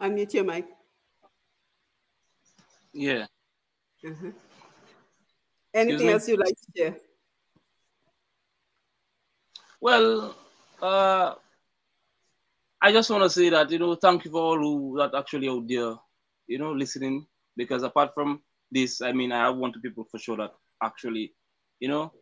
Unmute 0.00 0.32
your 0.32 0.44
mic. 0.44 0.66
Yeah. 2.94 3.26
Uh-huh. 4.06 4.30
Anything 5.74 6.08
else 6.08 6.28
you'd 6.28 6.40
like 6.40 6.48
to 6.48 6.72
share? 6.74 6.96
Well, 9.80 10.34
uh, 10.80 11.34
I 12.80 12.92
just 12.92 13.10
want 13.10 13.22
to 13.22 13.30
say 13.30 13.50
that 13.50 13.70
you 13.70 13.78
know, 13.78 13.94
thank 13.94 14.24
you 14.24 14.30
for 14.30 14.40
all 14.40 14.58
who 14.58 14.96
that 14.98 15.14
actually 15.14 15.48
out 15.48 15.66
there, 15.68 15.94
you 16.46 16.58
know, 16.58 16.72
listening. 16.72 17.26
Because 17.56 17.82
apart 17.82 18.14
from 18.14 18.40
this, 18.70 19.00
I 19.00 19.12
mean, 19.12 19.32
I 19.32 19.48
want 19.50 19.80
people 19.82 20.04
for 20.10 20.18
sure 20.18 20.36
that 20.38 20.52
actually, 20.82 21.32
you 21.80 21.88
know, 21.88 22.12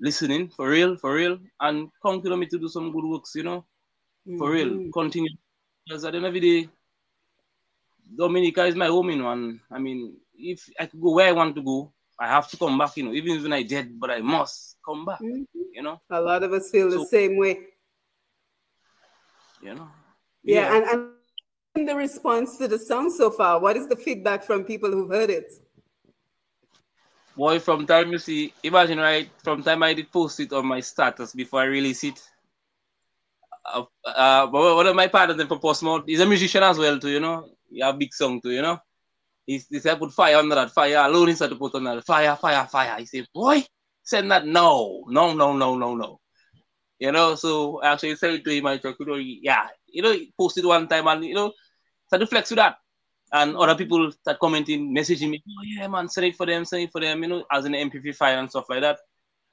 listening 0.00 0.48
for 0.48 0.68
real, 0.68 0.96
for 0.96 1.14
real, 1.14 1.38
and 1.60 1.88
come 2.02 2.22
to 2.22 2.36
me 2.36 2.46
to 2.46 2.58
do 2.58 2.68
some 2.68 2.92
good 2.92 3.04
works, 3.04 3.32
you 3.34 3.42
know, 3.44 3.64
for 4.38 4.50
real. 4.50 4.78
Mhm. 4.78 4.92
Continue 4.92 5.30
because 5.86 6.04
at 6.04 6.12
the 6.12 6.18
end 6.18 6.26
of 6.26 6.34
the 6.34 6.40
day, 6.40 6.68
Dominica 8.16 8.64
is 8.64 8.74
my 8.76 8.86
home, 8.86 9.10
you 9.10 9.16
know, 9.16 9.30
and 9.30 9.60
I 9.70 9.78
mean, 9.78 10.16
if 10.34 10.68
I 10.78 10.86
could 10.86 11.00
go 11.00 11.12
where 11.14 11.28
I 11.28 11.32
want 11.32 11.54
to 11.56 11.62
go, 11.62 11.92
I 12.18 12.26
have 12.28 12.48
to 12.50 12.56
come 12.56 12.78
back, 12.78 12.96
you 12.96 13.04
know, 13.04 13.12
even 13.12 13.42
when 13.42 13.52
I 13.52 13.62
dead, 13.62 13.98
but 13.98 14.10
I 14.10 14.20
must 14.20 14.76
come 14.84 15.04
back, 15.06 15.20
Mhm. 15.22 15.46
you 15.72 15.82
know, 15.82 16.00
A 16.10 16.20
lot 16.20 16.42
of 16.42 16.52
us 16.52 16.70
feel 16.70 16.90
the 16.90 17.04
same 17.06 17.36
way. 17.36 17.66
you 19.60 19.74
know. 19.74 19.88
Yeah, 20.44 20.76
and, 20.76 20.84
and 20.86 21.00
in 21.04 21.19
the 21.74 21.94
response 21.94 22.56
to 22.58 22.68
the 22.68 22.78
song 22.78 23.10
so 23.10 23.30
far, 23.30 23.60
what 23.60 23.76
is 23.76 23.88
the 23.88 23.96
feedback 23.96 24.42
from 24.42 24.64
people 24.64 24.90
who've 24.90 25.10
heard 25.10 25.30
it? 25.30 25.52
Boy, 27.36 27.58
from 27.58 27.86
time 27.86 28.10
you 28.12 28.18
see, 28.18 28.52
imagine 28.62 28.98
right, 28.98 29.30
from 29.42 29.62
time 29.62 29.82
I 29.82 29.94
did 29.94 30.10
post 30.10 30.40
it 30.40 30.52
on 30.52 30.66
my 30.66 30.80
status 30.80 31.32
before 31.32 31.60
I 31.60 31.64
release 31.64 32.04
it. 32.04 32.20
Uh, 33.64 33.84
uh, 34.04 34.46
one 34.48 34.86
of 34.86 34.96
my 34.96 35.06
partners 35.06 35.36
then 35.36 35.46
for 35.46 35.58
Portsmouth, 35.58 36.04
he's 36.06 36.20
a 36.20 36.26
musician 36.26 36.62
as 36.62 36.76
well 36.76 36.98
too, 36.98 37.10
you 37.10 37.20
know. 37.20 37.48
He 37.70 37.80
have 37.80 37.98
big 37.98 38.12
song 38.12 38.40
too, 38.40 38.50
you 38.50 38.62
know. 38.62 38.78
He's 39.46 39.66
he 39.68 39.78
said 39.78 39.98
put 39.98 40.12
fire 40.12 40.36
under 40.36 40.54
that 40.54 40.72
fire 40.72 40.98
alone 40.98 41.28
he 41.28 41.34
said 41.34 41.50
to 41.50 41.56
put 41.56 41.74
on 41.74 41.84
that 41.84 42.04
fire, 42.04 42.36
fire, 42.36 42.66
fire. 42.66 42.96
He 42.98 43.06
said, 43.06 43.26
boy, 43.32 43.64
send 44.02 44.30
that 44.32 44.44
no, 44.44 45.04
no, 45.08 45.32
no, 45.32 45.56
no, 45.56 45.76
no, 45.76 45.94
no. 45.94 46.20
You 46.98 47.12
know, 47.12 47.36
so 47.36 47.82
actually 47.82 48.16
said 48.16 48.44
to 48.44 48.50
him, 48.50 48.66
I 48.66 48.74
you 48.82 48.94
know, 49.06 49.14
yeah, 49.14 49.68
you 49.92 50.02
know, 50.02 50.14
posted 50.38 50.64
one 50.64 50.88
time 50.88 51.06
and 51.08 51.24
you 51.24 51.34
know, 51.34 51.52
started 52.06 52.26
to 52.26 52.30
flex 52.30 52.50
with 52.50 52.58
that. 52.58 52.76
And 53.32 53.56
other 53.56 53.76
people 53.76 54.10
start 54.10 54.40
commenting, 54.40 54.94
messaging 54.94 55.30
me, 55.30 55.42
oh 55.48 55.62
yeah, 55.64 55.86
man, 55.86 56.08
send 56.08 56.26
it 56.26 56.36
for 56.36 56.46
them, 56.46 56.64
send 56.64 56.82
it 56.82 56.92
for 56.92 57.00
them, 57.00 57.22
you 57.22 57.28
know, 57.28 57.44
as 57.52 57.64
an 57.64 57.74
MP3 57.74 58.14
file 58.16 58.38
and 58.40 58.50
stuff 58.50 58.68
like 58.68 58.80
that. 58.80 58.98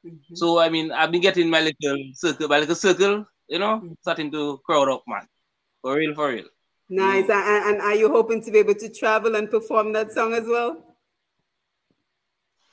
Mhm. 0.05 0.19
So 0.33 0.59
I 0.59 0.69
mean, 0.69 0.91
I've 0.91 1.11
been 1.11 1.21
getting 1.21 1.49
my 1.49 1.61
little 1.61 1.97
circle, 2.13 2.47
my 2.47 2.59
little 2.59 2.75
circle, 2.75 3.25
you 3.47 3.59
know, 3.59 3.95
starting 4.01 4.31
to 4.31 4.59
crowd 4.65 4.89
up, 4.89 5.03
man. 5.07 5.27
For 5.81 5.95
real, 5.95 6.15
for 6.15 6.29
real. 6.29 6.45
Nice. 6.89 7.29
And, 7.29 7.65
and 7.69 7.81
are 7.81 7.95
you 7.95 8.09
hoping 8.09 8.41
to 8.43 8.51
be 8.51 8.59
able 8.59 8.75
to 8.75 8.89
travel 8.89 9.35
and 9.35 9.49
perform 9.49 9.93
that 9.93 10.11
song 10.11 10.33
as 10.33 10.45
well? 10.47 10.83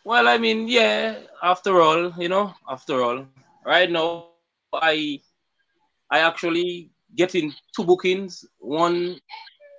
Well, 0.04 0.28
I 0.28 0.38
mean, 0.38 0.68
yeah, 0.68 1.20
after 1.42 1.80
all, 1.80 2.12
you 2.18 2.28
know, 2.28 2.54
after 2.68 3.02
all, 3.02 3.26
right 3.64 3.90
now, 3.90 4.28
I 4.72 5.20
I 6.10 6.20
actually 6.20 6.90
getting 7.16 7.52
two 7.74 7.84
bookings. 7.84 8.44
One 8.58 9.20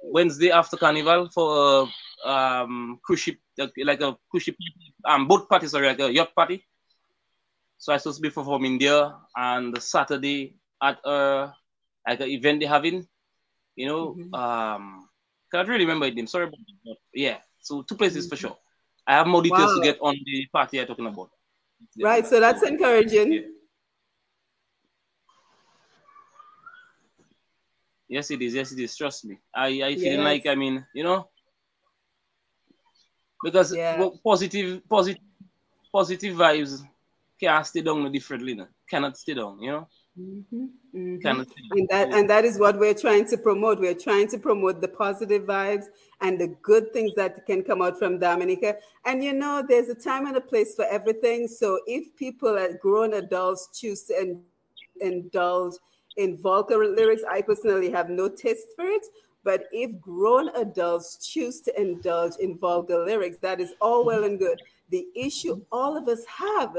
Wednesday 0.04 0.52
after 0.52 0.78
Carnival 0.78 1.30
for 1.34 1.90
a 2.26 2.30
um, 2.30 3.00
cruise 3.04 3.20
ship, 3.22 3.38
like 3.78 4.02
a 4.02 4.18
cruise 4.30 4.44
ship, 4.44 4.56
um, 5.06 5.28
boat 5.28 5.50
party, 5.50 5.68
sorry, 5.68 5.88
like 5.88 6.00
a 6.00 6.12
yacht 6.12 6.34
party. 6.36 6.66
So 7.78 7.94
I 7.94 7.98
supposed 7.98 8.18
to 8.18 8.22
be 8.22 8.30
performing 8.30 8.80
there, 8.80 9.14
and 9.36 9.80
Saturday 9.82 10.56
at 10.82 11.00
a 11.06 11.54
like 12.08 12.20
an 12.22 12.30
event 12.30 12.60
they 12.60 12.66
having, 12.66 13.08
you 13.76 13.88
know, 13.88 14.16
Mhm. 14.16 14.34
um, 14.34 15.10
can't 15.52 15.68
really 15.68 15.86
remember 15.86 16.08
the 16.10 16.16
name. 16.16 16.28
Sorry, 16.28 16.46
about 16.46 16.60
that, 16.60 16.78
but 16.86 16.98
yeah. 17.14 17.40
So 17.62 17.82
two 17.82 17.96
places 17.96 18.28
for 18.30 18.36
sure. 18.36 18.58
I 19.08 19.14
have 19.14 19.28
more 19.28 19.42
details 19.42 19.70
Wow. 19.72 19.76
to 19.76 19.82
get 19.82 19.98
on 20.02 20.16
the 20.26 20.48
party 20.52 20.80
I'm 20.80 20.88
talking 20.88 21.06
about. 21.06 21.30
Right. 22.00 22.26
So 22.26 22.40
that's 22.40 22.64
encouraging. 22.64 23.34
Yeah. 23.34 23.42
Yes, 28.16 28.32
it 28.32 28.42
is. 28.42 28.54
Yes, 28.54 28.72
it 28.72 28.80
is. 28.80 28.96
Trust 28.96 29.26
me. 29.26 29.36
I 29.54 29.68
I 29.90 29.96
feel 29.98 30.22
Yes. 30.22 30.24
like 30.30 30.46
I 30.48 30.56
mean, 30.56 30.86
you 30.94 31.04
know, 31.04 31.28
because 33.44 33.76
Yeah. 33.76 34.08
positive, 34.24 34.82
positive, 34.88 35.22
positive 35.92 36.34
vibes 36.36 36.82
can't 37.42 37.68
stay 37.68 37.82
down 37.82 38.10
differently. 38.14 38.54
No? 38.54 38.68
Cannot 38.90 39.18
stay 39.18 39.34
down. 39.34 39.60
You 39.60 39.72
know, 39.72 39.88
Mhm, 40.18 40.70
mhm. 40.96 41.22
cannot. 41.22 41.48
Stay. 41.50 41.62
And 41.72 41.88
that 41.92 42.14
and 42.14 42.30
that 42.30 42.46
is 42.46 42.58
what 42.58 42.80
we're 42.80 42.94
trying 42.94 43.26
to 43.32 43.38
promote. 43.38 43.82
We're 43.82 44.02
trying 44.08 44.30
to 44.30 44.38
promote 44.38 44.80
the 44.80 44.88
positive 44.88 45.44
vibes 45.44 45.88
and 46.22 46.40
the 46.40 46.48
good 46.62 46.94
things 46.94 47.14
that 47.16 47.46
can 47.46 47.64
come 47.64 47.82
out 47.82 48.00
from 48.00 48.18
Dominica. 48.20 48.78
And 49.04 49.22
you 49.22 49.34
know, 49.34 49.62
there's 49.68 49.90
a 49.90 49.96
time 50.10 50.26
and 50.26 50.38
a 50.38 50.42
place 50.52 50.74
for 50.74 50.86
everything. 50.86 51.50
So 51.50 51.82
if 51.86 52.16
people, 52.16 52.58
as 52.58 52.78
grown 52.82 53.14
adults, 53.14 53.78
choose 53.78 54.04
to 54.04 54.40
indulge 55.02 55.74
in 56.18 56.38
vulgar 56.38 56.86
lyrics, 56.86 57.24
I 57.30 57.42
personally 57.42 57.92
have 57.92 58.10
no 58.10 58.30
taste 58.30 58.68
for 58.76 58.86
it. 58.86 59.06
But 59.44 59.68
if 59.72 60.00
grown 60.02 60.50
adults 60.56 61.18
choose 61.18 61.62
to 61.62 61.82
indulge 61.82 62.34
in 62.40 62.58
vulgar 62.58 63.06
lyrics, 63.06 63.38
that 63.42 63.62
is 63.62 63.74
all 63.80 64.04
well 64.04 64.24
and 64.24 64.40
good. 64.40 64.62
The 64.90 65.08
issue 65.16 65.62
all 65.72 65.96
of 65.96 66.08
us 66.08 66.26
have 66.26 66.76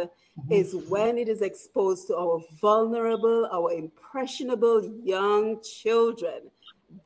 is 0.50 0.74
when 0.74 1.16
it 1.16 1.28
is 1.28 1.42
exposed 1.42 2.08
to 2.08 2.16
our 2.16 2.42
vulnerable, 2.60 3.48
our 3.52 3.72
impressionable 3.72 4.84
young 5.04 5.60
children. 5.62 6.50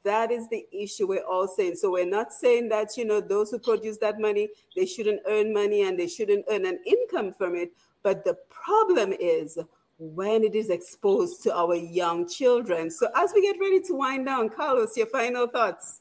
That 0.03 0.31
is 0.31 0.49
the 0.49 0.67
issue 0.73 1.07
we're 1.07 1.25
all 1.25 1.49
saying. 1.49 1.77
So 1.77 1.91
we're 1.91 2.07
not 2.07 2.33
saying 2.33 2.69
that, 2.71 2.97
you 2.97 3.05
know, 3.05 3.21
those 3.21 3.51
who 3.51 3.59
produce 3.59 3.99
that 3.99 4.21
money, 4.21 4.49
they 4.77 4.87
shouldn't 4.87 5.21
earn 5.27 5.53
money 5.53 5.83
and 5.83 5.99
they 5.99 6.07
shouldn't 6.07 6.45
earn 6.51 6.65
an 6.65 6.79
income 6.87 7.33
from 7.33 7.55
it. 7.55 7.73
But 8.03 8.25
the 8.25 8.39
problem 8.49 9.13
is 9.19 9.59
when 10.01 10.43
it 10.43 10.55
is 10.55 10.71
exposed 10.71 11.43
to 11.43 11.55
our 11.55 11.75
young 11.75 12.27
children. 12.27 12.91
So 12.91 13.09
as 13.15 13.33
we 13.35 13.43
get 13.43 13.61
ready 13.61 13.81
to 13.83 13.93
wind 13.93 14.25
down, 14.27 14.49
Carlos, 14.49 14.97
your 14.97 15.07
final 15.07 15.47
thoughts. 15.47 16.01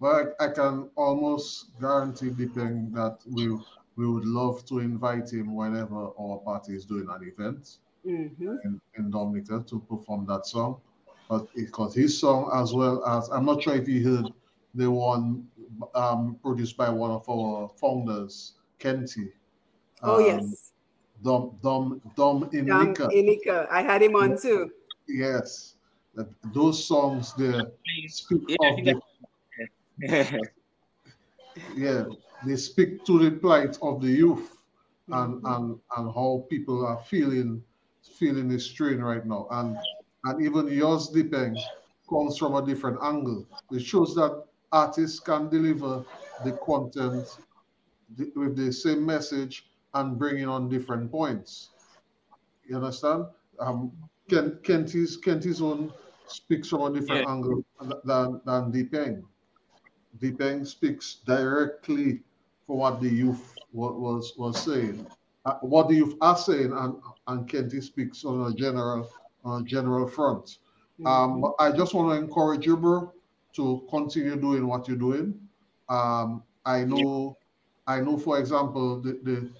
Well, 0.00 0.32
I, 0.40 0.48
can 0.48 0.88
almost 0.96 1.78
guarantee 1.80 2.30
Dipeng 2.30 2.92
that 2.94 3.18
we 3.30 3.56
we 3.94 4.08
would 4.08 4.24
love 4.24 4.64
to 4.66 4.78
invite 4.78 5.30
him 5.30 5.54
whenever 5.54 6.10
our 6.18 6.38
party 6.38 6.74
is 6.74 6.86
doing 6.86 7.06
an 7.10 7.22
event 7.28 7.76
Mhm. 8.06 8.56
in, 8.64 8.80
in 8.96 9.10
Dominica 9.10 9.62
to 9.68 9.80
perform 9.80 10.26
that 10.26 10.46
song. 10.46 10.80
But 11.28 11.46
it's 11.54 11.70
because 11.70 11.94
his 11.94 12.18
song, 12.18 12.50
as 12.54 12.72
well 12.72 13.04
as 13.04 13.28
I'm 13.28 13.44
not 13.44 13.62
sure 13.62 13.74
if 13.74 13.86
you 13.86 14.02
heard 14.02 14.32
the 14.74 14.90
one 14.90 15.46
um, 15.94 16.36
produced 16.42 16.76
by 16.76 16.88
one 16.88 17.10
of 17.10 17.28
our 17.28 17.68
founders, 17.68 18.54
Kenty. 18.78 19.32
Oh, 20.02 20.16
um, 20.16 20.26
yes. 20.26 20.71
Dom 21.22 21.58
Dom 21.62 22.00
Dom 22.16 22.40
Dom 22.40 22.50
Inika. 22.50 23.08
Inika. 23.10 23.68
I 23.70 23.82
had 23.82 24.02
him 24.02 24.16
on 24.16 24.36
too. 24.40 24.70
Yes. 25.08 25.76
Those 26.52 26.84
songs 26.84 27.32
there 27.34 27.62
speak 28.08 28.42
Yeah, 28.48 28.68
of 28.68 28.84
the 28.84 29.00
yeah, 31.76 32.04
they 32.44 32.56
speak 32.56 33.04
to 33.04 33.18
the 33.18 33.30
plight 33.38 33.78
of 33.82 34.00
the 34.00 34.10
youth 34.10 34.56
and 35.08 35.42
mm-hmm. 35.42 35.46
and 35.46 35.80
and 35.96 36.14
how 36.14 36.44
people 36.50 36.84
are 36.84 37.00
feeling 37.04 37.62
feeling 38.18 38.48
the 38.48 38.58
strain 38.58 38.98
right 38.98 39.24
now. 39.24 39.46
And 39.50 39.76
and 40.24 40.44
even 40.44 40.68
yours 40.68 41.10
Dipeng 41.10 41.56
comes 42.08 42.36
from 42.38 42.54
a 42.54 42.66
different 42.66 42.98
angle. 43.02 43.46
It 43.70 43.80
shows 43.80 44.14
that 44.16 44.44
artists 44.70 45.20
can 45.20 45.48
deliver 45.48 46.04
the 46.44 46.52
content 46.64 47.26
th- 48.16 48.30
with 48.34 48.56
the 48.56 48.72
same 48.72 49.04
message 49.04 49.71
and 49.94 50.18
bringing 50.18 50.48
on 50.48 50.68
different 50.68 51.10
points. 51.10 51.70
You 52.64 52.76
understand? 52.76 53.26
Um, 53.58 53.92
Ken, 54.28 54.58
Kenty's 54.62 55.16
Kenty's 55.16 55.60
own 55.60 55.92
speaks 56.26 56.68
from 56.68 56.82
a 56.82 56.92
different 57.00 57.26
Yeah. 57.26 57.32
angle 57.32 57.64
than 58.04 58.40
than 58.44 58.72
Dipeng. 58.72 59.22
Dipeng 60.18 60.66
speaks 60.66 61.16
directly 61.26 62.22
for 62.66 62.76
what 62.76 63.00
the 63.00 63.08
youth 63.08 63.58
was 63.72 64.34
was 64.38 64.60
saying, 64.62 65.06
uh, 65.44 65.54
what 65.60 65.88
the 65.88 65.94
youth 65.94 66.14
are 66.20 66.36
saying, 66.36 66.72
and 66.72 66.94
and 67.26 67.48
Kenty 67.48 67.80
speaks 67.80 68.24
on 68.24 68.50
a 68.50 68.54
general 68.54 69.08
on 69.44 69.62
a 69.62 69.64
general 69.64 70.06
front. 70.06 70.58
Um, 71.04 71.44
I 71.58 71.72
just 71.72 71.94
want 71.94 72.10
to 72.12 72.24
encourage 72.24 72.64
you, 72.64 72.76
bro, 72.76 73.12
to 73.54 73.84
continue 73.90 74.36
doing 74.36 74.68
what 74.68 74.86
you're 74.86 74.96
doing. 74.96 75.34
Um, 75.88 76.44
I 76.64 76.84
know, 76.84 77.36
I 77.88 78.00
know, 78.00 78.16
for 78.16 78.38
example, 78.38 79.00
the 79.00 79.18
the, 79.24 79.50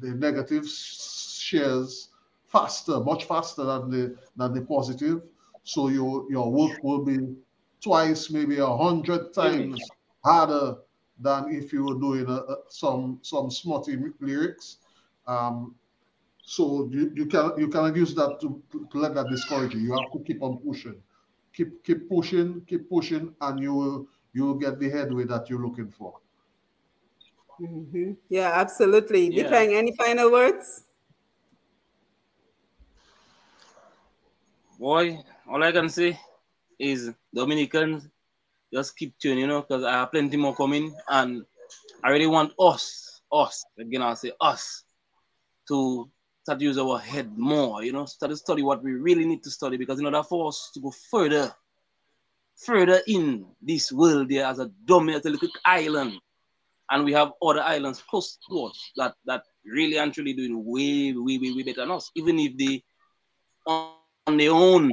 the 0.00 0.10
negative 0.14 0.66
shares 0.68 2.08
faster, 2.46 3.00
much 3.00 3.24
faster 3.24 3.64
than 3.64 3.90
the 3.90 4.16
than 4.36 4.52
the 4.54 4.62
positive. 4.62 5.22
So 5.62 5.88
your 5.88 6.30
your 6.30 6.50
work 6.52 6.82
will 6.82 7.04
be 7.04 7.36
twice, 7.80 8.30
maybe 8.30 8.58
a 8.58 8.66
hundred 8.76 9.32
times 9.32 9.92
harder 10.24 10.78
than 11.18 11.50
if 11.54 11.72
you 11.72 11.84
were 11.84 11.98
doing 11.98 12.26
a, 12.28 12.38
a- 12.52 12.62
some 12.68 13.18
some 13.22 13.50
smutty 13.50 13.96
lyrics. 14.20 14.78
Um, 15.26 15.76
so 16.42 16.88
you, 16.90 17.12
you 17.14 17.26
can 17.26 17.52
you 17.58 17.68
cannot 17.68 17.96
use 17.96 18.14
that 18.14 18.40
to, 18.40 18.62
to 18.90 18.98
let 18.98 19.14
that 19.14 19.28
discourage 19.30 19.74
you. 19.74 19.80
You 19.80 19.92
have 19.94 20.10
to 20.12 20.20
keep 20.20 20.42
on 20.42 20.58
pushing, 20.58 21.02
keep 21.52 21.82
keep 21.84 22.08
pushing, 22.08 22.62
keep 22.66 22.88
pushing, 22.88 23.34
and 23.40 23.60
you 23.60 23.74
will 23.74 24.08
you 24.32 24.44
will 24.44 24.54
get 24.54 24.78
the 24.78 24.90
headway 24.90 25.24
that 25.24 25.48
you're 25.48 25.62
looking 25.64 25.88
for. 25.90 26.20
Mhm. 27.62 28.16
Yeah, 28.28 28.50
absolutely. 28.54 29.30
Yeah. 29.30 29.44
Dipeng, 29.44 29.74
any 29.74 29.94
final 29.94 30.32
words? 30.32 30.82
Boy, 34.80 35.22
all 35.48 35.62
I 35.62 35.70
can 35.70 35.88
say 35.88 36.18
is 36.80 37.12
Dominicans 37.32 38.08
just 38.74 38.96
keep 38.96 39.16
tuning, 39.18 39.38
you 39.40 39.46
know, 39.46 39.60
because 39.62 39.84
I 39.84 39.92
have 39.92 40.10
plenty 40.10 40.36
more 40.36 40.56
coming, 40.56 40.92
and 41.06 41.44
I 42.02 42.10
really 42.10 42.26
want 42.26 42.52
us, 42.58 43.20
us 43.30 43.62
again. 43.78 44.02
I'll 44.02 44.16
say 44.16 44.32
us 44.40 44.82
to 45.68 46.10
start 46.42 46.58
to 46.58 46.64
use 46.64 46.78
our 46.78 46.98
head 46.98 47.38
more, 47.38 47.84
you 47.84 47.92
know, 47.92 48.06
start 48.06 48.30
to 48.30 48.36
study 48.36 48.62
what 48.62 48.82
we 48.82 48.94
really 48.94 49.24
need 49.24 49.44
to 49.44 49.50
study, 49.50 49.76
because 49.76 50.00
in 50.00 50.06
order 50.06 50.24
for 50.24 50.48
us 50.48 50.72
to 50.74 50.80
go 50.80 50.90
further, 51.10 51.54
further 52.56 53.00
in 53.06 53.46
this 53.60 53.92
world, 53.92 54.30
there 54.30 54.46
as 54.46 54.58
a 54.58 54.68
dominant 54.84 55.24
little 55.24 55.48
island, 55.64 56.18
and 56.92 57.04
we 57.04 57.12
have 57.12 57.32
other 57.42 57.62
islands 57.62 58.02
close 58.08 58.38
to 58.48 58.64
us 58.66 58.92
that 58.96 59.14
that 59.24 59.42
really 59.64 59.96
and 59.96 60.12
truly 60.12 60.34
doing 60.34 60.62
way, 60.64 61.12
way, 61.16 61.38
way, 61.38 61.52
way 61.52 61.62
better 61.62 61.80
than 61.80 61.90
us, 61.90 62.10
even 62.14 62.38
if 62.38 62.56
they 62.56 62.82
on 63.66 63.94
on 64.26 64.36
their 64.36 64.52
own, 64.52 64.90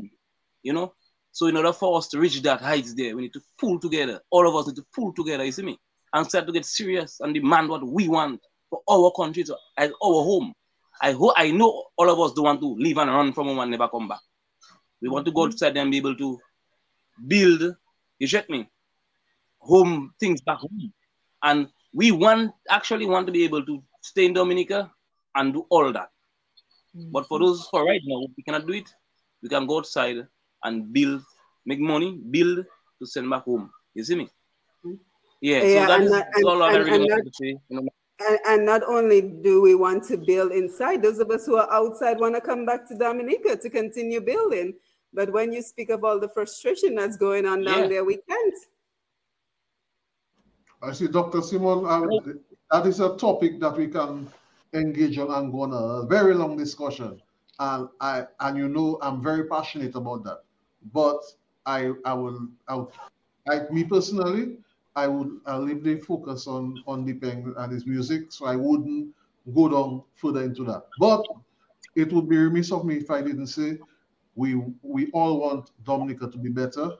you 0.63 0.73
know. 0.73 0.93
So 1.31 1.47
in 1.47 1.57
order 1.57 1.73
for 1.73 1.97
us 1.97 2.07
to 2.09 2.19
reach 2.19 2.41
that 2.41 2.61
heights 2.61 2.95
there, 2.95 3.15
we 3.15 3.23
need 3.23 3.33
to 3.33 3.41
pull 3.59 3.79
together. 3.79 4.21
All 4.31 4.47
of 4.47 4.55
us 4.55 4.67
need 4.67 4.77
to 4.77 4.85
pull 4.95 5.13
together, 5.13 5.45
you 5.45 5.51
see 5.51 5.63
me, 5.63 5.77
and 6.13 6.25
start 6.25 6.47
to 6.47 6.51
get 6.51 6.65
serious 6.65 7.19
and 7.19 7.33
demand 7.33 7.69
what 7.69 7.85
we 7.85 8.07
want 8.07 8.41
for 8.69 8.81
our 8.89 9.11
country, 9.11 9.43
to, 9.43 9.55
as 9.77 9.91
our 10.03 10.23
home. 10.23 10.53
I 11.01 11.13
hope 11.13 11.33
I 11.37 11.51
know 11.51 11.85
all 11.97 12.09
of 12.09 12.19
us 12.19 12.33
don't 12.33 12.45
want 12.45 12.61
to 12.61 12.75
leave 12.75 12.97
and 12.97 13.09
run 13.09 13.33
from 13.33 13.47
home 13.47 13.59
and 13.59 13.71
never 13.71 13.87
come 13.87 14.07
back. 14.07 14.19
We 15.01 15.09
want 15.09 15.25
to 15.27 15.31
go 15.31 15.41
mm-hmm. 15.41 15.51
outside 15.53 15.77
and 15.77 15.91
be 15.91 15.97
able 15.97 16.15
to 16.15 16.39
build, 17.27 17.75
you 18.17 18.27
check 18.27 18.49
me, 18.49 18.69
home 19.59 20.13
things 20.19 20.41
back 20.41 20.57
home. 20.57 20.91
And 21.41 21.69
we 21.93 22.11
want 22.11 22.51
actually 22.69 23.05
want 23.05 23.25
to 23.27 23.31
be 23.33 23.43
able 23.43 23.65
to 23.65 23.83
stay 24.01 24.25
in 24.25 24.33
Dominica 24.33 24.91
and 25.35 25.53
do 25.53 25.65
all 25.69 25.91
that. 25.93 26.09
But 26.93 27.27
for 27.27 27.39
those 27.39 27.67
for 27.69 27.85
right 27.85 28.01
now, 28.05 28.27
we 28.35 28.43
cannot 28.43 28.65
do 28.67 28.73
it. 28.73 28.89
We 29.41 29.49
can 29.49 29.65
go 29.67 29.77
outside 29.77 30.17
and 30.63 30.91
build, 30.91 31.21
make 31.65 31.79
money, 31.79 32.19
build 32.29 32.65
to 32.99 33.05
send 33.05 33.29
back 33.29 33.43
home. 33.43 33.69
You 33.93 34.03
see 34.03 34.15
me? 34.15 34.29
Yeah, 35.41 35.63
Yeah, 35.63 35.81
so 35.83 35.87
that 35.87 35.91
and 35.91 36.03
is 36.03 36.11
that- 36.11 36.27
and- 36.35 36.45
all 36.45 36.63
I 36.63 36.73
really 36.75 36.91
and 36.91 37.03
wanted 37.09 37.25
to 37.25 37.31
say. 37.33 37.47
You 37.69 37.81
know, 37.81 37.87
And, 38.27 38.39
and 38.47 38.65
not 38.65 38.83
only 38.83 39.21
do 39.21 39.61
we 39.61 39.75
want 39.75 40.03
to 40.09 40.17
build 40.17 40.51
inside, 40.51 41.01
those 41.01 41.19
of 41.19 41.31
us 41.31 41.45
who 41.45 41.55
are 41.55 41.71
outside 41.71 42.19
want 42.19 42.35
to 42.35 42.41
come 42.41 42.65
back 42.65 42.85
to 42.89 42.95
Dominica 42.95 43.55
to 43.55 43.69
continue 43.69 44.19
building. 44.19 44.73
But 45.13 45.31
when 45.31 45.53
you 45.53 45.61
speak 45.61 45.89
of 45.89 46.03
all 46.03 46.19
the 46.19 46.27
frustration 46.27 46.95
that's 46.95 47.15
going 47.17 47.45
on 47.45 47.63
down 47.63 47.83
Yeah. 47.83 47.87
there, 47.87 48.03
we 48.03 48.17
can't. 48.27 48.53
I 50.81 50.93
see, 50.93 51.07
Dr. 51.07 51.41
Simon, 51.41 51.85
um, 51.85 52.43
that 52.71 52.85
is 52.85 52.99
a 52.99 53.15
topic 53.17 53.59
that 53.59 53.75
we 53.77 53.87
can 53.87 54.27
engage 54.73 55.17
on 55.17 55.31
and 55.31 55.51
go 55.51 55.61
on 55.61 55.73
a 55.73 56.05
very 56.07 56.33
long 56.33 56.55
discussion. 56.57 57.21
And 57.59 57.89
I 57.99 58.25
and 58.39 58.57
you 58.57 58.69
know 58.69 58.97
I'm 59.01 59.21
very 59.21 59.45
passionate 59.47 59.95
about 59.95 60.23
that. 60.23 60.43
But 60.93 61.21
I 61.65 61.91
I 62.05 62.13
will 62.13 62.47
I, 62.67 62.75
will- 62.75 62.93
I 63.49 63.61
me 63.71 63.83
personally 63.83 64.57
I 64.95 65.07
would 65.07 65.41
I 65.45 65.57
leave 65.57 65.83
the 65.83 65.97
focus 65.99 66.47
on 66.47 66.83
on 66.87 67.05
Dipeng 67.05 67.53
and 67.57 67.71
his 67.73 67.85
music, 67.85 68.31
so 68.31 68.45
I 68.45 68.55
wouldn't 68.55 69.13
go 69.53 69.67
down 69.67 70.03
further 70.15 70.43
into 70.43 70.63
that. 70.65 70.83
But 70.97 71.25
it 71.95 72.13
would 72.13 72.29
be 72.29 72.37
remiss 72.37 72.71
of 72.71 72.85
me 72.85 72.97
if 72.97 73.11
I 73.11 73.21
didn't 73.21 73.47
say 73.47 73.79
we 74.35 74.55
we 74.81 75.11
all 75.11 75.39
want 75.41 75.71
Dominica 75.83 76.29
to 76.31 76.37
be 76.37 76.49
better. 76.49 76.91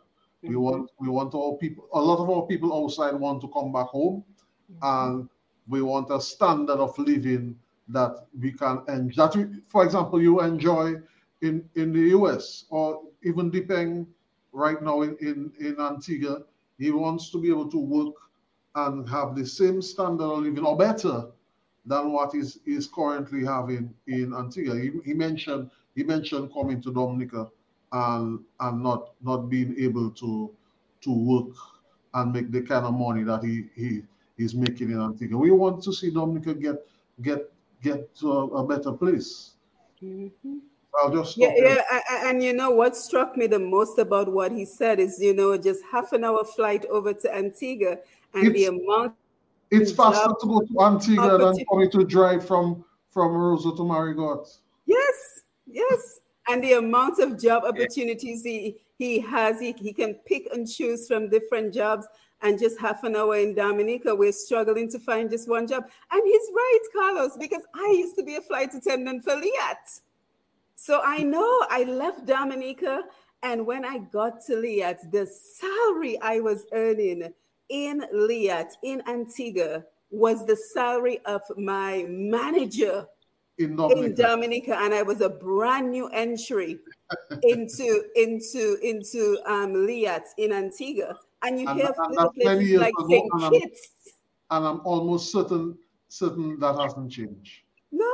We 0.41 0.55
want 0.55 0.89
we 0.99 1.09
want 1.09 1.35
our 1.35 1.57
people. 1.57 1.87
A 1.93 2.01
lot 2.01 2.19
of 2.19 2.29
our 2.29 2.43
people 2.47 2.73
outside 2.73 3.13
want 3.13 3.41
to 3.41 3.49
come 3.49 3.73
back 3.73 3.87
home, 3.87 4.23
and 4.81 5.29
we 5.67 5.81
want 5.81 6.09
a 6.11 6.21
standard 6.21 6.77
of 6.79 6.97
living 6.97 7.57
that 7.89 8.27
we 8.39 8.51
can 8.51 8.81
and 8.87 9.13
that 9.15 9.35
we, 9.35 9.61
for 9.67 9.83
example, 9.83 10.21
you 10.21 10.41
enjoy 10.41 10.95
in 11.41 11.67
in 11.75 11.91
the 11.91 12.09
US 12.17 12.65
or 12.69 13.01
even 13.23 13.51
Dipeng 13.51 14.07
right 14.51 14.81
now 14.81 15.01
in, 15.01 15.17
in, 15.19 15.51
in 15.59 15.79
Antigua. 15.79 16.43
He 16.77 16.91
wants 16.91 17.29
to 17.31 17.41
be 17.41 17.49
able 17.49 17.69
to 17.71 17.77
work 17.77 18.15
and 18.75 19.07
have 19.09 19.35
the 19.35 19.45
same 19.45 19.81
standard 19.81 20.23
of 20.23 20.39
living 20.39 20.65
or 20.65 20.77
better 20.77 21.25
than 21.85 22.13
what 22.13 22.33
is 22.33 22.59
is 22.65 22.87
currently 22.87 23.43
having 23.43 23.93
in 24.07 24.33
Antigua. 24.33 24.79
He, 24.79 24.91
he 25.03 25.13
mentioned 25.13 25.69
he 25.95 26.03
mentioned 26.03 26.53
coming 26.53 26.81
to 26.81 26.93
Dominica 26.93 27.49
and 27.91 28.39
and 28.59 28.83
not 28.83 29.11
not 29.21 29.49
being 29.49 29.75
able 29.79 30.09
to 30.11 30.49
to 31.01 31.11
work 31.11 31.55
and 32.13 32.33
make 32.33 32.51
the 32.51 32.61
kind 32.61 32.85
of 32.85 32.93
money 32.93 33.23
that 33.23 33.43
he 33.43 33.65
he 33.75 34.01
is 34.37 34.53
making 34.55 34.91
in 34.91 34.99
Antigua. 35.01 35.37
We 35.37 35.51
want 35.51 35.83
to 35.83 35.93
see 35.93 36.11
Dominica 36.11 36.53
get 36.53 36.85
get 37.21 37.51
get 37.81 38.13
to 38.17 38.31
a, 38.31 38.45
a 38.47 38.67
better 38.67 38.91
place. 38.91 39.51
Mm-hmm. 40.03 40.57
I'll 40.95 41.11
just 41.13 41.37
Yeah, 41.37 41.49
there. 41.55 41.75
yeah, 41.75 41.99
a- 42.09 42.27
and 42.29 42.41
you 42.43 42.51
know 42.53 42.71
what 42.71 42.95
struck 42.97 43.37
me 43.37 43.45
the 43.47 43.59
most 43.59 43.99
about 43.99 44.31
what 44.31 44.51
he 44.51 44.65
said 44.65 44.99
is, 44.99 45.19
you 45.21 45.33
know, 45.35 45.55
just 45.55 45.83
half 45.91 46.13
an 46.13 46.23
hour 46.23 46.43
flight 46.43 46.83
over 46.85 47.13
to 47.13 47.35
Antigua 47.35 47.97
and 48.33 48.53
the 48.55 48.63
It's- 48.63 48.69
amount 48.69 49.13
It's 49.71 49.91
faster 49.91 50.33
to 50.41 50.47
go 50.47 50.61
to 50.61 50.81
Antigua 50.81 51.37
than 51.37 51.63
for 51.69 51.79
me 51.79 51.87
to 51.89 52.03
drive 52.03 52.45
from 52.45 52.83
from 53.11 53.33
Roseau 53.33 53.75
to 53.77 53.83
Marigot. 53.83 54.57
Yes, 54.85 55.41
yes. 55.67 56.21
And 56.49 56.63
the 56.63 56.73
amount 56.73 57.19
of 57.19 57.39
job 57.39 57.63
opportunities 57.63 58.43
he, 58.43 58.77
he 58.97 59.19
has, 59.19 59.59
he, 59.59 59.71
he 59.73 59.93
can 59.93 60.15
pick 60.25 60.49
and 60.51 60.67
choose 60.67 61.07
from 61.07 61.29
different 61.29 61.73
jobs. 61.73 62.07
And 62.41 62.57
just 62.57 62.79
half 62.79 63.03
an 63.03 63.15
hour 63.15 63.35
in 63.37 63.53
Dominica, 63.53 64.15
we're 64.15 64.31
struggling 64.31 64.89
to 64.91 64.99
find 64.99 65.29
just 65.29 65.47
one 65.47 65.67
job. 65.67 65.83
And 66.11 66.21
he's 66.25 66.49
right, 66.55 66.79
Carlos, 66.93 67.37
because 67.37 67.61
I 67.75 67.95
used 67.97 68.17
to 68.17 68.23
be 68.23 68.37
a 68.37 68.41
flight 68.41 68.73
attendant 68.73 69.23
for 69.23 69.33
Liat. 69.33 69.99
So 70.75 71.01
I 71.03 71.19
know 71.19 71.65
I 71.69 71.83
left 71.83 72.25
Dominica. 72.25 73.03
And 73.43 73.67
when 73.67 73.85
I 73.85 73.99
got 73.99 74.43
to 74.47 74.53
Liat, 74.53 75.11
the 75.11 75.27
salary 75.27 76.19
I 76.21 76.39
was 76.39 76.65
earning 76.73 77.31
in 77.69 78.05
Liat, 78.13 78.71
in 78.83 79.03
Antigua, 79.07 79.83
was 80.09 80.45
the 80.47 80.55
salary 80.55 81.19
of 81.25 81.41
my 81.57 82.05
manager 82.09 83.05
in 83.59 83.71
in 83.71 83.75
Dominica. 83.75 84.21
Dominica, 84.21 84.77
and 84.79 84.93
I 84.93 85.01
was 85.03 85.21
a 85.21 85.29
brand 85.29 85.91
new 85.91 86.07
entry 86.09 86.79
into 87.43 88.03
into 88.15 88.77
into 88.81 89.37
um 89.45 89.73
Liat 89.73 90.23
in 90.37 90.51
Antigua. 90.53 91.19
And 91.41 91.59
you 91.59 91.67
And- 91.67 91.79
hear 91.79 91.91
and 91.97 92.11
little 92.15 92.33
many 92.35 92.45
places 92.45 92.69
years 92.69 92.81
like 92.81 92.93
ago, 92.99 93.07
St. 93.09 93.29
and 93.33 93.43
I'm- 93.43 93.51
Kitts. 93.53 93.89
and 94.51 94.65
I'm 94.65 94.81
almost 94.85 95.31
certain 95.31 95.77
certain 96.07 96.59
that 96.59 96.75
hasn't 96.79 97.11
changed. 97.11 97.61
No, 97.91 98.11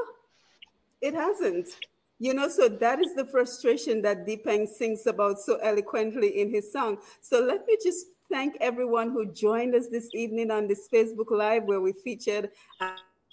it 1.02 1.14
hasn't. 1.14 1.70
You 2.18 2.34
know, 2.34 2.48
so 2.48 2.70
that 2.70 3.00
is 3.02 3.14
the 3.14 3.26
frustration 3.26 4.02
that 4.04 4.26
Deepeng 4.26 4.68
sings 4.68 5.06
about 5.06 5.38
so 5.40 5.58
eloquently 5.58 6.40
in 6.42 6.50
his 6.50 6.72
song. 6.72 6.98
So 7.22 7.42
let 7.42 7.68
me 7.68 7.78
just 7.84 8.08
thank 8.32 8.56
everyone 8.62 9.12
who 9.12 9.26
joined 9.26 9.76
us 9.76 9.88
this 9.90 10.08
evening 10.14 10.50
on 10.50 10.66
this 10.68 10.88
Facebook 10.92 11.30
Live 11.30 11.64
where 11.66 11.82
we 11.82 11.92
featured 11.92 12.52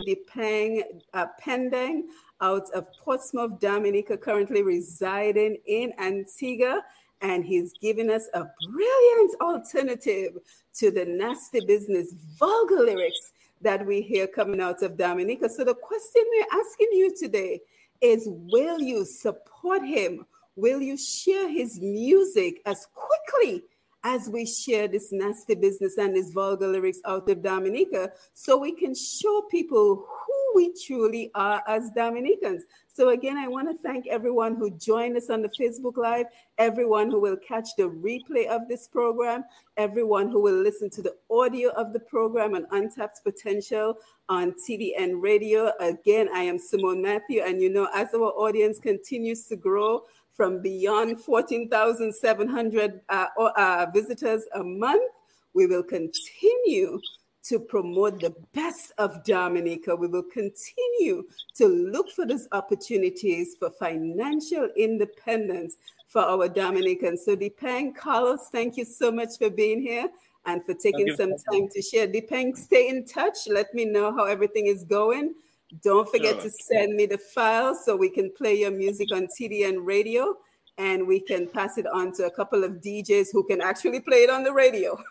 Deepeng 0.00 0.82
uh, 1.14 1.26
Pendenque 1.40 2.06
out 2.40 2.68
of 2.74 2.86
Portsmouth, 2.98 3.60
Dominica, 3.60 4.16
currently 4.16 4.62
residing 4.62 5.56
in 5.66 5.92
Antigua. 5.98 6.82
And 7.20 7.44
he's 7.44 7.72
given 7.80 8.10
us 8.10 8.28
a 8.34 8.46
brilliant 8.72 9.40
alternative 9.40 10.38
to 10.74 10.90
the 10.90 11.04
nasty 11.04 11.60
business, 11.64 12.12
vulgar 12.36 12.80
lyrics 12.84 13.32
that 13.60 13.86
we 13.86 14.02
hear 14.02 14.26
coming 14.26 14.60
out 14.60 14.82
of 14.82 14.96
Dominica. 14.96 15.48
So 15.48 15.64
the 15.64 15.74
question 15.74 16.22
we're 16.30 16.60
asking 16.60 16.88
you 16.92 17.14
today 17.16 17.60
is 18.00 18.24
will 18.26 18.80
you 18.80 19.04
support 19.04 19.84
him? 19.84 20.26
Will 20.56 20.82
you 20.82 20.96
share 20.98 21.48
his 21.48 21.80
music 21.80 22.60
as 22.66 22.86
quickly 22.92 23.62
as 24.04 24.28
we 24.28 24.44
share 24.44 24.88
this 24.88 25.12
nasty 25.12 25.54
business 25.54 25.96
and 25.98 26.14
this 26.14 26.30
vulgar 26.30 26.68
lyrics 26.68 26.98
out 27.04 27.28
of 27.28 27.42
Dominica 27.42 28.12
so 28.34 28.58
we 28.58 28.72
can 28.72 28.94
show 28.94 29.42
people 29.50 30.06
who 30.08 30.52
we 30.54 30.74
truly 30.74 31.30
are 31.34 31.62
as 31.66 31.90
Dominicans? 31.90 32.64
So, 32.94 33.08
again, 33.08 33.38
I 33.38 33.48
want 33.48 33.70
to 33.70 33.82
thank 33.82 34.06
everyone 34.06 34.54
who 34.54 34.70
joined 34.70 35.16
us 35.16 35.30
on 35.30 35.40
the 35.40 35.48
Facebook 35.48 35.96
Live, 35.96 36.26
everyone 36.58 37.10
who 37.10 37.20
will 37.20 37.38
catch 37.38 37.70
the 37.78 37.84
replay 37.84 38.46
of 38.46 38.68
this 38.68 38.86
program, 38.86 39.44
everyone 39.78 40.28
who 40.28 40.42
will 40.42 40.60
listen 40.60 40.90
to 40.90 41.02
the 41.02 41.16
audio 41.30 41.70
of 41.70 41.94
the 41.94 42.00
program 42.00 42.54
on 42.54 42.66
Untapped 42.70 43.24
Potential 43.24 43.96
on 44.28 44.52
TDN 44.52 45.22
Radio. 45.22 45.72
Again, 45.80 46.28
I 46.34 46.42
am 46.42 46.58
Simone 46.58 47.00
Matthew, 47.00 47.40
and 47.40 47.62
you 47.62 47.70
know, 47.70 47.88
as 47.94 48.12
our 48.12 48.32
audience 48.32 48.78
continues 48.78 49.46
to 49.46 49.56
grow 49.56 50.02
from 50.32 50.62
beyond 50.62 51.20
14,700 51.20 53.00
uh, 53.08 53.26
uh, 53.38 53.86
visitors 53.92 54.44
a 54.54 54.62
month, 54.64 55.12
we 55.54 55.66
will 55.66 55.82
continue 55.82 57.00
to 57.44 57.58
promote 57.58 58.20
the 58.20 58.34
best 58.54 58.92
of 58.98 59.24
Dominica. 59.24 59.94
We 59.94 60.06
will 60.06 60.22
continue 60.22 61.24
to 61.56 61.66
look 61.66 62.10
for 62.10 62.24
those 62.24 62.46
opportunities 62.52 63.56
for 63.58 63.70
financial 63.70 64.68
independence 64.76 65.76
for 66.06 66.22
our 66.22 66.48
Dominicans. 66.48 67.24
So, 67.24 67.36
Depeng, 67.36 67.96
Carlos, 67.96 68.48
thank 68.52 68.76
you 68.76 68.84
so 68.84 69.10
much 69.10 69.38
for 69.38 69.50
being 69.50 69.82
here 69.82 70.08
and 70.46 70.64
for 70.64 70.74
taking 70.74 71.14
some 71.16 71.32
time 71.50 71.68
to 71.70 71.82
share. 71.82 72.06
Depeng, 72.06 72.56
stay 72.56 72.88
in 72.88 73.04
touch. 73.06 73.48
Let 73.48 73.74
me 73.74 73.84
know 73.86 74.14
how 74.14 74.24
everything 74.24 74.66
is 74.66 74.84
going. 74.84 75.34
Don't 75.82 76.08
forget 76.08 76.34
Sure. 76.34 76.42
to 76.42 76.50
send 76.50 76.94
me 76.94 77.06
the 77.06 77.18
file 77.18 77.74
so 77.74 77.96
we 77.96 78.10
can 78.10 78.30
play 78.32 78.58
your 78.58 78.70
music 78.70 79.10
on 79.12 79.26
TDN 79.26 79.84
radio 79.84 80.36
and 80.78 81.06
we 81.06 81.20
can 81.20 81.48
pass 81.48 81.78
it 81.78 81.86
on 81.86 82.12
to 82.14 82.26
a 82.26 82.30
couple 82.30 82.64
of 82.64 82.72
DJs 82.80 83.28
who 83.32 83.44
can 83.44 83.60
actually 83.60 84.00
play 84.00 84.24
it 84.24 84.30
on 84.30 84.44
the 84.44 84.52
radio. 84.52 85.02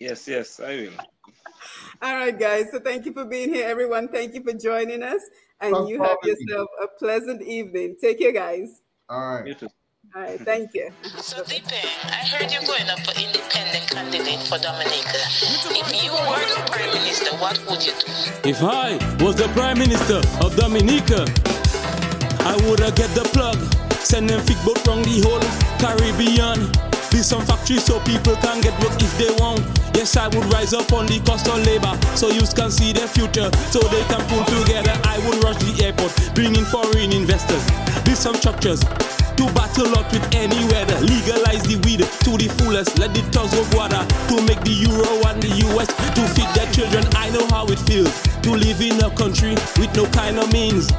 Yes, 0.00 0.26
yes, 0.26 0.60
I 0.60 0.76
will. 0.76 0.92
All 2.02 2.14
right, 2.16 2.38
guys. 2.38 2.70
So 2.72 2.80
thank 2.80 3.04
you 3.04 3.12
for 3.12 3.24
being 3.24 3.52
here, 3.52 3.68
everyone. 3.68 4.08
Thank 4.08 4.34
you 4.34 4.42
for 4.42 4.54
joining 4.54 5.02
us. 5.02 5.20
And 5.60 5.74
Thanks 5.74 5.90
you 5.90 6.02
have 6.02 6.16
yourself 6.24 6.68
a 6.82 6.88
pleasant 6.98 7.42
evening. 7.42 7.96
Take 8.00 8.18
care, 8.18 8.32
guys. 8.32 8.80
All 9.08 9.42
right. 9.42 9.62
You. 10.14 10.20
All 10.20 10.26
right. 10.26 10.40
Thank 10.40 10.74
you. 10.74 10.90
So 11.18 11.42
Deepen, 11.44 11.78
I 12.04 12.24
heard 12.26 12.52
you're 12.52 12.62
going 12.62 12.88
up 12.88 12.98
for 13.00 13.14
independent 13.20 13.90
candidate 13.90 14.40
for 14.48 14.58
Dominica. 14.58 15.18
If 15.70 16.02
you 16.02 16.12
were 16.12 16.46
the 16.46 16.62
prime 16.70 16.92
minister, 16.94 17.36
what 17.36 17.58
would 17.68 17.84
you 17.84 17.92
do? 17.92 18.48
If 18.48 18.62
I 18.62 18.98
was 19.22 19.36
the 19.36 19.48
Prime 19.54 19.78
Minister 19.78 20.18
of 20.44 20.56
Dominica, 20.56 21.26
I 22.46 22.56
would 22.68 22.80
have 22.80 22.94
get 22.94 23.10
the 23.14 23.28
plug, 23.32 23.56
send 24.00 24.30
them 24.30 24.44
big 24.46 24.58
boat 24.64 24.78
from 24.78 25.02
the 25.02 25.22
whole 25.22 25.42
Caribbean. 25.78 26.70
Build 27.10 27.24
some 27.24 27.42
factories 27.42 27.84
so 27.84 27.98
people 28.06 28.36
can 28.36 28.60
get 28.60 28.74
work 28.82 28.94
if 29.02 29.10
they 29.18 29.30
want. 29.42 29.60
Yes, 29.94 30.16
I 30.16 30.28
would 30.28 30.46
rise 30.54 30.72
up 30.72 30.92
on 30.92 31.06
the 31.06 31.18
cost 31.26 31.48
of 31.48 31.58
labor 31.66 31.98
so 32.14 32.30
youth 32.30 32.54
can 32.54 32.70
see 32.70 32.92
their 32.92 33.08
future, 33.08 33.50
so 33.74 33.80
they 33.90 34.04
can 34.06 34.22
pull 34.30 34.44
together. 34.46 34.94
I 35.04 35.18
would 35.26 35.42
rush 35.42 35.58
the 35.58 35.84
airport, 35.84 36.14
bring 36.34 36.54
in 36.54 36.64
foreign 36.66 37.10
investors, 37.12 37.66
build 38.04 38.16
some 38.18 38.36
structures 38.36 38.82
to 39.40 39.46
battle 39.56 39.88
out 39.96 40.04
with 40.12 40.26
any 40.36 40.60
weather. 40.68 41.00
Legalize 41.00 41.64
the 41.64 41.80
weed 41.88 42.04
to 42.28 42.36
the 42.36 42.52
fullest. 42.60 42.98
Let 43.00 43.16
the 43.16 43.24
thugs 43.32 43.56
go 43.56 43.64
water 43.72 44.04
to 44.28 44.36
make 44.44 44.60
the 44.68 44.76
euro 44.84 45.08
and 45.32 45.40
the 45.40 45.48
US 45.72 45.88
to 45.88 46.22
feed 46.36 46.50
their 46.52 46.68
children. 46.76 47.08
I 47.16 47.32
know 47.32 47.48
how 47.48 47.64
it 47.72 47.80
feels 47.88 48.12
to 48.44 48.50
live 48.52 48.80
in 48.84 49.00
a 49.00 49.08
country 49.16 49.56
with 49.80 49.88
no 49.96 50.04
kind 50.12 50.36
of 50.36 50.52
means. 50.52 50.92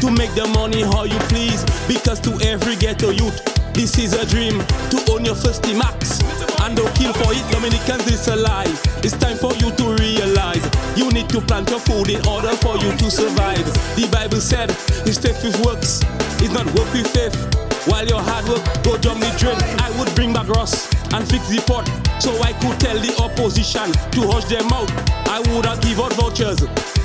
To 0.00 0.10
make 0.10 0.32
the 0.32 0.48
money 0.56 0.82
how 0.82 1.04
you 1.04 1.20
please. 1.28 1.62
Because 1.84 2.18
to 2.24 2.32
every 2.48 2.76
ghetto 2.76 3.10
youth, 3.10 3.36
this 3.76 3.98
is 3.98 4.16
a 4.16 4.24
dream 4.24 4.58
to 4.88 4.96
own 5.12 5.28
your 5.28 5.36
first 5.36 5.62
max. 5.76 6.24
And 6.64 6.72
don't 6.72 6.88
kill 6.96 7.12
for 7.12 7.28
it, 7.36 7.44
Dominicans, 7.52 8.08
it's 8.08 8.28
a 8.28 8.36
lie. 8.36 8.72
It's 9.04 9.16
time 9.20 9.36
for 9.36 9.52
you 9.60 9.68
to 9.68 9.84
realize 10.00 10.64
you 10.96 11.12
need 11.12 11.28
to 11.28 11.40
plant 11.44 11.68
your 11.68 11.80
food 11.84 12.08
in 12.08 12.24
order 12.24 12.56
for 12.64 12.80
you 12.80 12.88
to 12.88 13.10
survive. 13.10 13.68
The 14.00 14.08
Bible 14.08 14.40
said, 14.40 14.70
"It's 15.04 15.18
faith 15.18 15.44
with 15.44 15.60
works 15.66 16.00
it's 16.42 16.52
not 16.52 16.66
work 16.74 16.92
with 16.92 17.06
faith. 17.14 17.71
While 17.86 18.06
your 18.06 18.22
hard 18.22 18.46
work 18.46 18.62
go 18.84 18.96
down 18.96 19.18
the 19.18 19.26
drain, 19.38 19.58
I 19.82 19.90
would 19.98 20.14
bring 20.14 20.32
back 20.32 20.46
Ross 20.48 20.86
and 21.12 21.26
fix 21.26 21.48
the 21.50 21.58
pot 21.66 21.82
so 22.22 22.30
I 22.38 22.52
could 22.62 22.78
tell 22.78 22.94
the 22.94 23.10
opposition 23.18 23.90
to 23.90 24.20
hush 24.30 24.44
their 24.46 24.62
mouth. 24.70 24.86
I 25.26 25.40
would 25.50 25.66
have 25.66 25.80
give 25.82 25.98
out 25.98 26.12
vouchers 26.14 26.62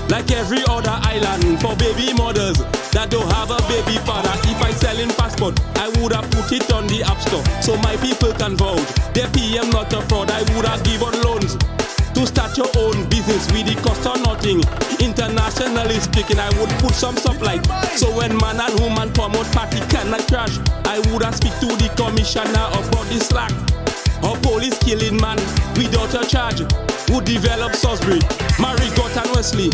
like 0.09 0.29
every 0.31 0.61
other 0.69 0.93
island 1.01 1.59
for 1.61 1.75
baby 1.77 2.13
mothers 2.13 2.61
that 2.93 3.09
don't 3.09 3.25
have 3.33 3.49
a 3.49 3.57
baby 3.65 3.97
father. 4.05 4.29
If 4.45 4.61
I 4.61 4.71
sell 4.71 4.97
in 4.99 5.09
passport, 5.17 5.57
I 5.77 5.89
would 5.97 6.13
have 6.13 6.29
put 6.29 6.51
it 6.51 6.71
on 6.71 6.85
the 6.85 7.01
app 7.01 7.19
store 7.25 7.43
so 7.61 7.73
my 7.81 7.97
people 7.97 8.33
can 8.37 8.55
vote. 8.55 8.85
Their 9.17 9.29
PM 9.33 9.71
not 9.71 9.91
a 9.93 10.01
fraud. 10.05 10.29
I 10.29 10.45
would 10.53 10.65
have 10.65 10.83
give 10.85 11.01
out 11.01 11.17
loans 11.25 11.57
to 12.17 12.25
start 12.25 12.57
your 12.57 12.69
own 12.81 12.97
business 13.09 13.45
with 13.53 13.69
the 13.69 13.77
cost 13.85 14.01
of 14.09 14.17
nothing. 14.25 14.57
Internationally 14.97 16.01
speaking, 16.01 16.39
I 16.41 16.49
would 16.57 16.69
put 16.81 16.97
some 16.97 17.13
like 17.45 17.61
so 17.93 18.09
when 18.17 18.33
man 18.41 18.57
and 18.57 18.73
woman 18.81 19.13
promote 19.13 19.45
party 19.53 19.77
cannot 19.93 20.25
crash. 20.25 20.57
I 20.89 20.97
would 21.13 21.21
speak 21.37 21.53
to 21.61 21.69
the 21.77 21.93
commissioner 21.93 22.65
about 22.73 23.05
the 23.13 23.21
slack. 23.21 23.53
Or 24.25 24.33
police 24.41 24.77
killing 24.81 25.21
man 25.21 25.37
without 25.77 26.17
a 26.17 26.25
charge. 26.25 26.65
Would 27.13 27.25
develop 27.25 27.73
Salisbury, 27.77 28.19
Marigot 28.57 29.13
and 29.13 29.29
Wesley 29.37 29.69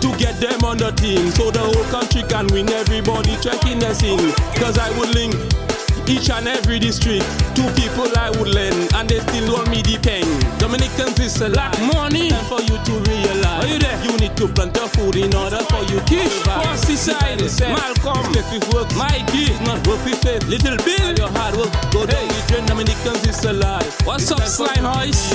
to 0.00 0.08
get 0.16 0.40
them 0.40 0.64
on 0.64 0.78
the 0.78 0.90
team 0.96 1.30
so 1.30 1.50
the 1.52 1.60
whole 1.60 1.86
country 1.92 2.24
can 2.26 2.48
win. 2.48 2.72
Everybody 2.72 3.36
checking 3.44 3.78
the 3.78 3.92
scene. 3.92 4.32
Cause 4.56 4.78
I 4.78 4.88
would 4.98 5.14
link 5.14 5.36
each 6.08 6.30
and 6.30 6.48
every 6.48 6.78
district. 6.78 7.28
Two 7.54 7.68
people 7.76 8.08
I 8.16 8.30
would 8.40 8.48
lend, 8.48 8.94
and 8.94 9.08
they 9.08 9.20
still 9.20 9.52
want 9.52 9.68
me 9.70 9.82
depend. 9.82 10.41
Dominicans 10.72 11.20
is 11.20 11.38
a 11.42 11.50
lack 11.50 11.78
money 11.94 12.30
for 12.48 12.62
you 12.62 12.82
to 12.82 12.92
realize. 12.92 13.21
Are 13.62 13.68
you 13.70 13.78
there? 13.78 13.94
You 14.02 14.16
need 14.18 14.34
to 14.42 14.48
plant 14.48 14.74
your 14.74 14.88
food 14.90 15.14
in 15.14 15.30
order 15.34 15.62
for 15.70 15.82
you 15.86 16.02
to 16.02 16.18
survive. 16.26 16.66
Poor 16.66 16.76
society 16.76 17.46
said, 17.46 17.70
Malcolm, 17.78 18.26
if 18.34 18.50
it 18.50 18.66
works, 18.74 18.90
Mikey, 18.98 19.54
it's 19.54 19.60
not 19.62 19.78
worth 19.86 20.02
it, 20.10 20.18
faith. 20.18 20.44
Little 20.50 20.76
Bill, 20.82 21.06
and 21.06 21.18
your 21.18 21.30
hard 21.30 21.54
work, 21.54 21.70
go 21.94 22.02
hey. 22.02 22.10
down 22.10 22.26
the 22.26 22.42
drain, 22.50 22.66
Dominicans 22.66 23.22
is 23.22 23.44
alive. 23.44 23.86
What's 24.02 24.30
up, 24.32 24.42
slime 24.42 24.82
hoist? 24.82 25.30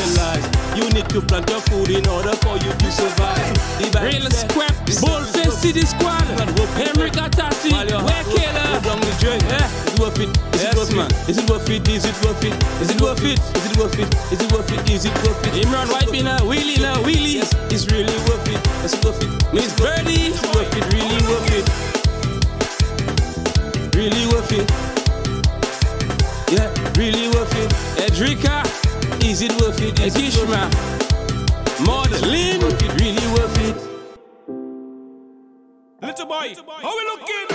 You 0.75 0.89
need 0.91 1.07
to 1.15 1.21
plant 1.21 1.49
your 1.49 1.61
food 1.71 1.89
in 1.89 2.03
order 2.07 2.36
for 2.43 2.59
you 2.59 2.71
to 2.75 2.88
survive. 2.91 3.47
Real 4.03 4.28
scrap, 4.30 4.75
bold 4.99 5.25
face 5.32 5.55
city 5.63 5.82
squad, 5.88 6.28
Henry 6.75 7.09
Katati, 7.09 7.71
where 7.71 8.23
Kayla? 8.28 8.84
Go 8.84 8.91
down 8.91 8.99
the 8.99 9.15
drain, 9.23 9.39
yeah. 9.47 9.71
It's 9.88 9.99
worth 9.99 10.19
it, 10.19 10.30
is 10.53 10.61
yes, 10.61 10.73
it 10.73 10.78
worth 10.78 10.95
man. 10.95 11.07
it? 11.07 11.30
Is 11.30 11.38
it 11.39 11.49
worth 11.49 11.69
it? 11.69 11.88
Is 11.88 12.05
it 12.05 12.17
worth 12.21 12.43
it? 12.43 12.53
Is 12.82 12.91
it 12.91 13.01
worth 13.01 13.23
it? 13.23 13.39
Is 13.55 13.65
it 13.65 13.78
worth 13.78 13.97
it? 13.97 14.09
Is 14.32 14.41
it 14.41 14.51
worth 14.51 14.71
it? 14.71 14.89
Is 14.91 15.05
it 15.05 15.15
worth 15.23 15.47
it? 15.47 15.65
Imran 15.65 15.89
wiping 15.91 16.28
a 16.28 16.38
wheelie, 16.45 16.78
a 16.84 16.97
wheelie. 17.01 17.41
It's 17.71 17.88
really 17.91 18.16
worth 18.30 18.47
it. 18.49 18.59
It's 18.84 18.95
worth 19.03 19.22
it. 19.22 19.30
Miss 19.53 19.74
Birdie, 19.80 20.32
it's 20.34 20.41
worth 20.55 20.76
it. 20.76 20.86
Really 20.93 21.22
worth 21.28 21.51
it. 21.57 21.65
Really 23.95 24.26
worth 24.28 24.51
it. 24.51 24.72
Yeah, 26.51 26.70
really 26.97 27.28
worth 27.30 27.53
it. 27.55 27.72
Edrica, 28.05 28.63
is 29.24 29.41
it 29.41 29.51
worth 29.61 29.82
it? 29.82 29.95
Ekishma, 29.95 30.70
Maudlin, 31.86 32.61
really 32.97 33.28
worth 33.34 33.57
it. 33.68 33.76
Little 36.01 36.26
boy, 36.26 36.55
how 36.82 36.95
we 36.95 37.03
looking? 37.11 37.47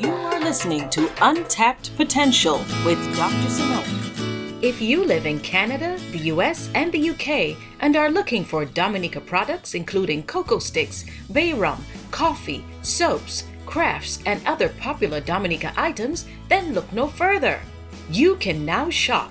You 0.00 0.10
are 0.14 0.40
listening 0.40 0.88
to 0.90 1.10
Untapped 1.20 1.94
Potential 1.96 2.64
with 2.86 2.98
Dr. 3.16 3.50
Simone. 3.50 4.07
If 4.60 4.82
you 4.82 5.04
live 5.04 5.24
in 5.24 5.38
Canada, 5.38 5.96
the 6.10 6.32
US, 6.34 6.68
and 6.74 6.90
the 6.90 7.10
UK 7.10 7.56
and 7.78 7.94
are 7.94 8.10
looking 8.10 8.44
for 8.44 8.64
Dominica 8.64 9.20
products 9.20 9.74
including 9.74 10.24
cocoa 10.24 10.58
sticks, 10.58 11.04
bay 11.30 11.52
rum, 11.52 11.84
coffee, 12.10 12.64
soaps, 12.82 13.44
crafts, 13.66 14.18
and 14.26 14.44
other 14.48 14.70
popular 14.70 15.20
Dominica 15.20 15.72
items, 15.76 16.26
then 16.48 16.74
look 16.74 16.92
no 16.92 17.06
further. 17.06 17.60
You 18.10 18.34
can 18.34 18.64
now 18.64 18.90
shop 18.90 19.30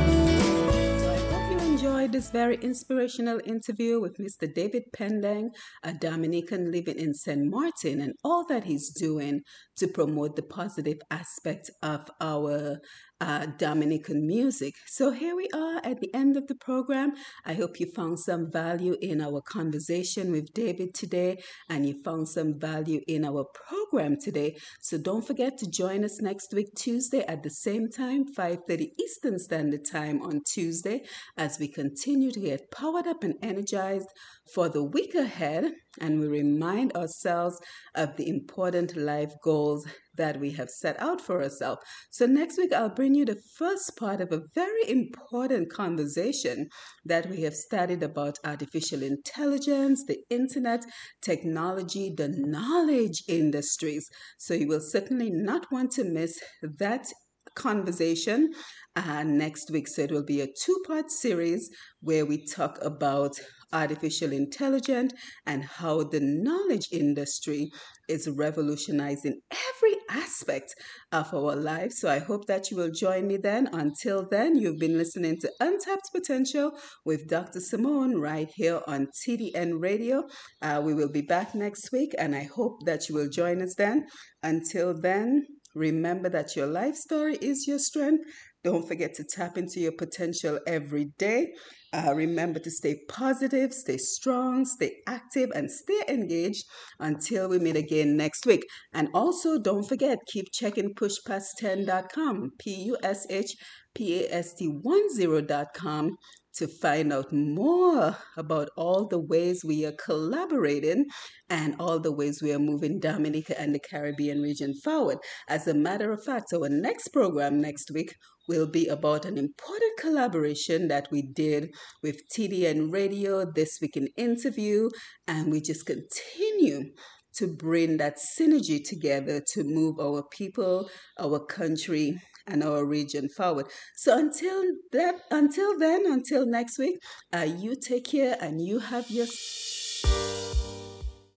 Enjoyed 2.01 2.13
this 2.13 2.31
very 2.31 2.55
inspirational 2.63 3.39
interview 3.45 4.01
with 4.01 4.17
Mr. 4.17 4.51
David 4.51 4.85
Pendenque, 4.91 5.53
a 5.83 5.93
Dominican 5.93 6.71
living 6.71 6.97
in 6.97 7.13
St. 7.13 7.45
Martin, 7.45 8.01
and 8.01 8.13
all 8.23 8.43
that 8.47 8.63
he's 8.63 8.89
doing 8.89 9.41
to 9.77 9.87
promote 9.87 10.35
the 10.35 10.41
positive 10.41 10.97
aspect 11.11 11.69
of 11.83 12.09
our 12.19 12.79
uh, 13.21 13.45
Dominican 13.57 14.25
music. 14.25 14.73
So 14.87 15.11
here 15.11 15.35
we 15.35 15.47
are 15.53 15.79
at 15.83 16.01
the 16.01 16.13
end 16.13 16.35
of 16.35 16.47
the 16.47 16.55
program. 16.55 17.13
I 17.45 17.53
hope 17.53 17.79
you 17.79 17.85
found 17.85 18.19
some 18.19 18.51
value 18.51 18.97
in 18.99 19.21
our 19.21 19.41
conversation 19.41 20.31
with 20.31 20.53
David 20.53 20.95
today 20.95 21.41
and 21.69 21.85
you 21.85 22.01
found 22.03 22.27
some 22.27 22.59
value 22.59 23.01
in 23.07 23.23
our 23.23 23.45
program 23.53 24.17
today. 24.19 24.57
So 24.81 24.97
don't 24.97 25.25
forget 25.25 25.57
to 25.59 25.69
join 25.69 26.03
us 26.03 26.19
next 26.19 26.53
week, 26.53 26.73
Tuesday 26.75 27.23
at 27.27 27.43
the 27.43 27.51
same 27.51 27.89
time, 27.89 28.25
5.30 28.33 28.89
Eastern 28.99 29.37
Standard 29.37 29.85
Time 29.85 30.21
on 30.23 30.41
Tuesday 30.43 31.03
as 31.37 31.59
we 31.59 31.67
continue 31.67 32.31
to 32.31 32.39
get 32.39 32.71
powered 32.71 33.05
up 33.05 33.23
and 33.23 33.35
energized 33.43 34.09
for 34.53 34.67
the 34.67 34.83
week 34.83 35.13
ahead 35.15 35.71
and 35.99 36.19
we 36.19 36.27
remind 36.27 36.93
ourselves 36.93 37.59
of 37.95 38.15
the 38.17 38.27
important 38.27 38.95
life 38.95 39.33
goals 39.43 39.85
that 40.21 40.39
we 40.39 40.51
have 40.51 40.69
set 40.69 41.01
out 41.01 41.19
for 41.19 41.41
ourselves. 41.41 41.81
So, 42.11 42.27
next 42.27 42.55
week, 42.59 42.71
I'll 42.71 42.93
bring 43.01 43.15
you 43.15 43.25
the 43.25 43.41
first 43.57 43.97
part 43.97 44.21
of 44.21 44.31
a 44.31 44.43
very 44.53 44.87
important 44.87 45.73
conversation 45.73 46.69
that 47.05 47.27
we 47.27 47.41
have 47.41 47.55
studied 47.55 48.03
about 48.03 48.37
artificial 48.45 49.01
intelligence, 49.01 50.05
the 50.05 50.19
internet, 50.29 50.85
technology, 51.23 52.13
the 52.15 52.29
knowledge 52.29 53.23
industries. 53.27 54.07
So, 54.37 54.53
you 54.53 54.67
will 54.67 54.85
certainly 54.95 55.31
not 55.31 55.65
want 55.71 55.89
to 55.93 56.03
miss 56.03 56.39
that 56.61 57.07
conversation 57.55 58.51
uh, 58.95 59.23
next 59.23 59.71
week. 59.71 59.87
So, 59.87 60.03
it 60.03 60.11
will 60.11 60.25
be 60.25 60.41
a 60.41 60.47
two 60.47 60.83
part 60.87 61.11
series 61.11 61.69
where 62.01 62.25
we 62.25 62.45
talk 62.45 62.77
about 62.81 63.39
artificial 63.73 64.31
intelligence 64.33 65.13
and 65.45 65.63
how 65.63 66.03
the 66.03 66.19
knowledge 66.19 66.87
industry 66.91 67.71
is 68.09 68.27
revolutionizing 68.27 69.39
every 69.51 69.95
aspect 70.09 70.75
of 71.11 71.33
our 71.33 71.55
life. 71.55 71.91
So 71.91 72.09
I 72.09 72.19
hope 72.19 72.45
that 72.47 72.69
you 72.69 72.77
will 72.77 72.91
join 72.91 73.27
me 73.27 73.37
then. 73.37 73.69
Until 73.71 74.27
then, 74.29 74.57
you've 74.57 74.79
been 74.79 74.97
listening 74.97 75.39
to 75.39 75.51
Untapped 75.59 76.09
Potential 76.13 76.71
with 77.05 77.27
Dr. 77.29 77.59
Simone 77.59 78.17
right 78.17 78.49
here 78.55 78.81
on 78.87 79.07
TDN 79.25 79.81
Radio. 79.81 80.23
Uh, 80.61 80.81
we 80.83 80.93
will 80.93 81.11
be 81.11 81.21
back 81.21 81.55
next 81.55 81.91
week, 81.91 82.13
and 82.17 82.35
I 82.35 82.43
hope 82.43 82.85
that 82.85 83.07
you 83.07 83.15
will 83.15 83.29
join 83.29 83.61
us 83.61 83.75
then. 83.75 84.07
Until 84.43 84.93
then, 84.93 85.47
remember 85.73 86.27
that 86.29 86.55
your 86.55 86.67
life 86.67 86.95
story 86.95 87.37
is 87.41 87.67
your 87.67 87.79
strength. 87.79 88.25
Don't 88.63 88.87
forget 88.87 89.13
to 89.15 89.23
tap 89.23 89.57
into 89.57 89.79
your 89.79 89.91
potential 89.91 90.59
every 90.67 91.05
day. 91.17 91.53
Uh, 91.93 92.13
remember 92.15 92.59
to 92.59 92.71
stay 92.71 93.01
positive, 93.09 93.73
stay 93.73 93.97
strong, 93.97 94.65
stay 94.65 94.97
active, 95.07 95.49
and 95.53 95.69
stay 95.69 96.01
engaged 96.07 96.63
until 96.99 97.49
we 97.49 97.59
meet 97.59 97.75
again 97.75 98.15
next 98.15 98.45
week. 98.45 98.63
And 98.93 99.09
also, 99.13 99.59
don't 99.59 99.83
forget, 99.83 100.19
keep 100.27 100.51
checking 100.53 100.93
pushpast10.com, 100.93 102.51
P 102.59 102.83
U 102.85 102.97
S 103.03 103.25
H 103.29 103.55
P 103.93 104.23
A 104.23 104.33
S 104.35 104.53
T 104.53 104.69
10.com 104.69 106.15
to 106.53 106.67
find 106.67 107.13
out 107.13 107.31
more 107.31 108.17
about 108.37 108.69
all 108.75 109.07
the 109.07 109.19
ways 109.19 109.63
we 109.65 109.85
are 109.85 109.93
collaborating 109.93 111.05
and 111.49 111.75
all 111.79 111.99
the 111.99 112.11
ways 112.11 112.41
we 112.41 112.53
are 112.53 112.59
moving 112.59 112.99
Dominica 112.99 113.59
and 113.59 113.73
the 113.73 113.79
Caribbean 113.79 114.41
region 114.41 114.73
forward. 114.83 115.17
As 115.47 115.67
a 115.67 115.73
matter 115.73 116.11
of 116.11 116.23
fact, 116.23 116.53
our 116.53 116.69
next 116.69 117.09
program 117.09 117.61
next 117.61 117.91
week 117.93 118.13
will 118.51 118.67
be 118.67 118.87
about 118.87 119.23
an 119.23 119.37
important 119.37 119.93
collaboration 119.97 120.89
that 120.89 121.07
we 121.09 121.21
did 121.21 121.73
with 122.03 122.27
TDN 122.35 122.91
Radio 122.91 123.45
this 123.45 123.79
week 123.81 123.95
in 123.95 124.09
interview, 124.17 124.89
and 125.25 125.49
we 125.49 125.61
just 125.61 125.85
continue 125.85 126.91
to 127.35 127.47
bring 127.47 127.95
that 127.95 128.17
synergy 128.17 128.83
together 128.83 129.41
to 129.53 129.63
move 129.63 130.01
our 130.01 130.21
people, 130.31 130.89
our 131.17 131.39
country, 131.39 132.19
and 132.45 132.61
our 132.61 132.83
region 132.85 133.29
forward. 133.29 133.67
So 133.95 134.17
until 134.17 134.63
that, 134.91 135.15
until 135.31 135.79
then, 135.79 136.05
until 136.05 136.45
next 136.45 136.77
week, 136.77 136.97
uh, 137.33 137.47
you 137.57 137.75
take 137.75 138.03
care 138.03 138.35
and 138.41 138.59
you 138.59 138.79
have 138.79 139.09
your 139.09 139.27